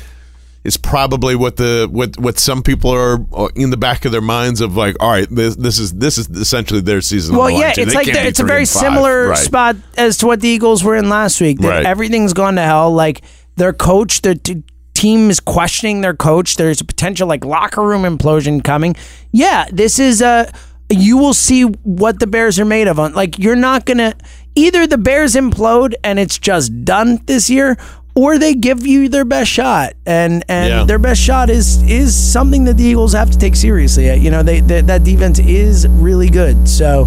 is 0.65 0.75
probably 0.77 1.35
what 1.35 1.55
the 1.57 1.87
what 1.91 2.17
what 2.19 2.39
some 2.39 2.63
people 2.63 2.89
are 2.91 3.19
in 3.55 3.69
the 3.69 3.77
back 3.77 4.03
of 4.03 4.11
their 4.11 4.19
minds 4.19 4.59
of 4.59 4.75
like, 4.75 4.95
all 4.99 5.11
right, 5.11 5.27
this 5.29 5.55
this 5.55 5.77
is 5.79 5.93
this 5.93 6.17
is 6.17 6.27
essentially 6.29 6.81
their 6.81 7.01
season. 7.01 7.35
Well, 7.37 7.49
yeah, 7.51 7.71
it's 7.77 7.93
like 7.93 8.07
the, 8.07 8.25
it's 8.25 8.39
a 8.39 8.43
very 8.43 8.65
similar 8.65 9.29
Right. 9.29 9.37
spot 9.37 9.75
as 9.95 10.17
to 10.17 10.25
what 10.25 10.41
the 10.41 10.49
Eagles 10.49 10.83
were 10.83 10.95
in 10.95 11.07
last 11.07 11.39
week. 11.39 11.59
Right. 11.61 11.85
Everything's 11.85 12.33
gone 12.33 12.55
to 12.55 12.61
hell. 12.63 12.91
Like 12.91 13.21
their 13.57 13.71
coach, 13.73 14.21
their 14.23 14.33
t- 14.33 14.63
team 14.95 15.29
is 15.29 15.39
questioning 15.39 16.01
their 16.01 16.15
coach. 16.15 16.57
There's 16.57 16.81
a 16.81 16.85
potential 16.85 17.27
like 17.27 17.45
locker 17.45 17.83
room 17.83 18.01
implosion 18.01 18.63
coming. 18.63 18.95
Yeah, 19.31 19.67
this 19.71 19.99
is 19.99 20.21
a. 20.21 20.51
You 20.91 21.17
will 21.17 21.33
see 21.33 21.63
what 21.63 22.19
the 22.19 22.27
Bears 22.27 22.59
are 22.59 22.65
made 22.65 22.87
of. 22.87 22.99
On 22.99 23.13
like 23.13 23.37
you're 23.39 23.55
not 23.55 23.85
gonna 23.85 24.15
either 24.55 24.87
the 24.87 24.97
Bears 24.97 25.35
implode 25.35 25.93
and 26.03 26.17
it's 26.19 26.37
just 26.39 26.83
done 26.85 27.19
this 27.25 27.49
year, 27.49 27.77
or 28.15 28.37
they 28.37 28.53
give 28.55 28.87
you 28.87 29.09
their 29.09 29.25
best 29.25 29.51
shot, 29.51 29.93
and 30.05 30.43
and 30.47 30.69
Yeah. 30.69 30.83
their 30.85 30.99
best 30.99 31.21
shot 31.21 31.49
is 31.49 31.81
is 31.83 32.15
something 32.15 32.63
that 32.65 32.77
the 32.77 32.83
Eagles 32.83 33.13
have 33.13 33.29
to 33.31 33.37
take 33.37 33.55
seriously. 33.55 34.13
You 34.15 34.31
know, 34.31 34.41
they, 34.43 34.61
they 34.61 34.81
that 34.81 35.03
defense 35.03 35.39
is 35.39 35.87
really 35.87 36.29
good. 36.29 36.67
So, 36.67 37.03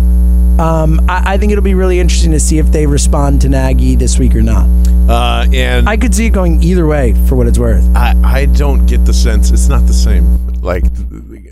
um, 0.59 1.01
I, 1.09 1.35
I 1.35 1.39
think 1.39 1.53
it'll 1.53 1.65
be 1.65 1.75
really 1.75 1.99
interesting 1.99 2.33
to 2.33 2.41
see 2.41 2.59
if 2.59 2.71
they 2.73 2.87
respond 2.87 3.41
to 3.43 3.49
Nagy 3.49 3.97
this 3.97 4.19
week 4.19 4.35
or 4.35 4.43
not. 4.43 4.67
Uh, 5.09 5.47
and 5.55 5.89
I 5.89 5.97
could 5.97 6.15
see 6.15 6.27
it 6.27 6.31
going 6.31 6.63
either 6.63 6.87
way 6.87 7.15
for 7.27 7.37
what 7.37 7.47
it's 7.47 7.59
worth. 7.59 7.83
I, 7.97 8.15
I 8.23 8.45
don't 8.45 8.85
get 8.87 9.07
the 9.07 9.15
sense 9.15 9.51
it's 9.51 9.69
not 9.69 9.87
the 9.87 9.95
same. 9.95 10.47
Like 10.61 10.85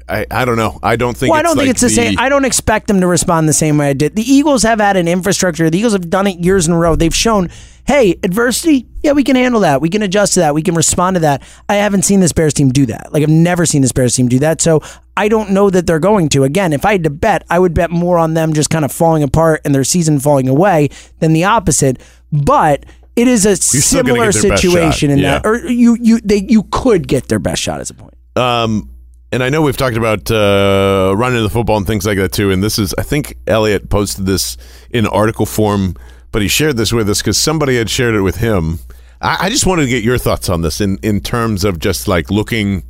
I, 0.09 0.27
I 0.31 0.45
don't 0.45 0.57
know. 0.57 0.79
I 0.83 0.97
don't 0.97 1.17
think. 1.17 1.31
Well, 1.31 1.39
I 1.41 1.43
don't 1.43 1.57
think 1.57 1.67
like 1.69 1.71
it's 1.71 1.81
the, 1.81 1.89
same. 1.89 2.19
I 2.19 2.29
don't 2.29 2.45
expect 2.45 2.87
them 2.87 3.01
to 3.01 3.07
respond 3.07 3.49
the 3.49 3.53
same 3.55 3.79
way 3.79 3.89
I 3.91 3.93
did. 3.93 4.15
The 4.15 4.23
Eagles 4.31 4.63
have 4.63 4.79
had 4.79 4.97
an 4.97 5.09
infrastructure. 5.09 5.69
The 5.71 5.79
Eagles 5.79 5.95
have 5.95 6.11
done 6.11 6.27
it 6.27 6.39
years 6.39 6.69
in 6.69 6.75
a 6.75 6.79
row. 6.79 6.95
They've 6.97 7.15
shown, 7.15 7.49
hey, 7.87 8.19
adversity, 8.23 8.87
yeah, 9.03 9.13
we 9.13 9.25
can 9.25 9.37
handle 9.37 9.61
that. 9.61 9.81
We 9.81 9.89
can 9.89 10.03
adjust 10.03 10.35
to 10.35 10.41
that. 10.41 10.55
We 10.55 10.63
can 10.63 10.75
respond 10.75 11.17
to 11.17 11.21
that. 11.21 11.43
I 11.69 11.77
haven't 11.77 12.03
seen 12.03 12.21
this 12.21 12.33
Bears 12.33 12.55
team 12.55 12.71
do 12.71 12.87
that. 12.87 13.13
Like 13.13 13.23
I've 13.23 13.29
never 13.29 13.65
seen 13.67 13.83
this 13.83 13.93
Bears 13.93 14.15
team 14.15 14.29
do 14.29 14.39
that. 14.41 14.61
So 14.61 14.83
I 15.17 15.29
don't 15.29 15.51
know 15.51 15.71
that 15.71 15.87
they're 15.87 16.01
going 16.01 16.29
to. 16.31 16.45
Again, 16.45 16.73
if 16.73 16.85
I 16.85 16.93
had 16.93 17.05
to 17.05 17.11
bet, 17.11 17.45
I 17.49 17.59
would 17.59 17.75
bet 17.75 17.91
more 17.91 18.19
on 18.19 18.35
them 18.35 18.53
just 18.53 18.71
kind 18.71 18.85
of 18.85 18.93
falling 18.93 19.23
apart 19.23 19.63
and 19.65 19.75
their 19.75 19.85
season 19.85 20.19
falling 20.19 20.49
away 20.49 20.91
than 21.21 21.33
the 21.33 21.45
opposite. 21.45 22.01
But 22.33 22.85
it 23.15 23.29
is 23.29 23.47
a 23.47 23.57
similar 23.57 24.33
get 24.33 24.43
their 24.43 24.51
best 24.51 24.63
situation 24.63 25.11
in 25.11 25.19
yeah. 25.19 25.39
that, 25.39 25.47
or 25.47 25.59
you 25.71 25.97
you 26.01 26.21
they 26.21 26.45
you 26.49 26.65
could 26.71 27.09
get 27.09 27.29
their 27.29 27.39
best 27.39 27.63
shot 27.63 27.81
as 27.81 27.91
a 27.91 27.95
point. 27.95 28.15
Um, 28.37 28.91
and 29.33 29.43
I 29.43 29.49
know 29.49 29.63
we've 29.63 29.77
talked 29.77 29.97
about 29.97 30.31
uh, 30.31 31.13
running 31.17 31.43
the 31.43 31.51
football 31.51 31.77
and 31.77 31.87
things 31.87 32.07
like 32.07 32.19
that 32.19 32.33
too. 32.33 32.51
And 32.51 32.63
this 32.63 32.79
is, 32.79 32.95
I 32.97 33.03
think 33.03 33.37
Elliot 33.47 33.91
posted 33.91 34.25
this 34.25 34.57
in 34.91 35.07
article 35.07 35.47
form, 35.47 35.95
but 36.37 36.43
he 36.43 36.49
shared 36.49 36.77
this 36.77 36.93
with 36.93 37.09
us 37.09 37.23
because 37.23 37.39
somebody 37.39 37.79
had 37.79 37.89
shared 37.89 38.15
it 38.15 38.21
with 38.21 38.37
him. 38.37 38.79
I, 39.23 39.47
I 39.47 39.49
just 39.49 39.65
wanted 39.65 39.85
to 39.85 39.89
get 39.89 40.05
your 40.05 40.19
thoughts 40.19 40.51
on 40.51 40.61
this 40.61 40.83
in 40.83 40.99
in 41.03 41.23
terms 41.23 41.65
of 41.65 41.79
just 41.79 42.09
like 42.09 42.31
looking. 42.31 42.83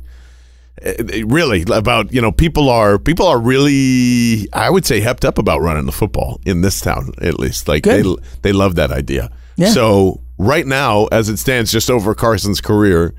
uh, 0.85 0.91
Really 1.25 1.63
about 1.71 2.11
you 2.11 2.21
know 2.21 2.33
people 2.33 2.69
are 2.69 2.99
people 2.99 3.25
are 3.25 3.39
really 3.39 4.49
I 4.51 4.69
would 4.69 4.85
say 4.85 4.99
hepped 4.99 5.23
up 5.23 5.37
about 5.37 5.61
running 5.61 5.85
the 5.85 5.93
football 5.93 6.41
in 6.45 6.59
this 6.59 6.81
town 6.81 7.13
at 7.21 7.39
least 7.39 7.69
like 7.69 7.83
Good. 7.83 8.03
they 8.03 8.21
they 8.41 8.51
love 8.51 8.75
that 8.75 8.91
idea. 8.91 9.31
Yeah. 9.55 9.69
So 9.69 10.19
right 10.37 10.67
now, 10.67 11.05
as 11.05 11.29
it 11.29 11.37
stands, 11.37 11.71
just 11.71 11.89
over 11.89 12.13
Carson's 12.13 12.59
career, 12.59 13.13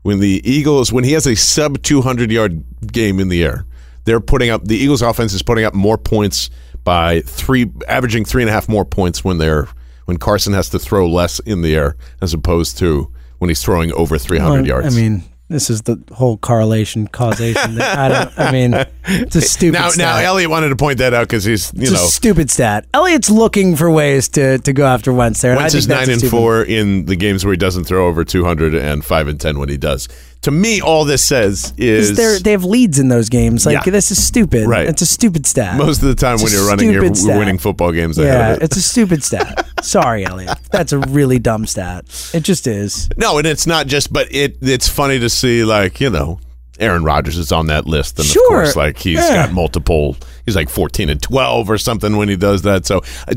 when 0.00 0.20
the 0.20 0.40
Eagles 0.50 0.94
when 0.94 1.04
he 1.04 1.12
has 1.12 1.26
a 1.26 1.36
sub 1.36 1.82
two 1.82 2.00
hundred 2.00 2.30
yard 2.30 2.64
game 2.90 3.20
in 3.20 3.28
the 3.28 3.44
air, 3.44 3.66
they're 4.06 4.18
putting 4.32 4.48
up 4.48 4.64
the 4.64 4.76
Eagles 4.78 5.02
offense 5.02 5.34
is 5.34 5.42
putting 5.42 5.66
up 5.66 5.74
more 5.74 5.98
points 5.98 6.48
by 6.84 7.20
three, 7.22 7.70
averaging 7.88 8.24
three 8.24 8.42
and 8.42 8.50
a 8.50 8.52
half 8.52 8.68
more 8.68 8.84
points 8.84 9.24
when 9.24 9.38
they're 9.38 9.68
when 10.04 10.18
Carson 10.18 10.52
has 10.52 10.68
to 10.68 10.78
throw 10.78 11.08
less 11.08 11.38
in 11.40 11.62
the 11.62 11.74
air 11.74 11.96
as 12.20 12.34
opposed 12.34 12.76
to 12.78 13.10
when 13.38 13.48
he's 13.48 13.62
throwing 13.62 13.90
over 13.94 14.18
three 14.18 14.38
hundred 14.38 14.60
Well, 14.68 14.82
yards. 14.82 14.94
I 14.96 15.00
mean, 15.00 15.24
this 15.48 15.68
is 15.70 15.82
the 15.82 16.02
whole 16.12 16.36
correlation 16.38 17.06
causation. 17.08 17.80
I 17.80 18.08
don't. 18.08 18.38
I 18.38 18.52
mean, 18.52 18.74
it's 19.06 19.36
a 19.36 19.40
stupid. 19.42 19.78
now, 19.78 19.88
stat. 19.90 19.98
now 19.98 20.16
Elliot 20.18 20.50
wanted 20.50 20.68
to 20.70 20.76
point 20.76 20.98
that 20.98 21.14
out 21.14 21.26
because 21.28 21.44
he's 21.44 21.72
you 21.74 21.82
it's 21.82 21.90
know 21.92 22.04
a 22.04 22.08
stupid 22.08 22.50
stat. 22.50 22.86
Elliot's 22.94 23.30
looking 23.30 23.76
for 23.76 23.90
ways 23.90 24.28
to 24.30 24.58
to 24.58 24.72
go 24.72 24.84
after 24.86 25.12
Wentz 25.12 25.40
there. 25.40 25.56
Wentz 25.56 25.74
is 25.74 25.88
nine 25.88 26.08
and 26.10 26.18
stupid- 26.18 26.30
four 26.30 26.62
in 26.62 27.06
the 27.06 27.16
games 27.16 27.44
where 27.44 27.52
he 27.52 27.58
doesn't 27.58 27.84
throw 27.84 28.06
over 28.08 28.24
200 28.24 28.74
and 28.74 29.04
five 29.04 29.26
and 29.28 29.40
10 29.40 29.58
when 29.58 29.68
he 29.70 29.76
does. 29.76 30.08
To 30.44 30.50
me, 30.50 30.80
all 30.80 31.04
this 31.04 31.22
says 31.22 31.72
is 31.76 32.16
there, 32.16 32.38
they 32.38 32.52
have 32.52 32.64
leads 32.64 32.98
in 32.98 33.08
those 33.08 33.28
games. 33.28 33.66
Like 33.66 33.84
Yeah. 33.86 33.92
this 33.92 34.10
is 34.10 34.22
stupid. 34.24 34.66
Right. 34.68 34.86
It's 34.88 35.02
a 35.02 35.06
stupid 35.06 35.46
stat. 35.46 35.76
most 35.78 36.02
of 36.02 36.08
the 36.08 36.14
time 36.14 36.34
It's 36.34 36.44
when 36.44 36.52
a 36.52 36.56
you're 36.56 36.68
running, 36.68 36.90
you're 36.90 37.02
stupid 37.02 37.16
stat. 37.16 37.38
winning 37.38 37.58
football 37.58 37.92
games 37.92 38.18
ahead 38.18 38.32
yeah, 38.34 38.48
of 38.52 38.56
it. 38.58 38.62
it's 38.64 38.76
a 38.76 38.82
stupid 38.82 39.24
stat. 39.24 39.66
Sorry, 39.82 40.24
Elliot. 40.26 40.56
That's 40.70 40.92
a 40.92 40.98
really 40.98 41.38
dumb 41.38 41.66
stat. 41.66 42.04
It 42.34 42.40
just 42.44 42.66
is. 42.66 43.08
no, 43.16 43.38
and 43.38 43.46
it's 43.46 43.66
not 43.66 43.86
just, 43.86 44.12
but 44.12 44.28
it 44.34 44.58
it's 44.62 44.88
funny 44.88 45.18
to 45.18 45.28
see 45.28 45.64
like 45.64 46.00
you 46.00 46.10
know. 46.10 46.40
Aaron 46.80 47.04
Rodgers 47.04 47.38
is 47.38 47.52
on 47.52 47.68
that 47.68 47.86
list, 47.86 48.18
and 48.18 48.26
Sure. 48.26 48.42
of 48.62 48.64
course, 48.64 48.74
like 48.74 48.98
he's 48.98 49.20
Yeah. 49.20 49.46
got 49.46 49.52
multiple. 49.52 50.16
He's 50.44 50.56
like 50.56 50.68
fourteen 50.68 51.08
and 51.08 51.22
twelve 51.22 51.70
or 51.70 51.78
something 51.78 52.16
when 52.16 52.28
he 52.28 52.34
does 52.34 52.62
that. 52.62 52.84
So, 52.84 53.04
uh, 53.28 53.34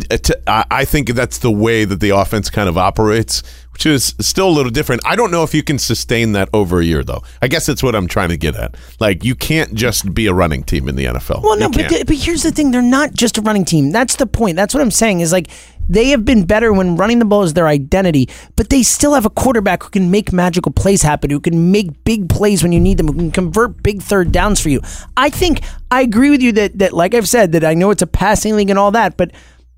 I 0.47 0.65
I 0.71 0.85
think 0.85 1.09
that's 1.13 1.37
the 1.37 1.51
way 1.51 1.85
that 1.85 1.99
the 1.99 2.09
offense 2.09 2.49
kind 2.49 2.67
of 2.67 2.79
operates. 2.79 3.43
Which 3.77 3.85
is 3.85 4.15
still 4.19 4.49
a 4.49 4.55
little 4.55 4.71
different. 4.71 5.03
I 5.05 5.15
don't 5.15 5.29
know 5.29 5.43
if 5.43 5.53
you 5.53 5.61
can 5.61 5.77
sustain 5.77 6.31
that 6.31 6.49
over 6.51 6.79
a 6.79 6.83
year, 6.83 7.03
though. 7.03 7.21
I 7.43 7.47
guess 7.47 7.67
that's 7.67 7.83
what 7.83 7.93
I'm 7.93 8.07
trying 8.07 8.29
to 8.29 8.37
get 8.37 8.55
at. 8.55 8.75
Like, 8.99 9.23
you 9.23 9.35
can't 9.35 9.75
just 9.75 10.15
be 10.15 10.25
a 10.25 10.33
running 10.33 10.63
team 10.63 10.89
in 10.89 10.95
the 10.95 11.05
NFL. 11.05 11.43
Well, 11.43 11.59
no, 11.59 11.69
but, 11.69 12.07
but 12.07 12.15
here's 12.15 12.41
the 12.41 12.51
thing: 12.51 12.71
they're 12.71 12.81
not 12.81 13.13
just 13.13 13.37
a 13.37 13.41
running 13.41 13.65
team. 13.65 13.91
That's 13.91 14.15
the 14.15 14.25
point. 14.25 14.55
That's 14.55 14.73
what 14.73 14.81
I'm 14.81 14.89
saying. 14.89 15.19
Is 15.19 15.31
like 15.31 15.51
they 15.87 16.09
have 16.09 16.25
been 16.25 16.45
better 16.45 16.73
when 16.73 16.95
running 16.95 17.19
the 17.19 17.25
ball 17.25 17.43
is 17.43 17.53
their 17.53 17.67
identity, 17.67 18.29
but 18.55 18.71
they 18.71 18.81
still 18.81 19.13
have 19.13 19.27
a 19.27 19.29
quarterback 19.29 19.83
who 19.83 19.89
can 19.89 20.09
make 20.09 20.33
magical 20.33 20.71
plays 20.71 21.03
happen, 21.03 21.29
who 21.29 21.39
can 21.39 21.71
make 21.71 22.03
big 22.03 22.29
plays 22.29 22.63
when 22.63 22.71
you 22.71 22.79
need 22.79 22.97
them, 22.97 23.05
who 23.05 23.13
can 23.13 23.31
convert 23.31 23.83
big 23.83 24.01
third 24.01 24.31
downs 24.31 24.59
for 24.59 24.69
you. 24.69 24.81
I 25.15 25.29
think 25.29 25.61
I 25.91 26.01
agree 26.01 26.31
with 26.31 26.41
you 26.41 26.51
that 26.53 26.79
that 26.79 26.93
like 26.93 27.13
I've 27.13 27.29
said 27.29 27.51
that 27.51 27.63
I 27.63 27.75
know 27.75 27.91
it's 27.91 28.01
a 28.01 28.07
passing 28.07 28.55
league 28.55 28.71
and 28.71 28.79
all 28.79 28.89
that, 28.89 29.17
but 29.17 29.29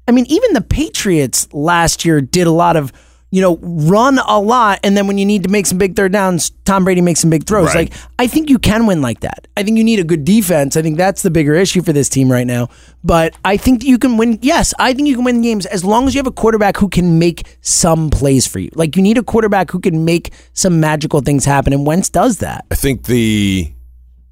I 0.07 0.13
mean 0.13 0.25
even 0.29 0.53
the 0.53 0.61
Patriots 0.61 1.51
last 1.51 2.05
year 2.05 2.21
did 2.21 2.47
a 2.47 2.51
lot 2.51 2.77
of 2.77 2.93
you 3.31 3.41
know, 3.41 3.57
run 3.61 4.17
a 4.17 4.39
lot, 4.39 4.79
and 4.83 4.97
then 4.97 5.05
when 5.05 5.19
you 5.19 5.25
need 5.25 5.43
to 5.43 5.49
make 5.49 5.67
some 5.67 5.77
big 5.77 5.95
third 5.95 6.11
downs, 6.11 6.49
Tom 6.65 6.83
Brady 6.83 7.01
makes 7.01 7.19
some 7.19 7.29
big 7.29 7.45
throws. 7.45 7.67
Right. 7.67 7.91
Like, 7.91 8.01
I 8.17 8.25
think 8.25 8.49
you 8.49 8.57
can 8.57 8.87
win 8.87 9.03
like 9.03 9.19
that. 9.19 9.47
I 9.55 9.61
think 9.61 9.77
you 9.77 9.83
need 9.83 9.99
a 9.99 10.03
good 10.03 10.25
defense. 10.25 10.75
I 10.75 10.81
think 10.81 10.97
that's 10.97 11.21
the 11.21 11.29
bigger 11.29 11.53
issue 11.53 11.83
for 11.83 11.93
this 11.93 12.09
team 12.09 12.31
right 12.31 12.47
now. 12.47 12.69
But 13.03 13.35
I 13.45 13.55
think 13.57 13.83
you 13.83 13.99
can 13.99 14.17
win. 14.17 14.39
Yes, 14.41 14.73
I 14.79 14.93
think 14.93 15.07
you 15.07 15.15
can 15.15 15.25
win 15.25 15.43
games 15.43 15.67
as 15.67 15.85
long 15.85 16.07
as 16.07 16.15
you 16.15 16.19
have 16.19 16.27
a 16.27 16.31
quarterback 16.31 16.77
who 16.77 16.89
can 16.89 17.19
make 17.19 17.57
some 17.61 18.09
plays 18.09 18.47
for 18.47 18.57
you. 18.57 18.71
Like, 18.73 18.95
you 18.95 19.03
need 19.03 19.19
a 19.19 19.23
quarterback 19.23 19.69
who 19.69 19.79
can 19.79 20.05
make 20.05 20.33
some 20.53 20.79
magical 20.79 21.21
things 21.21 21.45
happen, 21.45 21.71
and 21.71 21.85
Wentz 21.85 22.09
does 22.09 22.39
that. 22.39 22.65
I 22.71 22.75
think 22.75 23.03
the, 23.03 23.71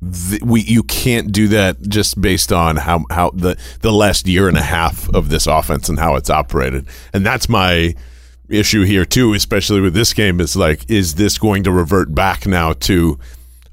the 0.01 0.39
we 0.43 0.61
you 0.61 0.81
can't 0.81 1.31
do 1.31 1.49
that 1.49 1.81
just 1.83 2.19
based 2.19 2.51
on 2.51 2.77
how 2.77 3.05
how 3.11 3.29
the 3.29 3.57
the 3.81 3.91
last 3.91 4.27
year 4.27 4.47
and 4.47 4.57
a 4.57 4.63
half 4.63 5.07
of 5.13 5.29
this 5.29 5.45
offense 5.45 5.87
and 5.87 5.99
how 5.99 6.15
it's 6.15 6.31
operated, 6.31 6.87
and 7.13 7.23
that's 7.23 7.47
my 7.47 7.93
issue 8.49 8.83
here 8.83 9.05
too, 9.05 9.33
especially 9.33 9.81
with 9.81 9.93
this 9.93 10.13
game. 10.13 10.39
Is 10.39 10.55
like, 10.55 10.89
is 10.89 11.15
this 11.15 11.37
going 11.37 11.63
to 11.63 11.71
revert 11.71 12.13
back 12.13 12.45
now 12.45 12.73
to, 12.73 13.19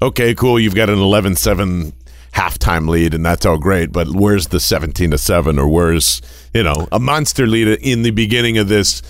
okay, 0.01 0.33
cool, 0.33 0.59
you've 0.59 0.75
got 0.75 0.89
an 0.89 0.97
11-7 0.97 1.93
halftime 2.33 2.89
lead, 2.89 3.13
and 3.13 3.25
that's 3.25 3.45
all 3.45 3.57
great, 3.57 3.91
but 3.91 4.09
where's 4.09 4.47
the 4.47 4.59
seventeen 4.59 5.11
to 5.11 5.17
seven, 5.17 5.57
or 5.57 5.67
where's 5.67 6.21
you 6.53 6.63
know 6.63 6.87
a 6.91 6.99
monster 6.99 7.47
lead 7.47 7.67
in 7.81 8.01
the 8.03 8.11
beginning 8.11 8.57
of 8.57 8.67
this? 8.67 9.01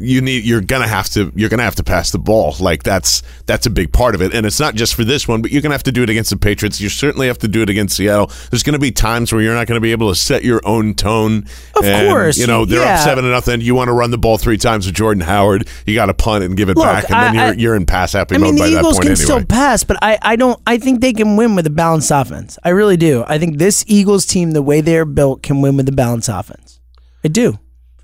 You 0.00 0.20
need 0.20 0.44
you're 0.44 0.60
gonna 0.60 0.86
have 0.88 1.08
to 1.08 1.32
you're 1.34 1.48
gonna 1.48 1.62
have 1.62 1.74
to 1.74 1.82
pass 1.84 2.10
the 2.10 2.18
ball 2.18 2.54
like 2.60 2.82
that's 2.82 3.22
that's 3.46 3.66
a 3.66 3.70
big 3.70 3.92
part 3.92 4.14
of 4.14 4.22
it 4.22 4.34
and 4.34 4.46
it's 4.46 4.58
not 4.60 4.74
just 4.74 4.94
for 4.94 5.04
this 5.04 5.26
one 5.28 5.42
but 5.42 5.50
you're 5.50 5.62
gonna 5.62 5.74
have 5.74 5.82
to 5.82 5.92
do 5.92 6.02
it 6.02 6.10
against 6.10 6.30
the 6.30 6.36
patriots 6.36 6.80
you 6.80 6.88
certainly 6.88 7.26
have 7.26 7.38
to 7.38 7.48
do 7.48 7.62
it 7.62 7.68
against 7.70 7.96
seattle 7.96 8.30
there's 8.50 8.62
gonna 8.62 8.78
be 8.78 8.90
times 8.90 9.32
where 9.32 9.40
you're 9.42 9.54
not 9.54 9.66
gonna 9.66 9.80
be 9.80 9.92
able 9.92 10.08
to 10.08 10.14
set 10.14 10.44
your 10.44 10.60
own 10.64 10.94
tone 10.94 11.44
Of 11.76 11.84
And, 11.84 12.08
course, 12.08 12.38
you 12.38 12.46
know 12.46 12.64
they're 12.64 12.80
yeah. 12.80 12.94
up 12.94 13.00
seven 13.00 13.24
to 13.24 13.30
nothing 13.30 13.60
you 13.60 13.74
want 13.74 13.88
to 13.88 13.92
run 13.92 14.10
the 14.10 14.18
ball 14.18 14.38
three 14.38 14.58
times 14.58 14.86
with 14.86 14.94
jordan 14.94 15.22
howard 15.22 15.68
you 15.86 15.94
got 15.94 16.06
to 16.06 16.14
punt 16.14 16.44
and 16.44 16.56
give 16.56 16.68
it 16.68 16.76
Look, 16.76 16.86
back 16.86 17.10
and 17.10 17.14
then 17.22 17.34
you're, 17.34 17.44
I- 17.44 17.52
you're 17.52 17.76
in 17.76 17.86
pass 17.86 18.12
happy 18.12 18.34
I 18.34 18.38
mean, 18.38 18.52
mode 18.52 18.54
the 18.56 18.60
by 18.60 18.70
that 18.70 18.78
Eagles 18.80 18.94
point 18.94 19.02
can 19.02 19.12
anyway 19.12 19.24
still 19.24 19.44
pass, 19.44 19.84
but 19.84 19.96
I, 20.02 20.18
I 20.22 20.36
don't. 20.36 20.60
I 20.66 20.78
think 20.78 21.00
they 21.00 21.12
can 21.12 21.36
win 21.36 21.54
with 21.56 21.66
a 21.66 21.70
balanced 21.70 22.10
offense. 22.10 22.58
I 22.64 22.68
really 22.70 22.96
do. 22.96 23.24
I 23.26 23.38
think 23.38 23.58
this 23.58 23.84
Eagles 23.86 24.26
team, 24.26 24.52
the 24.52 24.62
way 24.62 24.80
they're 24.80 25.04
built, 25.04 25.42
can 25.42 25.60
win 25.62 25.76
with 25.76 25.88
a 25.88 25.92
balanced 25.92 26.28
offense. 26.28 26.78
I 27.24 27.28
do. 27.28 27.58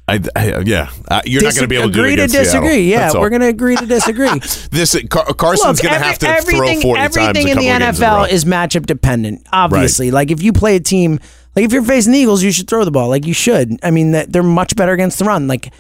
I, 0.06 0.20
I- 0.36 0.58
yeah 0.66 0.90
uh, 1.08 1.22
you're 1.24 1.42
not 1.42 1.54
going 1.54 1.62
to 1.64 1.68
be 1.68 1.76
able 1.76 1.90
to 1.90 1.98
agree 1.98 2.16
to 2.16 2.26
disagree. 2.26 2.68
Seattle. 2.90 3.14
Yeah, 3.16 3.20
we're 3.20 3.30
going 3.30 3.40
to 3.40 3.48
agree 3.48 3.76
to 3.76 3.86
disagree. 3.86 4.38
this 4.70 4.94
Car- 5.08 5.32
Carson's 5.34 5.80
going 5.80 5.94
to 5.94 5.98
have 6.00 6.18
to 6.18 6.28
everything, 6.28 6.80
throw 6.82 6.90
40 6.94 7.00
times 7.00 7.16
a 7.16 7.20
everything 7.20 7.48
in 7.48 7.54
couple 7.54 7.62
the 7.72 7.78
games 7.78 7.98
in. 8.00 8.04
NFL 8.04 8.28
is 8.30 8.44
matchup 8.44 8.86
dependent. 8.86 9.46
Obviously, 9.52 10.10
like 10.10 10.30
if 10.30 10.42
you 10.42 10.52
play 10.52 10.76
a 10.76 10.80
team, 10.80 11.18
like 11.56 11.64
if 11.64 11.72
you're 11.72 11.82
facing 11.82 12.12
the 12.12 12.18
Eagles, 12.18 12.42
you 12.42 12.52
should 12.52 12.68
throw 12.68 12.84
the 12.84 12.90
ball. 12.90 13.08
Like 13.08 13.26
you 13.26 13.32
should. 13.34 13.78
I 13.82 13.90
mean, 13.90 14.10
that 14.12 14.30
they're 14.32 14.42
much 14.42 14.76
better 14.76 14.92
against 14.92 15.18
the 15.18 15.24
run. 15.24 15.48
Like 15.48 15.72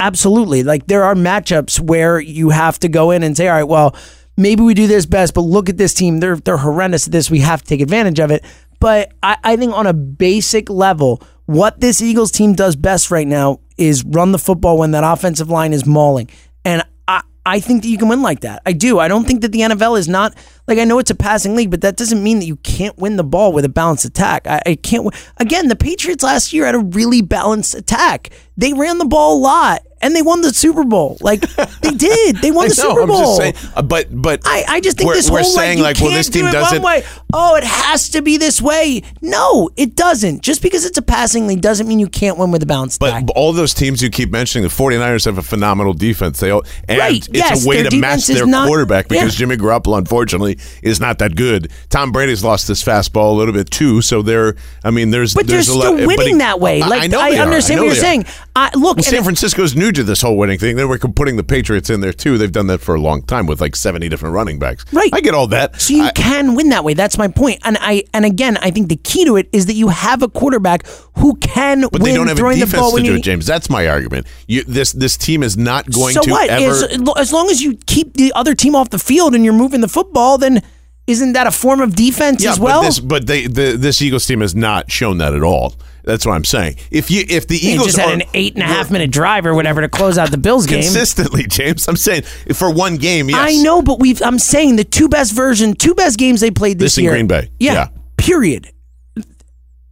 absolutely. 0.00 0.62
Like 0.62 0.86
there 0.86 1.04
are 1.04 1.14
matchups 1.14 1.80
where 1.80 2.20
you 2.20 2.50
have 2.50 2.78
to 2.80 2.88
go 2.88 3.10
in 3.10 3.22
and 3.22 3.36
say, 3.36 3.48
all 3.48 3.54
right, 3.54 3.62
well, 3.64 3.96
maybe 4.36 4.62
we 4.62 4.74
do 4.74 4.86
this 4.86 5.06
best, 5.06 5.32
but 5.34 5.42
look 5.42 5.68
at 5.68 5.76
this 5.78 5.94
team. 5.94 6.20
They're 6.20 6.36
they're 6.36 6.56
horrendous 6.58 7.06
at 7.06 7.12
this. 7.12 7.30
We 7.30 7.40
have 7.40 7.62
to 7.62 7.68
take 7.68 7.80
advantage 7.80 8.18
of 8.18 8.30
it. 8.30 8.44
But 8.82 9.12
I, 9.22 9.36
I 9.44 9.56
think 9.56 9.72
on 9.74 9.86
a 9.86 9.92
basic 9.92 10.68
level, 10.68 11.22
what 11.46 11.80
this 11.80 12.02
Eagles 12.02 12.32
team 12.32 12.54
does 12.54 12.74
best 12.74 13.12
right 13.12 13.28
now 13.28 13.60
is 13.78 14.04
run 14.04 14.32
the 14.32 14.40
football 14.40 14.76
when 14.76 14.90
that 14.90 15.04
offensive 15.04 15.48
line 15.48 15.72
is 15.72 15.86
mauling. 15.86 16.28
And 16.64 16.82
I, 17.06 17.22
I 17.46 17.60
think 17.60 17.82
that 17.82 17.88
you 17.88 17.96
can 17.96 18.08
win 18.08 18.22
like 18.22 18.40
that. 18.40 18.60
I 18.66 18.72
do. 18.72 18.98
I 18.98 19.06
don't 19.06 19.24
think 19.24 19.42
that 19.42 19.52
the 19.52 19.60
NFL 19.60 20.00
is 20.00 20.08
not 20.08 20.34
like 20.66 20.80
I 20.80 20.84
know 20.84 20.98
it's 20.98 21.12
a 21.12 21.14
passing 21.14 21.54
league, 21.54 21.70
but 21.70 21.82
that 21.82 21.96
doesn't 21.96 22.24
mean 22.24 22.40
that 22.40 22.46
you 22.46 22.56
can't 22.56 22.98
win 22.98 23.14
the 23.14 23.22
ball 23.22 23.52
with 23.52 23.64
a 23.64 23.68
balanced 23.68 24.04
attack. 24.04 24.48
I, 24.48 24.60
I 24.66 24.74
can't. 24.74 25.14
Again, 25.36 25.68
the 25.68 25.76
Patriots 25.76 26.24
last 26.24 26.52
year 26.52 26.66
had 26.66 26.74
a 26.74 26.80
really 26.80 27.22
balanced 27.22 27.76
attack. 27.76 28.30
They 28.56 28.72
ran 28.72 28.98
the 28.98 29.04
ball 29.04 29.36
a 29.36 29.38
lot 29.38 29.86
and 30.02 30.14
they 30.14 30.22
won 30.22 30.40
the 30.42 30.52
Super 30.52 30.84
Bowl. 30.84 31.16
Like 31.20 31.40
they 31.80 31.90
did. 31.96 32.36
They 32.36 32.50
won 32.50 32.66
I 32.66 32.68
the 32.68 32.82
know, 32.82 32.88
Super 32.90 33.00
I'm 33.02 33.08
Bowl. 33.08 33.20
just 33.20 33.36
saying, 33.38 33.72
uh, 33.76 33.82
but 33.82 34.06
but 34.10 34.40
I, 34.44 34.64
I 34.68 34.80
just 34.80 34.98
think 34.98 35.08
we're, 35.08 35.14
this 35.14 35.30
we're 35.30 35.42
whole 35.42 35.50
saying 35.50 35.78
like, 35.78 35.96
like, 35.96 36.02
well, 36.04 36.12
this 36.16 36.28
team 36.28 36.42
do 36.42 36.48
it 36.48 36.52
doesn't. 36.52 36.82
way. 36.82 37.02
Oh, 37.32 37.56
it 37.56 37.64
has 37.64 38.10
to 38.10 38.20
be 38.22 38.36
this 38.36 38.60
way. 38.60 39.02
No, 39.22 39.70
it 39.76 39.94
doesn't. 39.96 40.42
Just 40.42 40.60
because 40.62 40.84
it's 40.84 40.98
a 40.98 41.02
passing 41.02 41.46
league 41.46 41.62
doesn't 41.62 41.88
mean 41.88 41.98
you 41.98 42.08
can't 42.08 42.36
win 42.38 42.50
with 42.50 42.62
a 42.62 42.66
balanced 42.66 43.00
But 43.00 43.10
attack. 43.10 43.24
all 43.34 43.52
those 43.54 43.72
teams 43.72 44.02
you 44.02 44.10
keep 44.10 44.30
mentioning, 44.30 44.64
the 44.68 44.74
49ers 44.74 45.24
have 45.24 45.38
a 45.38 45.42
phenomenal 45.42 45.94
defense. 45.94 46.40
They 46.40 46.50
all, 46.50 46.62
and 46.88 46.98
Right, 46.98 47.16
it's 47.16 47.28
yes, 47.32 47.64
a 47.64 47.68
way 47.68 47.82
to 47.82 47.96
match 47.96 48.26
their 48.26 48.44
not- 48.46 48.66
quarterback 48.68 49.08
because 49.08 49.34
yeah. 49.34 49.38
Jimmy 49.46 49.56
Garoppolo, 49.56 49.96
unfortunately, 49.98 50.58
is 50.82 51.00
not 51.00 51.18
that 51.20 51.34
good. 51.36 51.70
Tom 51.88 52.12
Brady's 52.12 52.44
lost 52.44 52.68
his 52.68 52.82
fastball 52.82 53.30
a 53.30 53.34
little 53.34 53.54
bit 53.54 53.70
too, 53.70 54.02
so 54.02 54.20
they're. 54.20 54.56
I 54.84 54.90
mean, 54.90 55.10
there's 55.10 55.32
but 55.34 55.46
they're 55.46 55.56
there's 55.56 55.68
a 55.68 55.72
still 55.72 55.92
lot, 55.92 55.98
but 55.98 56.06
winning 56.06 56.34
he- 56.34 56.38
that 56.38 56.60
way. 56.60 56.80
Like 56.80 57.12
I, 57.14 57.38
are. 57.38 57.42
understand 57.42 57.80
I 57.80 57.82
what 57.84 57.86
you're 57.94 58.02
saying. 58.02 58.24
I, 58.54 58.70
look, 58.74 58.96
Well, 58.98 59.04
San 59.04 59.22
Francisco's 59.22 59.74
new 59.74 59.91
to 59.92 60.04
this 60.04 60.22
whole 60.22 60.36
winning 60.36 60.58
thing. 60.58 60.76
They 60.76 60.84
were 60.84 60.98
putting 60.98 61.36
the 61.36 61.44
Patriots 61.44 61.90
in 61.90 62.00
there 62.00 62.12
too. 62.12 62.38
They've 62.38 62.50
done 62.50 62.66
that 62.68 62.80
for 62.80 62.94
a 62.94 63.00
long 63.00 63.22
time 63.22 63.46
with 63.46 63.60
like 63.60 63.76
70 63.76 64.08
different 64.08 64.34
running 64.34 64.58
backs. 64.58 64.84
Right. 64.92 65.10
I 65.12 65.20
get 65.20 65.34
all 65.34 65.46
that. 65.48 65.80
So 65.80 65.94
you 65.94 66.04
I- 66.04 66.10
can 66.12 66.54
win 66.54 66.70
that 66.70 66.84
way. 66.84 66.94
That's 66.94 67.18
my 67.18 67.28
point. 67.28 67.60
And 67.64 67.76
I 67.80 68.04
and 68.14 68.24
again, 68.24 68.56
I 68.58 68.70
think 68.70 68.88
the 68.88 68.96
key 68.96 69.24
to 69.24 69.36
it 69.36 69.48
is 69.52 69.66
that 69.66 69.74
you 69.74 69.88
have 69.88 70.22
a 70.22 70.28
quarterback 70.28 70.86
who 71.18 71.36
can 71.36 71.82
but 71.82 71.92
win 71.94 72.02
they 72.02 72.14
don't 72.14 72.28
have 72.28 72.36
a 72.36 72.40
throwing 72.40 72.58
the 72.58 72.66
defense 72.66 72.80
ball 72.80 72.96
to 72.96 73.02
do 73.02 73.14
it, 73.14 73.22
James. 73.22 73.46
That's 73.46 73.68
my 73.70 73.88
argument. 73.88 74.26
You, 74.46 74.64
this 74.64 74.92
this 74.92 75.16
team 75.16 75.42
is 75.42 75.56
not 75.56 75.90
going 75.90 76.14
so 76.14 76.22
to 76.22 76.30
what? 76.30 76.50
ever. 76.50 76.64
As, 76.70 76.98
as 77.16 77.32
long 77.32 77.50
as 77.50 77.62
you 77.62 77.76
keep 77.86 78.14
the 78.14 78.32
other 78.34 78.54
team 78.54 78.74
off 78.74 78.90
the 78.90 78.98
field 78.98 79.34
and 79.34 79.44
you're 79.44 79.54
moving 79.54 79.80
the 79.80 79.88
football, 79.88 80.38
then 80.38 80.62
isn't 81.06 81.32
that 81.32 81.46
a 81.46 81.50
form 81.50 81.80
of 81.80 81.94
defense 81.96 82.44
Yeah, 82.44 82.52
as 82.52 82.60
well? 82.60 82.80
but 82.80 82.86
this 82.86 83.00
but 83.00 83.26
they 83.26 83.46
the, 83.46 83.76
this 83.76 84.00
Eagles 84.00 84.26
team 84.26 84.40
has 84.40 84.54
not 84.54 84.90
shown 84.90 85.18
that 85.18 85.34
at 85.34 85.42
all. 85.42 85.74
That's 86.04 86.26
what 86.26 86.32
I'm 86.32 86.44
saying. 86.44 86.76
If 86.90 87.10
you 87.10 87.24
if 87.28 87.46
the 87.46 87.56
Eagles 87.56 87.86
just 87.88 87.98
had 87.98 88.10
are 88.10 88.14
an 88.14 88.22
eight 88.34 88.54
and 88.54 88.62
a 88.62 88.66
half 88.66 88.90
minute 88.90 89.10
drive 89.10 89.46
or 89.46 89.54
whatever 89.54 89.80
to 89.80 89.88
close 89.88 90.18
out 90.18 90.30
the 90.30 90.38
Bills 90.38 90.66
game. 90.66 90.82
consistently, 90.82 91.44
James, 91.46 91.86
I'm 91.88 91.96
saying 91.96 92.22
for 92.54 92.72
one 92.72 92.96
game, 92.96 93.28
yes. 93.30 93.38
I 93.38 93.62
know, 93.62 93.82
but 93.82 94.00
we've. 94.00 94.20
I'm 94.22 94.38
saying 94.38 94.76
the 94.76 94.84
two 94.84 95.08
best 95.08 95.32
version, 95.32 95.74
two 95.74 95.94
best 95.94 96.18
games 96.18 96.40
they 96.40 96.50
played 96.50 96.78
this, 96.78 96.96
This 96.96 97.04
in. 97.04 97.10
Green 97.10 97.26
Bay. 97.26 97.50
Yeah. 97.58 97.72
Yeah. 97.72 97.88
Period. 98.16 98.70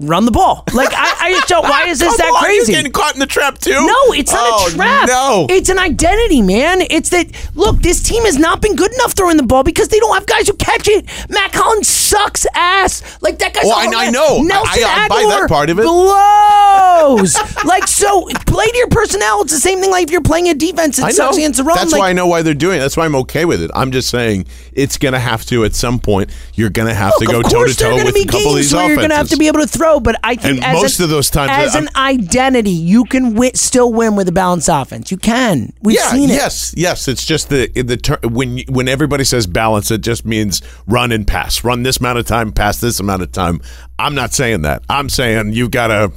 Run 0.01 0.25
the 0.25 0.31
ball. 0.31 0.65
Like 0.73 0.89
I, 0.93 1.15
I 1.21 1.33
just 1.33 1.49
don't. 1.49 1.63
Why 1.63 1.87
is 1.89 1.99
this 1.99 2.17
that 2.19 2.27
on, 2.29 2.43
crazy? 2.45 2.73
You're 2.73 2.79
getting 2.83 2.93
caught 2.93 3.15
in 3.15 3.21
the 3.21 3.27
trap 3.27 3.59
too. 3.59 3.71
No, 3.73 3.95
it's 4.15 4.33
not 4.33 4.41
Oh, 4.51 4.67
a 4.67 4.71
trap. 4.71 5.09
No, 5.09 5.47
It's 5.51 5.69
an 5.69 5.79
identity, 5.79 6.43
man. 6.43 6.81
It's 6.83 7.11
that 7.11 7.27
look, 7.55 7.79
this 7.81 8.03
team 8.03 8.25
has 8.25 8.39
not 8.39 8.61
been 8.63 8.77
good 8.77 8.93
enough 8.95 9.13
throwing 9.13 9.37
the 9.37 9.43
ball 9.43 9.63
because 9.63 9.89
they 9.89 9.99
don't 9.99 10.15
have 10.15 10.27
guys 10.27 10.49
who 10.49 10.55
catch 10.55 10.89
it. 10.89 11.07
Mack 11.29 11.53
Hollins 11.55 11.89
sucks 11.89 12.47
ass. 12.55 13.19
Like 13.23 13.39
that 13.41 13.53
guy's 13.55 13.65
Well, 13.65 13.77
I- 13.77 14.07
I 14.07 14.11
know. 14.11 14.43
Nelson 14.43 14.85
I- 14.85 15.05
I 15.05 15.09
buy 15.09 15.23
Agholor 15.23 15.41
that 15.41 15.49
part 15.49 15.71
of 15.71 15.79
it. 15.79 15.83
blows. 15.83 17.37
like 17.65 17.87
so 17.87 18.27
play 18.47 18.67
to 18.67 18.77
your 18.79 18.89
personnel. 18.89 19.43
It's 19.43 19.53
the 19.53 19.61
same 19.61 19.81
thing 19.81 19.91
like 19.91 20.05
if 20.05 20.11
you're 20.11 20.23
playing 20.23 20.49
a 20.49 20.55
defense 20.55 20.99
I 21.01 21.09
know. 21.09 21.13
sucks 21.13 21.37
against 21.37 21.59
the 21.59 21.65
run. 21.65 21.77
That's 21.77 21.93
like, 21.93 22.01
why 22.01 22.11
I 22.11 22.13
know 22.13 22.27
why 22.27 22.43
they're 22.43 22.55
doing 22.55 22.79
it. 22.79 22.81
That's 22.81 22.97
why 22.97 23.05
I'm 23.05 23.17
okay 23.17 23.45
with 23.45 23.63
it. 23.63 23.71
I'm 23.75 23.91
just 23.93 24.09
saying 24.11 24.47
it's 24.73 24.97
going 24.99 25.13
to 25.13 25.19
have 25.19 25.45
to 25.47 25.65
at 25.65 25.75
some 25.75 25.99
point. 25.99 26.31
You're 26.55 26.71
going 26.71 26.89
to 26.89 26.95
have 26.95 27.17
to 27.19 27.27
go 27.27 27.43
toe 27.43 27.49
to 27.49 27.55
course 27.55 27.77
there 27.77 27.93
are 27.93 27.99
toe 27.99 28.05
with 28.05 28.17
a 28.17 28.25
couple 28.27 28.51
of 28.51 28.57
these 28.57 28.73
where 28.73 28.87
you're 28.89 28.97
going 28.97 29.11
to 29.11 29.17
have 29.17 29.29
to 29.29 29.37
be 29.37 29.47
able 29.49 29.61
to 29.61 29.67
throw, 29.67 29.90
but 29.99 30.21
I 30.23 30.37
think 30.37 30.57
And 30.59 30.65
as 30.65 30.75
most 30.83 30.99
an- 31.01 31.05
of 31.05 31.11
those 31.11 31.31
times, 31.31 31.51
as 31.51 31.75
I'm- 31.75 31.89
an 31.89 31.97
identity, 31.97 32.71
you 32.71 33.05
can 33.05 33.35
win, 33.35 33.55
still 33.55 33.93
win 33.93 34.15
with 34.15 34.29
a 34.29 34.33
balanced 34.33 34.69
offense. 34.71 35.11
You 35.11 35.17
can. 35.17 35.73
We've 35.83 35.97
yeah, 35.97 36.11
seen 36.13 36.31
it. 36.31 36.35
yes, 36.35 36.73
yes. 36.77 37.09
It's 37.09 37.25
just 37.25 37.49
the 37.49 37.67
the 37.75 37.97
ter- 37.97 38.21
when 38.23 38.59
when 38.69 38.87
everybody 38.87 39.25
says 39.25 39.47
balance, 39.47 39.91
it 39.91 40.03
just 40.03 40.25
means 40.25 40.63
run 40.87 41.11
and 41.11 41.27
pass. 41.27 41.65
Run 41.65 41.83
this 41.83 41.97
amount 41.99 42.19
of 42.19 42.27
time, 42.27 42.53
pass 42.53 42.79
this 42.79 43.01
amount 43.01 43.23
of 43.23 43.33
time. 43.33 43.61
I'm 43.99 44.15
not 44.15 44.33
saying 44.35 44.63
that. 44.63 44.83
I'm 44.89 45.09
saying 45.09 45.55
you've 45.55 45.71
got 45.73 45.89
to. 45.89 46.13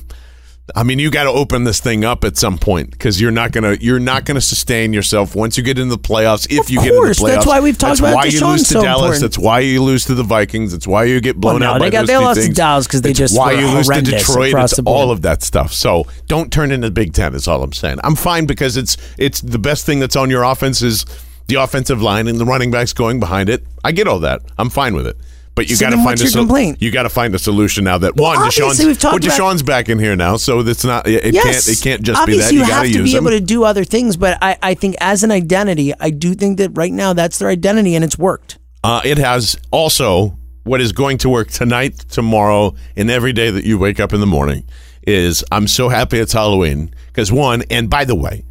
I 0.73 0.83
mean, 0.83 0.97
you 0.97 1.11
got 1.11 1.25
to 1.25 1.29
open 1.29 1.65
this 1.65 1.81
thing 1.81 2.05
up 2.05 2.23
at 2.23 2.37
some 2.37 2.57
point 2.57 2.91
because 2.91 3.19
you're 3.19 3.31
not 3.31 3.51
gonna 3.51 3.75
you're 3.81 3.99
not 3.99 4.23
gonna 4.23 4.39
sustain 4.39 4.93
yourself 4.93 5.35
once 5.35 5.57
you 5.57 5.63
get 5.63 5.77
into 5.77 5.93
the 5.93 6.01
playoffs. 6.01 6.47
If 6.49 6.61
Of 6.65 6.69
you 6.69 6.79
get 6.79 6.93
into 6.93 7.01
the 7.01 7.11
playoffs, 7.15 7.27
that's 7.27 7.45
why 7.45 7.59
we've 7.59 7.77
talked 7.77 7.89
that's 7.89 7.99
about 7.99 8.15
why 8.15 8.25
you 8.25 8.47
lose 8.47 8.61
to 8.69 8.73
so 8.75 8.81
Dallas. 8.81 9.01
important. 9.01 9.21
That's 9.23 9.37
why 9.37 9.59
you 9.59 9.83
lose 9.83 10.05
to 10.05 10.15
the 10.15 10.23
Vikings. 10.23 10.71
That's 10.71 10.87
why 10.87 11.03
you 11.03 11.19
get 11.19 11.35
blown 11.35 11.55
Well, 11.55 11.59
no, 11.59 11.75
out. 11.75 11.79
they 11.79 11.87
by 11.87 11.89
got- 11.89 11.99
those 12.01 12.07
they 12.07 12.17
lost 12.17 12.41
to 12.43 12.53
Dallas 12.53 12.87
because 12.87 13.01
they 13.01 13.09
It's 13.09 13.19
just 13.19 13.37
why 13.37 13.51
you 13.51 13.67
lose 13.67 13.89
to 13.89 14.01
Detroit. 14.01 14.53
It's 14.57 14.79
all 14.85 15.11
of 15.11 15.21
that 15.23 15.43
stuff. 15.43 15.73
So 15.73 16.05
don't 16.27 16.49
turn 16.51 16.71
into 16.71 16.89
Big 16.91 17.11
Ten. 17.13 17.35
Is 17.35 17.45
all 17.47 17.61
I'm 17.61 17.73
saying. 17.73 17.99
I'm 18.01 18.15
fine 18.15 18.45
because 18.45 18.77
it's 18.77 18.95
it's 19.17 19.41
the 19.41 19.59
best 19.59 19.85
thing 19.85 19.99
that's 19.99 20.15
on 20.15 20.29
your 20.29 20.43
offense 20.43 20.81
is 20.81 21.05
the 21.47 21.55
offensive 21.55 22.01
line 22.01 22.29
and 22.29 22.39
the 22.39 22.45
running 22.45 22.71
backs 22.71 22.93
going 22.93 23.19
behind 23.19 23.49
it. 23.49 23.65
I 23.83 23.91
get 23.91 24.07
all 24.07 24.19
that. 24.19 24.41
I'm 24.57 24.69
fine 24.69 24.95
with 24.95 25.07
it. 25.07 25.17
But 25.55 25.69
you 25.69 25.75
So 25.75 25.85
got 25.85 25.91
to 25.91 26.03
find 26.03 26.19
a 26.19 26.23
your 26.23 26.31
sol- 26.31 26.73
you 26.79 26.91
got 26.91 27.03
to 27.03 27.09
find 27.09 27.35
a 27.35 27.39
solution 27.39 27.83
now. 27.83 27.99
That 27.99 28.15
one, 28.15 28.37
obviously 28.37 28.63
DeSean's, 28.65 28.85
we've 28.85 28.99
talked 28.99 29.23
well, 29.23 29.37
DeSean's 29.37 29.61
back 29.61 29.87
in 29.87 29.99
here 29.99 30.15
now, 30.15 30.37
so 30.37 30.61
it's 30.61 30.83
not. 30.83 31.07
It, 31.07 31.33
yes. 31.33 31.65
can't. 31.65 31.77
It 31.77 31.81
can't 31.83 32.01
just 32.01 32.19
Obviously, 32.19 32.57
be 32.57 32.63
that. 32.63 32.63
You, 32.63 32.67
you 32.67 32.73
have 32.73 32.87
to 32.87 33.03
be 33.03 33.13
them. 33.13 33.23
able 33.27 33.37
to 33.37 33.39
do 33.39 33.63
other 33.63 33.83
things, 33.83 34.17
but 34.17 34.39
I, 34.41 34.57
I 34.63 34.73
think 34.73 34.95
as 34.99 35.23
an 35.23 35.29
identity, 35.31 35.93
I 35.99 36.09
do 36.09 36.33
think 36.33 36.57
that 36.57 36.71
right 36.71 36.91
now 36.91 37.13
that's 37.13 37.37
their 37.37 37.49
identity 37.49 37.93
and 37.93 38.03
it's 38.03 38.17
worked. 38.17 38.57
Uh, 38.83 39.01
it 39.05 39.19
has 39.19 39.55
also 39.69 40.37
what 40.63 40.81
is 40.81 40.91
going 40.91 41.17
to 41.19 41.29
work 41.29 41.49
tonight, 41.49 41.99
tomorrow, 42.09 42.73
and 42.95 43.11
every 43.11 43.33
day 43.33 43.51
that 43.51 43.63
you 43.63 43.77
wake 43.77 43.99
up 43.99 44.11
in 44.13 44.19
the 44.19 44.25
morning 44.25 44.63
is 45.05 45.43
I'm 45.51 45.67
so 45.67 45.89
happy 45.89 46.17
it's 46.17 46.33
Halloween 46.33 46.93
because 47.07 47.31
one, 47.31 47.63
and 47.69 47.89
by 47.89 48.05
the 48.05 48.15
way, 48.15 48.45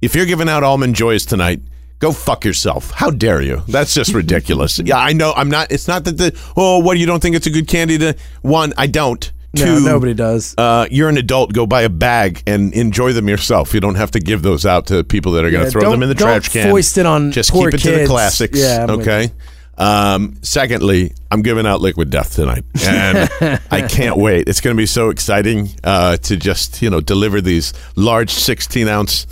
if 0.00 0.14
you're 0.14 0.26
giving 0.26 0.48
out 0.48 0.62
almond 0.62 0.94
joys 0.94 1.26
tonight, 1.26 1.60
go 1.98 2.12
fuck 2.12 2.44
yourself. 2.44 2.90
How 2.92 3.10
dare 3.10 3.40
you? 3.42 3.62
That's 3.68 3.94
just 3.94 4.14
ridiculous. 4.14 4.78
yeah, 4.84 4.98
I 4.98 5.12
know. 5.12 5.32
I'm 5.36 5.48
not. 5.48 5.70
It's 5.72 5.88
not 5.88 6.04
that 6.04 6.18
the 6.18 6.38
oh, 6.56 6.78
what 6.80 6.98
you 6.98 7.06
don't 7.06 7.20
think 7.20 7.36
it's 7.36 7.46
a 7.46 7.50
good 7.50 7.68
candy 7.68 7.98
to 7.98 8.16
one. 8.42 8.72
I 8.76 8.86
don't. 8.86 9.32
Two, 9.54 9.80
nobody 9.80 10.12
does. 10.12 10.54
uh, 10.58 10.86
you're 10.90 11.08
an 11.08 11.16
adult. 11.16 11.54
Go 11.54 11.66
buy 11.66 11.80
a 11.82 11.88
bag 11.88 12.42
and 12.46 12.74
enjoy 12.74 13.14
them 13.14 13.26
yourself. 13.26 13.72
You 13.72 13.80
don't 13.80 13.94
have 13.94 14.10
to 14.10 14.20
give 14.20 14.42
those 14.42 14.66
out 14.66 14.88
to 14.88 15.02
people 15.02 15.32
that 15.32 15.46
are 15.46 15.50
going 15.50 15.62
to 15.62 15.68
Yeah, 15.68 15.70
throw 15.70 15.90
them 15.90 16.02
in 16.02 16.10
the 16.10 16.14
trash 16.14 16.50
can. 16.50 16.70
foist 16.70 16.98
it 16.98 17.06
on 17.06 17.32
Just 17.32 17.52
keep 17.54 17.72
it 17.72 17.78
to 17.78 17.90
the 17.90 18.06
classics. 18.06 18.58
Yeah, 18.58 18.82
I'm 18.86 19.00
okay. 19.00 19.32
Um, 19.78 20.34
secondly, 20.42 21.12
I'm 21.30 21.40
giving 21.42 21.66
out 21.66 21.80
liquid 21.80 22.10
death 22.10 22.34
tonight, 22.34 22.64
and 22.84 23.30
I 23.70 23.86
can't 23.88 24.16
wait. 24.18 24.46
It's 24.48 24.60
going 24.60 24.76
to 24.76 24.80
be 24.80 24.86
so 24.86 25.08
exciting 25.10 25.70
uh, 25.84 26.16
to 26.18 26.36
just 26.36 26.82
you 26.82 26.90
know 26.90 27.00
deliver 27.00 27.40
these 27.40 27.72
large 27.94 28.30
16 28.32 28.88
ounce. 28.88 29.26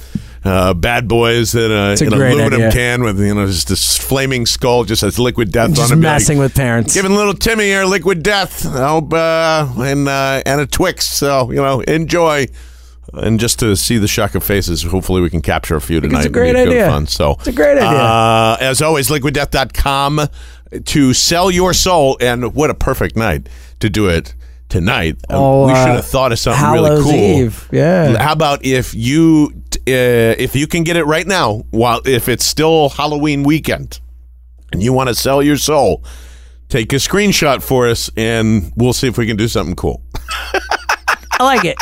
Uh, 0.45 0.75
bad 0.75 1.09
boys 1.09 1.55
in, 1.55 1.73
a, 1.73 1.93
in 1.95 2.07
an 2.07 2.13
aluminum 2.13 2.55
idea. 2.55 2.71
can 2.71 3.03
with 3.03 3.19
you 3.19 3.35
know 3.35 3.47
just 3.47 3.69
this 3.69 3.97
flaming 3.97 4.45
skull 4.45 4.85
just 4.85 5.01
has 5.01 5.19
liquid 5.19 5.51
death 5.51 5.71
on 5.71 5.75
Just 5.75 5.93
it. 5.93 5.97
Messing 5.97 6.37
like, 6.37 6.47
with 6.47 6.55
parents. 6.55 6.93
Giving 6.93 7.15
little 7.15 7.33
Timmy 7.33 7.65
here 7.65 7.85
liquid 7.87 8.23
death. 8.23 8.67
Oh, 8.67 8.99
uh, 9.11 9.73
and 9.79 10.07
uh, 10.07 10.43
and 10.45 10.61
a 10.61 10.67
Twix. 10.67 11.07
So 11.07 11.51
you 11.51 11.57
know, 11.57 11.81
enjoy. 11.81 12.47
And 13.15 13.39
just 13.39 13.59
to 13.61 13.77
see 13.77 13.99
the 13.99 14.09
shock 14.09 14.35
of 14.35 14.43
faces, 14.43 14.83
hopefully 14.83 15.21
we 15.23 15.31
can 15.31 15.41
capture 15.41 15.77
a 15.77 15.81
few 15.81 16.01
tonight. 16.01 16.19
it's 16.21 16.27
a 16.27 16.31
great 16.31 16.57
idea. 16.57 16.89
Fun. 16.89 17.07
So 17.07 17.33
It's 17.33 17.47
a 17.47 17.53
great 17.53 17.77
idea. 17.79 17.87
Uh, 17.89 18.57
as 18.61 18.83
always, 18.83 19.09
liquiddeath.com 19.09 20.21
to 20.85 21.15
sell 21.15 21.51
your 21.51 21.73
soul. 21.75 22.17
And 22.21 22.55
what 22.55 22.71
a 22.71 22.75
perfect 22.75 23.15
night 23.17 23.49
to 23.81 23.89
do 23.89 24.09
it 24.09 24.35
tonight. 24.69 25.17
Uh, 25.31 25.37
Oh, 25.39 25.67
we 25.67 25.73
uh, 25.73 25.85
should 25.87 25.95
have 25.97 26.07
thought 26.07 26.33
of 26.33 26.39
something 26.41 26.59
Hallows 26.61 27.05
really 27.05 27.05
cool. 27.05 27.41
Eve. 27.47 27.69
Yeah. 27.71 28.21
How 28.21 28.33
about 28.33 28.65
if 28.65 28.95
you 28.95 29.53
uh, 29.55 29.59
Uh, 29.87 30.35
if 30.39 30.57
you 30.57 30.67
can 30.67 30.83
get 30.83 30.97
it 30.97 31.05
right 31.05 31.27
now, 31.27 31.65
while 31.71 32.01
if 32.07 32.29
it's 32.29 32.45
still 32.45 32.89
Halloween 32.89 33.43
weekend, 33.43 34.01
and 34.73 34.83
you 34.83 34.93
want 34.93 35.09
to 35.09 35.15
sell 35.15 35.43
your 35.43 35.57
soul, 35.57 36.05
take 36.69 36.93
a 36.93 36.97
screenshot 36.97 37.63
for 37.63 37.89
us, 37.89 38.11
and 38.17 38.73
we'll 38.77 38.93
see 38.93 39.07
if 39.07 39.19
we 39.19 39.27
can 39.27 39.37
do 39.37 39.49
something 39.49 39.77
cool. 39.77 40.03
I 41.39 41.45
like 41.45 41.65
it. 41.65 41.77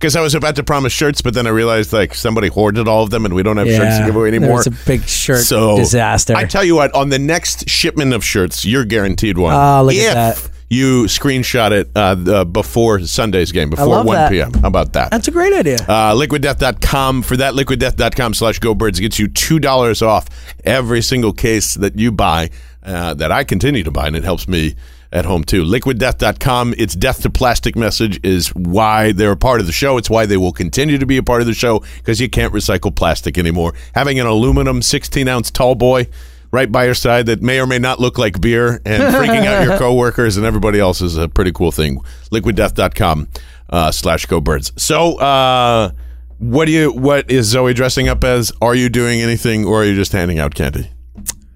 Because 0.00 0.16
I 0.16 0.22
was 0.22 0.34
about 0.34 0.56
to 0.56 0.62
promise 0.64 0.94
shirts, 0.94 1.20
but 1.20 1.34
then 1.34 1.46
I 1.46 1.50
realized 1.50 1.92
like 1.92 2.14
somebody 2.14 2.48
hoarded 2.48 2.88
all 2.88 3.02
of 3.02 3.10
them, 3.10 3.26
and 3.26 3.34
we 3.34 3.42
don't 3.42 3.58
have 3.58 3.68
shirts 3.68 3.98
to 3.98 4.06
give 4.06 4.16
away 4.16 4.28
anymore. 4.28 4.60
It's 4.60 4.66
a 4.66 4.86
big 4.86 5.02
shirt 5.02 5.44
so 5.44 5.76
disaster. 5.76 6.34
I 6.34 6.46
tell 6.46 6.64
you 6.64 6.74
what, 6.74 6.94
on 6.94 7.10
the 7.10 7.18
next 7.18 7.68
shipment 7.68 8.14
of 8.14 8.24
shirts, 8.24 8.64
you're 8.64 8.86
guaranteed 8.86 9.36
one. 9.36 9.54
Oh, 9.54 9.82
look 9.84 9.94
if 9.94 10.08
at 10.08 10.36
that. 10.36 10.50
you 10.70 11.04
screenshot 11.04 11.72
it 11.72 11.90
uh, 11.94 12.46
before 12.46 13.00
Sunday's 13.00 13.52
game, 13.52 13.68
before 13.68 14.02
1 14.02 14.06
that. 14.06 14.30
p.m. 14.30 14.54
How 14.54 14.68
about 14.68 14.94
that? 14.94 15.10
That's 15.10 15.28
a 15.28 15.32
great 15.32 15.52
idea. 15.52 15.76
Uh, 15.86 16.14
liquiddeath.com. 16.14 17.20
For 17.20 17.36
that, 17.36 17.52
liquiddeath.com 17.52 18.32
slash 18.32 18.58
go 18.58 18.74
birds 18.74 19.00
gets 19.00 19.18
you 19.18 19.28
$2 19.28 20.06
off 20.06 20.28
every 20.64 21.02
single 21.02 21.34
case 21.34 21.74
that 21.74 21.98
you 21.98 22.10
buy, 22.10 22.48
uh, 22.82 23.12
that 23.12 23.30
I 23.30 23.44
continue 23.44 23.82
to 23.84 23.90
buy, 23.90 24.06
and 24.06 24.16
it 24.16 24.24
helps 24.24 24.48
me 24.48 24.76
at 25.12 25.24
home 25.24 25.44
too. 25.44 25.64
Liquiddeath.com. 25.64 26.74
Its 26.78 26.94
death 26.94 27.22
to 27.22 27.30
plastic 27.30 27.76
message 27.76 28.20
is 28.24 28.48
why 28.48 29.12
they're 29.12 29.32
a 29.32 29.36
part 29.36 29.60
of 29.60 29.66
the 29.66 29.72
show. 29.72 29.96
It's 29.96 30.10
why 30.10 30.26
they 30.26 30.36
will 30.36 30.52
continue 30.52 30.98
to 30.98 31.06
be 31.06 31.16
a 31.16 31.22
part 31.22 31.40
of 31.40 31.46
the 31.46 31.54
show 31.54 31.82
because 31.96 32.20
you 32.20 32.28
can't 32.28 32.52
recycle 32.52 32.94
plastic 32.94 33.38
anymore. 33.38 33.74
Having 33.94 34.20
an 34.20 34.26
aluminum 34.26 34.82
16 34.82 35.26
ounce 35.28 35.50
tall 35.50 35.74
boy 35.74 36.08
right 36.52 36.70
by 36.70 36.84
your 36.84 36.94
side 36.94 37.26
that 37.26 37.42
may 37.42 37.60
or 37.60 37.66
may 37.66 37.78
not 37.78 38.00
look 38.00 38.18
like 38.18 38.40
beer 38.40 38.80
and 38.84 39.02
freaking 39.14 39.44
out 39.44 39.64
your 39.64 39.78
coworkers 39.78 40.36
and 40.36 40.46
everybody 40.46 40.78
else 40.78 41.00
is 41.00 41.16
a 41.16 41.28
pretty 41.28 41.52
cool 41.52 41.72
thing. 41.72 41.98
Liquiddeath.com 42.30 43.28
uh, 43.70 43.90
slash 43.92 44.26
go 44.26 44.40
birds. 44.40 44.72
So, 44.76 45.18
uh, 45.18 45.90
what 46.38 46.64
do 46.64 46.72
you? 46.72 46.90
What 46.90 47.30
is 47.30 47.46
Zoe 47.48 47.74
dressing 47.74 48.08
up 48.08 48.24
as? 48.24 48.50
Are 48.62 48.74
you 48.74 48.88
doing 48.88 49.20
anything, 49.20 49.66
or 49.66 49.82
are 49.82 49.84
you 49.84 49.94
just 49.94 50.12
handing 50.12 50.38
out 50.38 50.54
candy? 50.54 50.90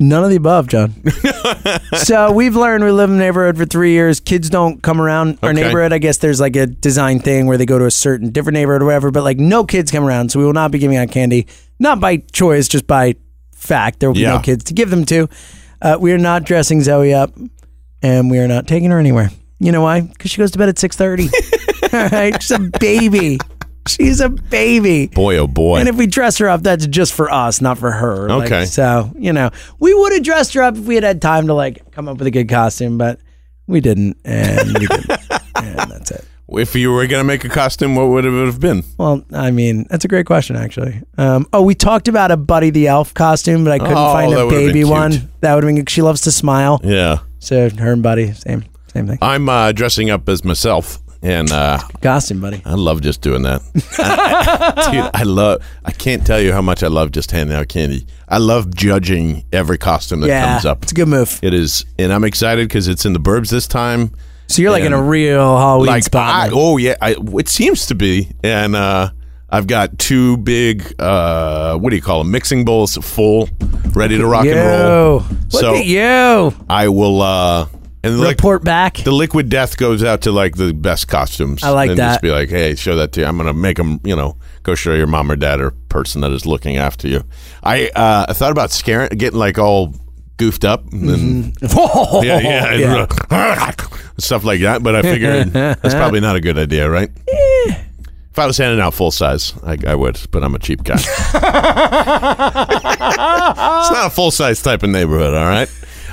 None 0.01 0.25
of 0.25 0.31
the 0.31 0.37
above, 0.37 0.67
John. 0.69 0.93
so 1.97 2.33
we've 2.33 2.57
learned 2.57 2.83
we 2.85 2.91
live 2.91 3.11
in 3.11 3.17
the 3.17 3.23
neighborhood 3.25 3.57
for 3.57 3.65
three 3.65 3.93
years. 3.93 4.19
Kids 4.21 4.51
don't 4.51 4.83
come 4.83 5.01
around 5.01 5.39
our 5.43 5.51
Okay. 5.51 5.63
neighborhood. 5.63 5.93
I 5.93 5.99
guess 5.99 6.19
there's 6.19 6.41
like 6.41 6.57
a 6.57 6.67
design 6.67 7.21
thing 7.21 7.47
where 7.47 7.57
they 7.57 7.67
go 7.67 7.79
to 7.79 7.87
a 7.87 7.91
certain 7.91 8.31
different 8.31 8.55
neighborhood 8.55 8.83
or 8.83 8.87
whatever, 8.87 9.11
but 9.13 9.23
like 9.23 9.39
no 9.39 9.65
kids 9.65 9.91
come 9.93 10.05
around. 10.05 10.31
So 10.31 10.41
we 10.41 10.45
will 10.45 10.53
not 10.53 10.73
be 10.73 10.79
giving 10.81 10.97
out 10.97 11.11
candy, 11.11 11.47
not 11.79 12.01
by 12.01 12.17
choice, 12.33 12.67
just 12.69 12.87
by 12.89 13.15
fact. 13.55 14.01
There 14.01 14.09
will 14.11 14.15
be 14.15 14.23
Yeah. 14.23 14.35
no 14.35 14.41
kids 14.41 14.65
to 14.65 14.75
give 14.75 14.91
them 14.91 15.05
to. 15.07 15.29
Uh, 15.81 15.97
we 16.01 16.13
are 16.13 16.19
not 16.19 16.43
dressing 16.45 16.83
Zoe 16.83 17.15
up 17.15 17.33
and 18.03 18.31
we 18.31 18.39
are 18.39 18.49
not 18.49 18.67
taking 18.67 18.91
her 18.91 18.99
anywhere. 18.99 19.31
You 19.61 19.71
know 19.71 19.83
why? 19.83 20.01
Because 20.01 20.31
she 20.33 20.39
goes 20.39 20.51
to 20.51 20.59
bed 20.59 20.69
at 20.69 20.77
6.30. 20.77 21.31
All 21.95 22.09
right? 22.09 22.43
She's 22.43 22.51
a 22.51 22.59
baby. 22.81 23.39
She's 23.89 24.21
a 24.21 24.29
baby. 24.29 25.09
Boy, 25.09 25.37
oh 25.39 25.47
boy. 25.47 25.79
And 25.79 25.89
if 25.89 25.97
we 25.97 26.07
dress 26.07 26.39
her 26.39 26.49
up, 26.49 26.63
that's 26.63 26.87
just 26.87 27.13
for 27.13 27.31
us, 27.31 27.61
not 27.61 27.79
for 27.79 27.91
her. 27.91 28.29
Like, 28.29 28.47
Okay. 28.47 28.65
so, 28.65 29.13
you 29.19 29.33
know, 29.33 29.51
we 29.79 29.93
would 29.95 30.13
have 30.13 30.23
dressed 30.23 30.55
her 30.55 30.63
up 30.63 30.77
if 30.77 30.85
we 30.85 30.95
had 30.95 31.05
had 31.05 31.21
time 31.23 31.47
to 31.49 31.55
like 31.55 31.91
come 31.93 32.09
up 32.09 32.19
with 32.19 32.27
a 32.27 32.31
good 32.31 32.49
costume, 32.49 32.97
but 32.99 33.21
we 33.67 33.81
didn't. 33.81 34.17
And 34.25 34.69
we 34.79 34.87
didn't. 34.87 35.11
and 35.57 35.91
that's 35.91 36.11
it. 36.11 36.25
if 36.49 36.75
you 36.75 36.93
were 36.93 37.07
gonna 37.07 37.25
make 37.25 37.45
a 37.45 37.49
costume, 37.49 37.95
what 37.97 38.09
would 38.09 38.25
it 38.25 38.47
have 38.47 38.61
been? 38.61 38.85
Well, 38.99 39.25
I 39.33 39.51
mean, 39.51 39.87
that's 39.91 40.05
a 40.05 40.09
great 40.09 40.27
question, 40.27 40.57
actually. 40.57 41.03
Um, 41.19 41.47
oh, 41.53 41.63
we 41.63 41.75
talked 41.75 42.09
about 42.09 42.31
a 42.31 42.37
Buddy 42.37 42.71
the 42.71 42.87
Elf 42.89 43.13
costume, 43.15 43.65
but 43.65 43.73
I 43.73 43.79
couldn't 43.79 43.95
Oh, 43.97 44.13
find 44.13 44.33
that 44.33 44.41
a 44.41 44.45
would've 44.47 44.59
been 44.61 44.69
baby 44.69 44.81
cute. 44.81 44.89
one. 44.91 45.31
That 45.41 45.55
would 45.55 45.65
have 45.65 45.75
been, 45.75 45.87
she 45.87 46.01
loves 46.03 46.23
to 46.23 46.31
smile. 46.33 46.81
Yeah, 46.85 47.19
So 47.39 47.69
her 47.71 47.93
and 47.93 48.03
Buddy, 48.03 48.33
same, 48.33 48.65
same 48.93 49.07
thing. 49.09 49.19
I'm 49.23 49.49
uh, 49.49 49.73
dressing 49.73 50.11
up 50.11 50.29
as 50.29 50.45
myself, 50.45 50.99
and 51.25 51.51
uh, 51.51 51.81
Costume, 52.03 52.41
Buddy. 52.41 52.63
I 52.65 52.75
love 52.75 53.01
just 53.01 53.23
doing 53.23 53.43
that. 53.43 53.63
Dude, 54.93 55.11
I 55.15 55.23
love. 55.25 55.65
I 55.85 55.91
can't 55.91 56.25
tell 56.25 56.41
you 56.41 56.53
how 56.53 56.63
much 56.63 56.83
I 56.83 56.89
love 56.89 57.11
just 57.11 57.31
handing 57.31 57.57
out 57.57 57.69
candy. 57.69 58.07
I 58.29 58.39
love 58.39 58.75
judging 58.75 59.45
every 59.53 59.79
costume 59.79 60.21
that 60.21 60.29
yeah. 60.29 60.53
comes 60.53 60.67
up. 60.67 60.83
It's 60.83 60.93
a 60.93 60.95
good 60.95 61.09
move. 61.09 61.41
It 61.43 61.55
is, 61.55 61.85
and 61.99 62.13
I'm 62.13 62.25
excited 62.25 62.69
because 62.69 62.87
it's 62.87 63.07
in 63.07 63.15
the 63.15 63.21
burbs 63.21 63.51
this 63.51 63.67
time. 63.67 64.13
So 64.47 64.61
you're 64.61 64.71
like 64.71 64.85
in 64.85 64.93
a 64.93 65.03
real 65.03 65.57
Halloween 65.57 65.87
like 65.87 66.05
spot. 66.05 66.35
I, 66.35 66.51
oh 66.53 66.77
yeah 66.77 66.97
I, 67.01 67.17
it 67.19 67.49
seems 67.49 67.87
to 67.87 67.95
be 67.95 68.31
and 68.43 68.77
uh 68.77 69.11
i've 69.49 69.67
got 69.67 69.99
two 69.99 70.37
big 70.37 70.95
uh 71.01 71.79
what 71.79 71.91
do 71.91 71.97
you 71.97 72.03
call 72.03 72.19
them 72.19 72.31
mixing 72.31 72.65
bowls 72.65 72.97
full 72.99 73.49
ready 73.93 74.19
to 74.19 74.27
rock 74.27 74.45
and 74.45 74.57
roll 74.57 75.25
Look 75.53 75.63
so 75.63 75.75
at 75.77 75.87
you. 75.87 76.55
i 76.69 76.89
will 76.89 77.23
uh 77.23 77.67
and 78.05 78.21
like 78.21 78.37
Report 78.37 78.63
back. 78.63 78.99
the 78.99 79.11
liquid 79.13 79.49
death 79.49 79.77
goes 79.77 80.05
out 80.05 80.21
to 80.23 80.31
like 80.33 80.57
the 80.57 80.73
best 80.73 81.09
costumes 81.09 81.63
I 81.65 81.71
like 81.71 81.91
and 81.91 81.99
that. 81.99 82.09
just 82.13 82.23
be 82.23 82.31
like 82.31 82.49
hey 82.51 82.75
show 82.77 82.95
that 82.97 83.13
to 83.13 83.21
you 83.21 83.27
i'm 83.27 83.37
gonna 83.37 83.53
make 83.55 83.77
them 83.79 84.01
you 84.05 84.15
know 84.15 84.37
go 84.63 84.75
show 84.75 84.93
your 84.95 85.07
mom 85.07 85.31
or 85.31 85.37
dad 85.37 85.61
or 85.61 85.73
person 85.89 86.21
that 86.21 86.31
is 86.33 86.47
looking 86.47 86.77
after 86.77 87.09
you 87.09 87.25
i 87.63 87.89
uh 87.97 88.27
i 88.29 88.33
thought 88.33 88.53
about 88.53 88.71
scaring 88.71 89.09
getting 89.17 89.39
like 89.39 89.59
all 89.59 89.95
goofed 90.37 90.65
up 90.65 90.91
and 90.93 91.09
then 91.09 91.53
Oh, 91.77 92.23
yeah, 92.25 92.41
yeah, 92.41 93.07
yeah. 93.31 93.71
stuff 94.19 94.43
like 94.45 94.61
that. 94.63 94.83
But 94.83 94.97
I 94.97 95.03
figured 95.03 95.53
that's 95.53 95.95
probably 95.95 96.21
not 96.21 96.35
a 96.37 96.41
good 96.41 96.59
idea, 96.59 96.91
right? 96.91 97.09
If 97.27 98.39
I 98.39 98.47
was 98.47 98.59
handing 98.59 98.81
out 98.81 98.95
full 98.95 99.13
size, 99.13 99.55
I, 99.63 99.79
I 99.87 99.95
would, 99.95 100.19
but 100.33 100.43
I'm 100.43 100.57
a 100.57 100.59
cheap 100.59 100.83
guy. 100.83 100.97
it's 100.97 101.33
not 103.91 104.07
a 104.07 104.11
full 104.11 104.31
size 104.33 104.61
type 104.63 104.83
of 104.83 104.91
neighborhood, 104.91 105.35
all 105.35 105.47
right. 105.47 105.69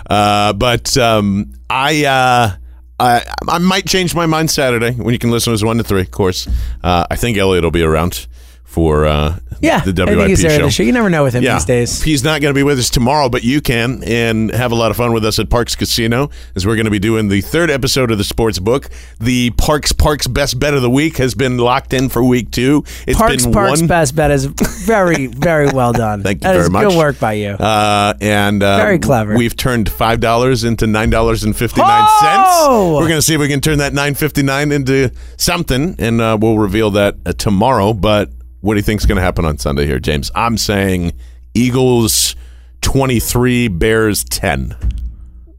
Uh, 0.09 0.53
but 0.53 0.97
um, 0.97 1.53
I, 1.69 2.05
uh, 2.05 2.55
I 2.99 3.23
I 3.47 3.57
might 3.57 3.87
change 3.87 4.13
my 4.13 4.25
mind 4.27 4.51
Saturday 4.51 4.91
when 4.91 5.13
you 5.13 5.19
can 5.19 5.31
listen 5.31 5.51
to 5.51 5.55
us 5.55 5.63
one 5.63 5.77
to 5.77 5.83
three. 5.83 6.01
Of 6.01 6.11
course, 6.11 6.47
uh, 6.83 7.07
I 7.09 7.15
think 7.15 7.37
Elliot 7.37 7.63
will 7.63 7.71
be 7.71 7.83
around 7.83 8.27
for 8.71 9.05
uh, 9.05 9.37
Yeah, 9.59 9.81
the 9.81 9.91
I 10.03 10.05
think 10.05 10.17
WIP 10.17 10.29
he's 10.29 10.41
there 10.41 10.57
show. 10.57 10.65
the 10.65 10.71
show. 10.71 10.83
You 10.83 10.93
never 10.93 11.09
know 11.09 11.23
with 11.23 11.33
him 11.35 11.43
these 11.43 11.65
days. 11.65 12.01
He's 12.01 12.23
not 12.23 12.39
going 12.41 12.53
to 12.53 12.57
be 12.57 12.63
with 12.63 12.79
us 12.79 12.89
tomorrow, 12.89 13.27
but 13.27 13.43
you 13.43 13.59
can 13.59 14.01
and 14.05 14.49
have 14.51 14.71
a 14.71 14.75
lot 14.75 14.91
of 14.91 14.97
fun 14.97 15.11
with 15.11 15.25
us 15.25 15.39
at 15.39 15.49
Parx 15.49 15.77
Casino 15.77 16.29
as 16.55 16.65
we're 16.65 16.75
going 16.75 16.85
to 16.85 16.91
be 16.91 16.97
doing 16.99 17.27
the 17.27 17.41
third 17.41 17.69
episode 17.69 18.11
of 18.11 18.17
the 18.17 18.23
sports 18.23 18.59
book. 18.59 18.89
The 19.19 19.51
Parx 19.51 19.91
Parx 19.93 20.31
Best 20.33 20.57
Bet 20.57 20.73
of 20.73 20.81
the 20.81 20.89
Week 20.89 21.17
has 21.17 21.35
been 21.35 21.57
locked 21.57 21.93
in 21.93 22.07
for 22.09 22.23
week 22.23 22.49
two. 22.49 22.85
It's 23.05 23.19
Parx 23.19 23.43
been 23.43 23.53
Parx 23.53 23.79
one. 23.81 23.87
best 23.87 24.15
bet 24.15 24.31
is 24.31 24.45
very 24.45 25.27
very 25.27 25.67
well 25.69 25.91
done. 25.91 26.23
Thank 26.23 26.37
you 26.43 26.47
That 26.47 26.55
very 26.55 26.69
much. 26.69 26.87
Good 26.87 26.97
work 26.97 27.19
by 27.19 27.33
you. 27.33 27.49
Uh, 27.49 28.13
and 28.21 28.63
uh, 28.63 28.77
Very 28.77 28.99
clever. 28.99 29.35
We've 29.35 29.55
turned 29.57 29.89
five 29.89 30.21
dollars 30.21 30.63
into 30.63 30.87
nine 30.87 31.09
dollars 31.09 31.43
and 31.43 31.55
fifty 31.55 31.81
nine 31.81 32.07
cents. 32.21 32.49
Oh! 32.63 32.93
We're 32.95 33.07
going 33.09 33.17
to 33.19 33.21
see 33.21 33.33
if 33.33 33.41
we 33.41 33.49
can 33.49 33.59
turn 33.59 33.79
that 33.79 33.93
nine 33.93 34.13
fifty 34.15 34.43
nine 34.43 34.71
into 34.71 35.11
something, 35.37 35.95
and 35.99 36.21
uh, 36.21 36.37
we'll 36.39 36.57
reveal 36.57 36.89
that 36.91 37.17
uh, 37.25 37.33
tomorrow. 37.33 37.93
But 37.93 38.29
what 38.61 38.73
do 38.73 38.77
you 38.77 38.83
think's 38.83 39.05
going 39.05 39.17
to 39.17 39.21
happen 39.21 39.45
on 39.45 39.57
Sunday 39.57 39.85
here, 39.85 39.99
James? 39.99 40.31
I'm 40.33 40.57
saying 40.57 41.13
Eagles 41.53 42.35
twenty 42.81 43.19
three, 43.19 43.67
Bears 43.67 44.23
ten. 44.23 44.75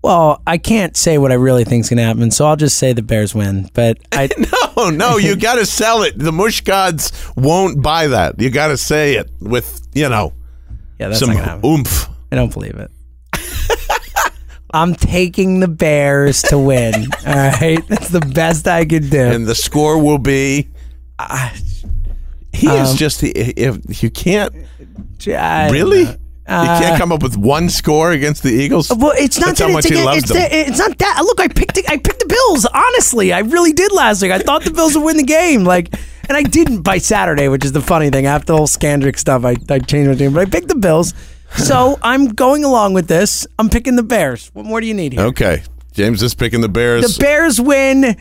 Well, 0.03 0.42
I 0.48 0.59
can't 0.59 0.96
say 0.96 1.16
what 1.18 1.30
I 1.30 1.36
really 1.36 1.62
think's 1.62 1.88
going 1.88 1.98
to 1.98 2.03
happen, 2.03 2.32
so 2.32 2.46
I'll 2.46 2.57
just 2.57 2.76
say 2.76 2.92
the 2.92 3.03
Bears 3.03 3.36
win. 3.36 3.70
But 3.72 3.98
I, 4.12 4.28
no, 4.76 4.90
no, 4.90 5.16
you 5.16 5.36
got 5.40 5.57
to 5.57 5.66
sell 5.66 6.03
it. 6.03 6.18
The 6.18 6.32
mush 6.32 6.62
gods 6.62 7.12
won't 7.36 7.82
buy 7.82 8.09
that. 8.09 8.40
You 8.40 8.50
got 8.50 8.68
to 8.68 8.76
say 8.76 9.14
it 9.14 9.30
with 9.40 9.86
you 9.94 10.09
know 10.09 10.32
yeah, 10.98 11.09
that's 11.09 11.20
some 11.20 11.64
oomph. 11.64 12.09
I 12.30 12.36
don't 12.36 12.53
believe 12.53 12.76
it. 12.76 12.90
I'm 14.74 14.94
taking 14.94 15.61
the 15.61 15.68
Bears 15.68 16.42
to 16.42 16.59
win. 16.59 16.94
All 17.26 17.34
right, 17.34 17.86
that's 17.88 18.09
the 18.09 18.20
best 18.20 18.66
I 18.66 18.84
could 18.84 19.11
do. 19.11 19.20
and 19.20 19.46
the 19.46 19.55
score 19.55 20.03
will 20.03 20.18
be. 20.18 20.68
He 22.53 22.66
is 22.68 22.90
Um, 22.90 22.96
just 22.96 23.22
if 23.22 24.03
you 24.03 24.11
can't 24.11 24.53
I 25.28 25.70
really. 25.70 26.05
know. 26.05 26.11
you 26.11 26.16
can't 26.46 26.98
come 26.98 27.12
up 27.12 27.22
with 27.22 27.36
one 27.36 27.68
score 27.68 28.11
against 28.12 28.42
the 28.42 28.50
Eagles. 28.50 28.90
Uh, 28.90 28.96
Well, 28.98 29.12
it's 29.16 29.38
not 29.38 29.46
That's 29.57 29.61
that 29.61 29.70
how 29.70 29.78
it's, 29.78 29.88
much 29.90 29.98
he 29.98 30.05
loves 30.05 30.18
it's, 30.18 30.28
them. 30.28 30.38
that- 30.38 30.53
it's 30.53 30.78
not 30.78 30.98
that. 30.98 31.20
Look, 31.24 31.40
I 31.40 31.48
picked 31.48 31.74
the, 31.76 31.84
I 31.88 31.96
picked 31.96 32.18
the 32.18 32.26
Bills. 32.26 32.66
Honestly, 32.66 33.32
I 33.32 33.40
really 33.40 33.72
did 33.72 33.92
last 33.92 34.22
week. 34.22 34.32
I 34.32 34.38
thought 34.38 34.64
the 34.64 34.72
Bills 34.72 34.94
would 34.96 35.05
win 35.05 35.16
the 35.16 35.22
game. 35.22 35.64
Like, 35.64 35.94
and 36.28 36.36
I 36.36 36.42
didn't 36.42 36.82
by 36.82 36.98
Saturday, 36.98 37.48
which 37.48 37.64
is 37.64 37.72
the 37.72 37.80
funny 37.80 38.11
thing. 38.11 38.26
After 38.26 38.46
the 38.46 38.57
whole 38.57 38.66
Scandrick 38.66 39.18
stuff, 39.18 39.44
I, 39.44 39.57
I 39.70 39.78
changed 39.78 40.09
my 40.11 40.14
team, 40.16 40.32
but 40.32 40.40
I 40.46 40.50
picked 40.50 40.68
the 40.68 40.74
Bills. 40.74 41.14
So 41.57 41.98
I'm 42.03 42.28
going 42.28 42.64
along 42.64 42.94
with 42.94 43.09
this. 43.09 43.46
I'm 43.59 43.68
picking 43.68 43.96
the 43.96 44.03
Bears. 44.03 44.50
What 44.55 44.64
more 44.64 44.80
do 44.80 44.86
you 44.86 44.94
need 44.94 45.12
here? 45.12 45.22
Okay, 45.26 45.62
James 45.92 46.22
is 46.22 46.34
picking 46.34 46.61
the 46.62 46.68
Bears. 46.68 47.16
The 47.16 47.20
Bears 47.20 47.61
win 47.61 48.16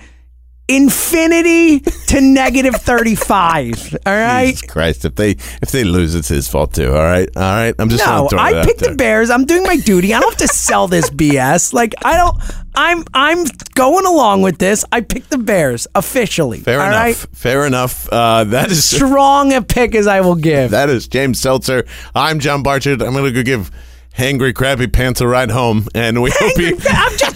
infinity 0.67 1.79
to 1.79 2.21
negative 2.21 2.75
35. 2.75 3.97
All 4.05 4.13
right. 4.13 4.47
Jesus 4.47 4.61
Christ! 4.69 5.05
If 5.05 5.15
they 5.15 5.31
if 5.31 5.71
they 5.71 5.83
lose, 5.83 6.15
it's 6.15 6.27
his 6.27 6.47
fault 6.47 6.73
too. 6.73 6.87
All 6.89 7.03
right, 7.03 7.29
all 7.35 7.41
right. 7.41 7.75
I'm 7.79 7.89
just 7.89 8.05
No, 8.05 8.27
I 8.37 8.65
picked 8.65 8.79
the. 8.79 8.95
Bears. 8.95 9.29
I'm 9.29 9.45
doing 9.45 9.63
my 9.63 9.77
duty. 9.77 10.13
I 10.13 10.19
don't 10.19 10.31
have 10.31 10.47
to 10.47 10.53
sell 10.53 10.87
this 10.87 11.09
BS. 11.11 11.73
Like 11.73 11.93
I 12.03 12.15
don't. 12.15 12.35
I'm 12.75 13.03
I'm 13.13 13.45
going 13.75 14.05
along 14.05 14.41
with 14.43 14.57
this. 14.57 14.85
I 14.91 15.01
picked 15.01 15.29
the 15.29 15.37
Bears 15.37 15.87
officially. 15.95 16.59
Fair 16.59 16.79
enough. 16.79 16.91
right? 16.93 17.15
Fair 17.33 17.65
enough. 17.65 18.07
Uh, 18.11 18.43
that 18.45 18.71
is 18.71 18.85
Strong 18.95 19.53
a 19.53 19.61
pick 19.61 19.95
as 19.95 20.07
I 20.07 20.21
will 20.21 20.35
give. 20.35 20.71
that 20.71 20.89
is 20.89 21.07
James 21.07 21.39
Seltzer. 21.39 21.85
I'm 22.15 22.39
John 22.39 22.63
Barchard. 22.63 23.01
I'm 23.01 23.13
gonna 23.13 23.31
go 23.31 23.43
give 23.43 23.71
Hangry 24.17 24.53
Crappy 24.53 24.87
Pants 24.87 25.21
a 25.21 25.27
ride 25.27 25.51
home, 25.51 25.87
and 25.95 26.21
we 26.21 26.31
hope 26.33 26.57
you 26.57 26.77
I'm 26.89 27.17
just 27.17 27.21
going 27.21 27.30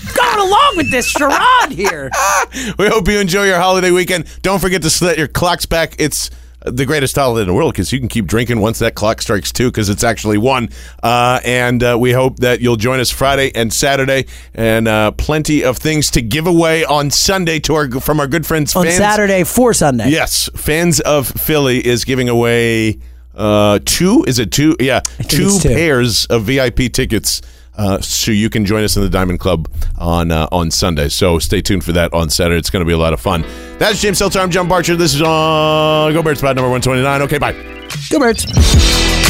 along 0.46 0.74
with 0.78 0.92
this 0.92 1.08
charade 1.08 1.72
here. 1.72 2.12
we 2.78 2.88
hope 2.88 3.08
you 3.08 3.20
enjoy 3.20 3.46
your 3.46 3.60
holiday 3.60 3.92
weekend. 3.92 4.26
Don't 4.42 4.60
forget 4.60 4.82
to 4.84 4.90
set 4.90 5.18
your 5.18 5.28
clocks 5.28 5.66
back. 5.66 5.96
It's 6.00 6.30
the 6.66 6.86
greatest 6.86 7.16
holiday 7.16 7.42
in 7.44 7.48
the 7.48 7.54
world 7.54 7.74
because 7.74 7.92
you 7.94 8.00
can 8.00 8.08
keep 8.08 8.26
drinking 8.26 8.60
once 8.60 8.80
that 8.80 8.96
clock 8.96 9.22
strikes 9.22 9.52
two 9.52 9.70
because 9.70 9.90
it's 9.90 10.04
actually 10.04 10.38
one. 10.38 10.70
Uh, 11.02 11.40
and 11.46 11.84
uh, 11.84 11.98
we 12.00 12.12
hope 12.12 12.38
that 12.38 12.62
you'll 12.62 12.76
join 12.76 13.00
us 13.00 13.12
Friday 13.12 13.52
and 13.54 13.72
Saturday, 13.72 14.26
and 14.54 14.88
uh, 14.88 15.12
plenty 15.12 15.64
of 15.64 15.78
things 15.78 16.10
to 16.12 16.22
give 16.22 16.48
away 16.48 16.84
on 16.84 17.12
Sunday 17.12 17.60
to 17.60 17.76
our 17.76 17.90
from 18.00 18.20
our 18.20 18.28
good 18.28 18.46
friends 18.46 18.76
On 18.76 18.84
fans. 18.84 18.98
Saturday 18.98 19.44
for 19.44 19.74
Sunday. 19.74 20.10
Yes, 20.10 20.50
fans 20.56 21.00
of 21.02 21.28
Philly 21.28 21.86
is 21.86 22.04
giving 22.04 22.30
away 22.30 23.00
uh, 23.36 23.80
two. 23.86 24.24
Is 24.28 24.40
it 24.40 24.52
two? 24.52 24.76
Yeah, 24.80 25.02
two, 25.28 25.60
two. 25.60 25.70
pairs 25.70 26.26
of 26.28 26.44
VIP 26.44 26.92
tickets. 26.92 27.42
Uh, 27.78 28.00
so 28.00 28.32
you 28.32 28.50
can 28.50 28.66
join 28.66 28.84
us 28.84 28.96
in 28.96 29.04
the 29.04 29.10
Diamond 29.10 29.40
Club 29.40 29.70
on 29.98 30.32
uh, 30.32 30.48
on 30.52 30.72
Sunday. 30.72 31.10
So 31.10 31.40
stay 31.40 31.62
tuned 31.62 31.84
for 31.84 31.92
that 31.94 32.14
on 32.14 32.30
Saturday. 32.30 32.58
It's 32.58 32.70
going 32.70 32.84
to 32.84 32.88
be 32.88 32.94
a 32.94 32.98
lot 32.98 33.14
of 33.14 33.20
fun. 33.20 33.44
That's 33.78 34.02
James 34.02 34.18
Seltzer. 34.18 34.40
I'm 34.40 34.52
John 34.52 34.68
Barchard. 34.68 34.98
This 34.98 35.14
is 35.14 35.22
on 35.22 36.14
Go 36.14 36.24
Birds 36.24 36.40
Spot 36.40 36.56
number 36.56 36.70
129. 36.70 37.22
Okay, 37.24 37.38
bye. 37.38 37.54
Go 38.10 38.20
Birds. 38.20 39.25